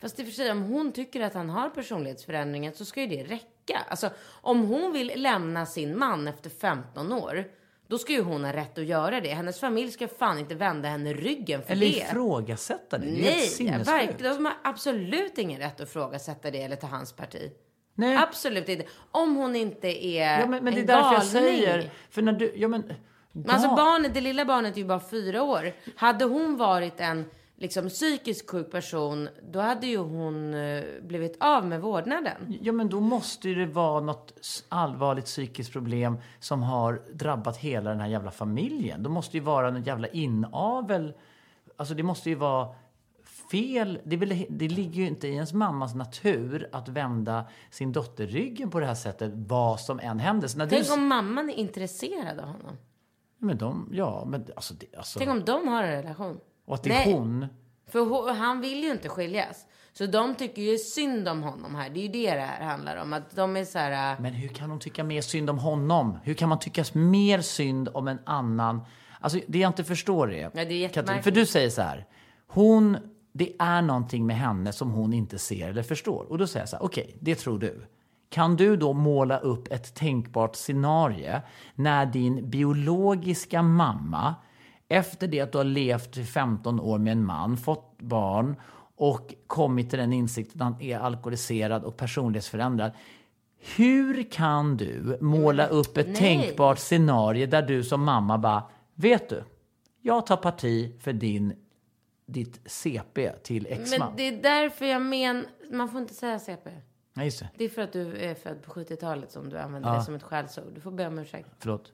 fast 0.00 0.20
i 0.20 0.22
och 0.22 0.26
för 0.26 0.32
sig, 0.32 0.50
om 0.50 0.62
hon 0.62 0.92
tycker 0.92 1.20
att 1.20 1.34
han 1.34 1.50
har 1.50 1.70
personlighetsförändringar 1.70 2.72
så 2.72 2.84
ska 2.84 3.00
ju 3.00 3.06
det 3.06 3.24
räcka. 3.24 3.78
Alltså, 3.88 4.10
om 4.28 4.60
hon 4.60 4.92
vill 4.92 5.12
lämna 5.16 5.66
sin 5.66 5.98
man 5.98 6.28
efter 6.28 6.50
15 6.50 7.12
år, 7.12 7.44
då 7.86 7.98
ska 7.98 8.12
ju 8.12 8.22
hon 8.22 8.44
ha 8.44 8.52
rätt 8.52 8.78
att 8.78 8.84
göra 8.84 9.20
det. 9.20 9.28
Hennes 9.28 9.60
familj 9.60 9.90
ska 9.90 10.08
fan 10.08 10.38
inte 10.38 10.54
vända 10.54 10.88
henne 10.88 11.12
ryggen 11.12 11.62
för 11.62 11.72
Eller 11.72 11.86
det. 11.86 11.96
ifrågasätta 11.96 12.98
det. 12.98 13.06
Det 13.06 13.60
Nej, 13.60 13.78
verkligen. 13.84 14.34
De 14.34 14.44
har 14.44 14.54
absolut 14.64 15.38
ingen 15.38 15.60
rätt 15.60 15.80
att 15.80 15.88
ifrågasätta 15.88 16.50
det 16.50 16.62
eller 16.62 16.76
ta 16.76 16.86
hans 16.86 17.12
parti. 17.12 17.52
Nej. 17.94 18.16
Absolut 18.16 18.68
inte. 18.68 18.84
Om 19.10 19.36
hon 19.36 19.56
inte 19.56 20.06
är 20.06 20.40
Ja, 20.40 20.46
men, 20.46 20.64
men 20.64 20.74
det 20.74 20.78
är 20.78 20.80
en 20.80 20.86
därför 20.86 21.12
jag 21.12 21.24
säger... 21.24 21.90
För 22.10 22.22
när 22.22 22.32
du... 22.32 22.52
Ja, 22.56 22.68
men... 22.68 22.92
Men 23.32 23.50
alltså 23.50 23.68
barnet, 23.68 24.14
det 24.14 24.20
lilla 24.20 24.44
barnet 24.44 24.74
är 24.74 24.78
ju 24.78 24.84
bara 24.84 25.00
fyra 25.10 25.42
år. 25.42 25.72
Hade 25.96 26.24
hon 26.24 26.56
varit 26.56 27.00
en 27.00 27.24
liksom 27.58 27.88
psykiskt 27.88 28.50
sjuk 28.50 28.70
person, 28.70 29.28
då 29.42 29.60
hade 29.60 29.86
ju 29.86 29.96
hon 29.96 30.54
eh, 30.54 30.84
blivit 31.02 31.36
av 31.40 31.66
med 31.66 31.80
vårdnaden. 31.80 32.58
Ja, 32.60 32.72
men 32.72 32.88
då 32.88 33.00
måste 33.00 33.48
ju 33.48 33.54
det 33.54 33.66
vara 33.66 34.00
något 34.00 34.64
allvarligt 34.68 35.24
psykiskt 35.24 35.72
problem 35.72 36.18
som 36.40 36.62
har 36.62 37.02
drabbat 37.12 37.56
hela 37.56 37.90
den 37.90 38.00
här 38.00 38.08
jävla 38.08 38.30
familjen. 38.30 39.02
Det 39.02 39.08
måste 39.08 39.36
ju 39.36 39.42
vara 39.42 39.68
en 39.68 39.82
jävla 39.82 40.08
inavel. 40.08 41.14
Alltså 41.76 41.94
det 41.94 42.02
måste 42.02 42.28
ju 42.28 42.34
vara 42.34 42.68
fel. 43.50 44.00
Det, 44.04 44.16
väl, 44.16 44.46
det 44.48 44.68
ligger 44.68 45.02
ju 45.02 45.06
inte 45.06 45.28
i 45.28 45.34
ens 45.34 45.52
mammas 45.52 45.94
natur 45.94 46.68
att 46.72 46.88
vända 46.88 47.44
sin 47.70 47.92
dotter 47.92 48.26
ryggen 48.26 48.70
på 48.70 48.80
det 48.80 48.86
här 48.86 48.94
sättet, 48.94 49.32
vad 49.34 49.80
som 49.80 50.00
än 50.00 50.18
händer. 50.18 50.48
Så 50.48 50.58
när 50.58 50.66
Tänk 50.66 50.86
du, 50.86 50.92
om 50.92 51.06
mamman 51.06 51.50
är 51.50 51.54
intresserad 51.54 52.38
av 52.38 52.46
honom. 52.46 52.76
Men 53.38 53.58
de, 53.58 53.88
ja, 53.92 54.24
men 54.26 54.46
alltså, 54.56 54.74
det, 54.74 54.96
alltså 54.96 55.18
Tänk 55.18 55.30
om 55.30 55.44
de 55.44 55.68
har 55.68 55.82
en 55.82 56.02
relation. 56.02 56.40
Och 56.68 56.74
att 56.74 56.82
det 56.82 56.90
är 56.90 57.06
Nej. 57.06 57.12
hon. 57.12 57.46
För 57.90 57.98
ho- 57.98 58.32
han 58.34 58.60
vill 58.60 58.82
ju 58.84 58.90
inte 58.90 59.08
skiljas. 59.08 59.66
Så 59.92 60.06
de 60.06 60.34
tycker 60.34 60.62
ju 60.62 60.78
synd 60.78 61.28
om 61.28 61.42
honom 61.42 61.74
här. 61.74 61.90
Det 61.90 62.00
är 62.00 62.02
ju 62.02 62.08
det 62.08 62.34
det 62.34 62.40
här 62.40 62.64
handlar 62.64 62.96
om. 62.96 63.12
Att 63.12 63.36
de 63.36 63.56
är 63.56 63.64
så 63.64 63.78
här... 63.78 64.12
äh, 64.12 64.20
Men 64.20 64.32
hur 64.34 64.48
kan 64.48 64.70
hon 64.70 64.78
tycka 64.78 65.04
mer 65.04 65.20
synd 65.20 65.50
om 65.50 65.58
honom? 65.58 66.18
Hur 66.22 66.34
kan 66.34 66.48
man 66.48 66.58
tycka 66.58 66.84
mer 66.92 67.40
synd 67.40 67.88
om 67.94 68.08
en 68.08 68.18
annan? 68.26 68.80
Alltså 69.20 69.40
det 69.48 69.58
jag 69.58 69.68
inte 69.68 69.84
förstår 69.84 70.32
är... 70.32 70.50
Det 70.54 70.84
är 70.84 70.88
Katrin, 70.88 71.22
för 71.22 71.30
du 71.30 71.46
säger 71.46 71.70
så 71.70 71.82
här. 71.82 72.06
Hon, 72.46 72.96
det 73.32 73.52
är 73.58 73.82
någonting 73.82 74.26
med 74.26 74.36
henne 74.36 74.72
som 74.72 74.90
hon 74.90 75.12
inte 75.12 75.38
ser 75.38 75.68
eller 75.68 75.82
förstår. 75.82 76.24
Och 76.30 76.38
då 76.38 76.46
säger 76.46 76.62
jag 76.62 76.68
så 76.68 76.76
här, 76.76 76.84
okej, 76.84 77.16
det 77.20 77.34
tror 77.34 77.58
du. 77.58 77.86
Kan 78.30 78.56
du 78.56 78.76
då 78.76 78.92
måla 78.92 79.38
upp 79.38 79.72
ett 79.72 79.94
tänkbart 79.94 80.56
scenario 80.56 81.40
när 81.74 82.06
din 82.06 82.50
biologiska 82.50 83.62
mamma 83.62 84.34
efter 84.88 85.28
det 85.28 85.40
att 85.40 85.52
du 85.52 85.58
har 85.58 85.64
levt 85.64 86.16
i 86.16 86.24
15 86.24 86.80
år 86.80 86.98
med 86.98 87.12
en 87.12 87.24
man, 87.24 87.56
fått 87.56 87.98
barn 87.98 88.56
och 88.96 89.34
kommit 89.46 89.90
till 89.90 89.98
den 89.98 90.12
insikten 90.12 90.62
att 90.62 90.72
han 90.72 90.82
är 90.82 90.98
alkoholiserad 90.98 91.84
och 91.84 91.96
personlighetsförändrad. 91.96 92.92
Hur 93.76 94.30
kan 94.30 94.76
du 94.76 95.18
måla 95.20 95.66
upp 95.66 95.96
ett 95.96 96.06
nej. 96.06 96.16
tänkbart 96.16 96.78
scenario 96.78 97.46
där 97.46 97.62
du 97.62 97.84
som 97.84 98.04
mamma 98.04 98.38
bara, 98.38 98.62
vet 98.94 99.28
du, 99.28 99.44
jag 100.00 100.26
tar 100.26 100.36
parti 100.36 101.00
för 101.00 101.12
din, 101.12 101.52
ditt 102.26 102.60
CP 102.66 103.32
till 103.32 103.66
exman. 103.66 104.08
Men 104.08 104.16
det 104.16 104.22
är 104.22 104.42
därför 104.42 104.86
jag 104.86 105.02
men... 105.02 105.46
Man 105.70 105.88
får 105.88 106.00
inte 106.00 106.14
säga 106.14 106.38
CP. 106.38 106.70
Nej, 107.14 107.24
just 107.26 107.40
det. 107.40 107.48
Det 107.56 107.64
är 107.64 107.68
för 107.68 107.82
att 107.82 107.92
du 107.92 108.16
är 108.16 108.34
född 108.34 108.62
på 108.62 108.72
70-talet 108.72 109.32
som 109.32 109.48
du 109.48 109.58
använder 109.58 109.88
Ja. 109.88 109.96
det 109.96 110.04
som 110.04 110.14
ett 110.14 110.22
skällsord. 110.22 110.72
Du 110.74 110.80
får 110.80 110.90
be 110.90 111.06
om 111.06 111.18
ursäkt. 111.18 111.48
Förlåt. 111.58 111.92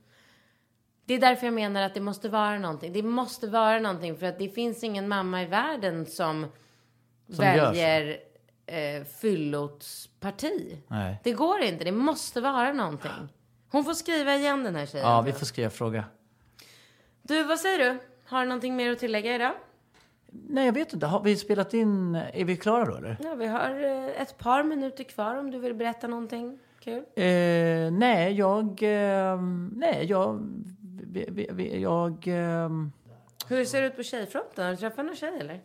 Det 1.07 1.15
är 1.15 1.19
därför 1.19 1.47
jag 1.47 1.55
menar 1.55 1.83
att 1.83 1.95
det 1.95 2.01
måste 2.01 2.29
vara 2.29 2.59
någonting. 2.59 2.93
Det 2.93 3.03
måste 3.03 3.47
vara 3.47 3.79
någonting 3.79 4.17
för 4.17 4.27
att 4.27 4.39
det 4.39 4.49
finns 4.49 4.85
ingen 4.85 5.09
mamma 5.09 5.43
i 5.43 5.47
världen 5.47 6.07
som, 6.07 6.47
Som 7.29 7.37
väljer 7.37 8.19
eh, 8.67 9.05
fyllots 9.05 10.09
parti. 10.21 10.79
Nej. 10.89 11.21
Det 11.25 11.33
går 11.33 11.61
inte. 11.61 11.85
Det 11.85 11.93
måste 11.93 12.41
vara 12.41 12.73
någonting. 12.73 13.11
Hon 13.71 13.85
får 13.85 13.95
skriva 13.95 14.35
igen 14.35 14.65
den 14.65 14.75
här 14.77 14.87
tjejen. 14.87 15.09
Ja, 15.09 15.21
vi 15.21 15.33
får 15.33 15.47
skriva 15.47 15.71
fråga. 15.71 16.05
Du, 17.23 17.45
vad 17.45 17.59
säger 17.59 17.79
du? 17.79 17.99
Har 18.25 18.41
du 18.41 18.49
någonting 18.49 18.77
mer 18.77 18.93
att 18.93 18.99
tillägga 18.99 19.35
idag? 19.35 19.53
Nej, 20.27 20.67
jag 20.67 20.73
vet 20.73 20.93
inte. 20.93 21.07
Har 21.07 21.23
vi 21.23 21.37
spelat 21.37 21.75
in? 21.75 22.15
Är 22.15 22.45
vi 22.45 22.57
klara 22.57 22.85
då, 22.85 22.97
eller? 22.97 23.17
Ja, 23.21 23.35
vi 23.35 23.47
har 23.47 23.85
eh, 23.85 24.23
ett 24.23 24.39
par 24.39 24.63
minuter 24.63 25.05
kvar 25.05 25.37
om 25.37 25.51
du 25.51 25.59
vill 25.59 25.75
berätta 25.75 26.07
någonting 26.07 26.59
kul. 26.81 27.05
Eh, 27.17 27.93
nej, 27.93 28.33
jag... 28.33 28.83
Eh, 28.83 29.41
nej, 29.73 30.07
jag... 30.09 30.41
Vi, 31.03 31.49
vi, 31.53 31.81
jag... 31.81 32.29
Eh, 32.29 32.69
Hur 33.49 33.65
ser 33.65 33.81
det 33.81 33.87
ut 33.87 33.97
på 33.97 34.03
tjejfronten? 34.03 34.65
Har 34.65 34.71
du 34.71 34.77
träffat 34.77 35.05
någon 35.07 35.17
tjej 35.17 35.39
eller? 35.41 35.61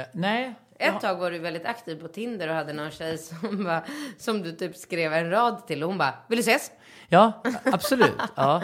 eh, 0.00 0.06
nej. 0.12 0.54
Ett 0.78 1.00
tag 1.00 1.16
var 1.16 1.30
du 1.30 1.38
väldigt 1.38 1.64
aktiv 1.66 2.00
på 2.00 2.08
Tinder 2.08 2.48
och 2.48 2.54
hade 2.54 2.72
någon 2.72 2.90
tjej 2.90 3.18
som, 3.18 3.64
bara, 3.64 3.82
som 4.18 4.42
du 4.42 4.52
typ 4.52 4.76
skrev 4.76 5.12
en 5.12 5.30
rad 5.30 5.66
till 5.66 5.82
och 5.82 5.88
hon 5.88 5.98
bara, 5.98 6.14
vill 6.28 6.36
du 6.38 6.40
ses? 6.40 6.70
Ja, 7.08 7.42
absolut. 7.64 8.12
ja. 8.36 8.62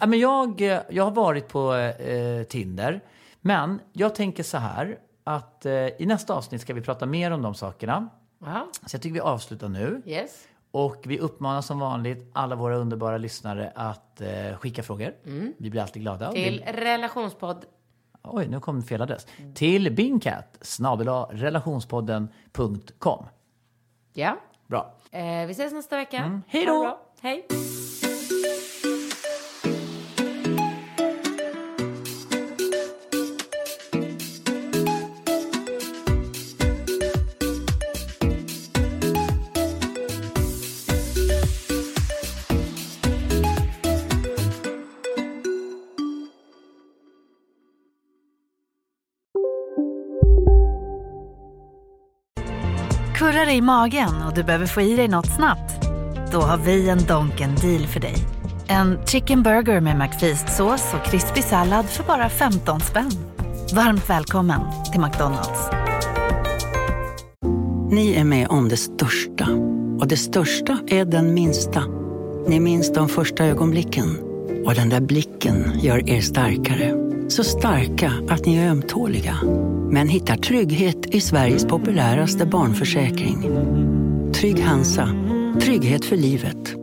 Ja, 0.00 0.06
men 0.06 0.18
jag, 0.18 0.60
eh, 0.60 0.80
jag 0.88 1.04
har 1.04 1.10
varit 1.10 1.48
på 1.48 1.74
eh, 1.74 2.42
Tinder. 2.42 3.00
Men 3.40 3.80
jag 3.92 4.14
tänker 4.14 4.42
så 4.42 4.58
här 4.58 4.98
att 5.24 5.66
eh, 5.66 5.72
i 5.72 6.06
nästa 6.06 6.34
avsnitt 6.34 6.60
ska 6.60 6.74
vi 6.74 6.80
prata 6.80 7.06
mer 7.06 7.30
om 7.30 7.42
de 7.42 7.54
sakerna. 7.54 8.08
Ja, 8.44 8.68
Så 8.86 8.94
jag 8.94 9.02
tycker 9.02 9.14
vi 9.14 9.20
avslutar 9.20 9.68
nu. 9.68 10.02
yes. 10.06 10.48
Och 10.70 10.96
vi 11.06 11.18
uppmanar 11.18 11.60
som 11.60 11.78
vanligt 11.78 12.30
alla 12.32 12.56
våra 12.56 12.76
underbara 12.76 13.18
lyssnare 13.18 13.72
att 13.74 14.20
eh, 14.20 14.56
skicka 14.58 14.82
frågor. 14.82 15.14
Vi 15.58 15.70
blir 15.70 15.82
alltid 15.82 16.02
glada. 16.02 16.32
Till 16.32 16.62
det- 16.66 16.72
relationspodd. 16.72 17.64
Oj, 18.22 18.48
nu 18.48 18.60
kom 18.60 18.82
fel 18.82 19.02
adress. 19.02 19.26
Till 19.54 19.94
bingcat 19.94 20.58
relationspodden.com. 21.30 23.26
Ja. 24.14 24.36
Bra. 24.66 24.94
Eh, 25.10 25.46
vi 25.46 25.50
ses 25.52 25.72
nästa 25.72 25.96
vecka. 25.96 26.42
Hej 26.48 26.66
Ha 26.66 26.72
det 26.72 26.78
då! 26.88 26.98
Hej. 27.20 27.46
Kurrar 53.38 53.46
det 53.46 53.54
i 53.54 53.60
magen 53.60 54.22
och 54.26 54.34
du 54.34 54.42
behöver 54.42 54.66
få 54.66 54.80
i 54.80 54.96
dig 54.96 55.08
något 55.08 55.26
snabbt? 55.26 55.86
Då 56.32 56.40
har 56.40 56.56
vi 56.56 56.88
en 56.88 56.98
Donken 57.06 57.54
deal 57.54 57.86
för 57.86 58.00
dig. 58.00 58.14
En 58.66 58.98
chicken 59.06 59.42
burger 59.42 59.80
med 59.80 59.96
McFeast-sås 59.98 60.94
och 60.94 61.04
krispig 61.04 61.44
sallad 61.44 61.86
för 61.86 62.04
bara 62.04 62.28
15 62.28 62.80
spänn. 62.80 63.10
Varmt 63.74 64.10
välkommen 64.10 64.60
till 64.92 65.00
McDonalds. 65.00 65.70
Ni 67.90 68.14
är 68.14 68.24
med 68.24 68.48
om 68.48 68.68
det 68.68 68.76
största. 68.76 69.48
Och 70.00 70.08
det 70.08 70.16
största 70.16 70.78
är 70.86 71.04
den 71.04 71.34
minsta. 71.34 71.82
Ni 72.48 72.60
minns 72.60 72.92
de 72.92 73.08
första 73.08 73.44
ögonblicken. 73.44 74.18
Och 74.66 74.74
den 74.74 74.88
där 74.88 75.00
blicken 75.00 75.72
gör 75.80 76.10
er 76.10 76.20
starkare. 76.20 76.97
Så 77.28 77.44
starka 77.44 78.12
att 78.28 78.46
ni 78.46 78.56
är 78.56 78.70
ömtåliga. 78.70 79.38
Men 79.90 80.08
hittar 80.08 80.36
trygghet 80.36 81.06
i 81.06 81.20
Sveriges 81.20 81.66
populäraste 81.66 82.46
barnförsäkring. 82.46 83.42
Trygg 84.34 84.64
Hansa. 84.64 85.08
Trygghet 85.60 86.04
för 86.04 86.16
livet. 86.16 86.74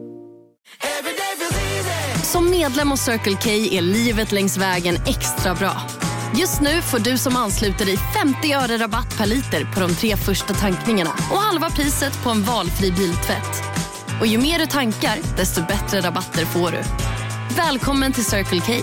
Som 2.24 2.50
medlem 2.50 2.92
hos 2.92 3.02
Circle 3.02 3.38
K 3.44 3.50
är 3.50 3.82
livet 3.82 4.32
längs 4.32 4.58
vägen 4.58 4.96
extra 4.96 5.56
bra. 5.56 5.82
Just 6.36 6.62
nu 6.62 6.82
får 6.82 7.00
du 7.00 7.18
som 7.18 7.36
ansluter 7.36 7.86
dig 7.86 7.98
50 7.98 8.54
öre 8.54 8.78
rabatt 8.78 9.18
per 9.18 9.26
liter 9.26 9.74
på 9.74 9.80
de 9.80 9.96
tre 9.96 10.16
första 10.16 10.54
tankningarna 10.54 11.12
och 11.32 11.38
halva 11.38 11.70
priset 11.70 12.24
på 12.24 12.30
en 12.30 12.44
valfri 12.44 12.92
biltvätt. 12.92 13.64
Och 14.22 14.28
ju 14.28 14.38
mer 14.38 14.60
du 14.60 14.66
tankar, 14.66 15.18
desto 15.38 15.62
bättre 15.62 16.02
rabatter 16.02 16.46
får 16.46 16.72
du. 16.72 16.82
Välkommen 17.56 18.14
till 18.14 18.26
Circle 18.26 18.60
K. 18.60 18.74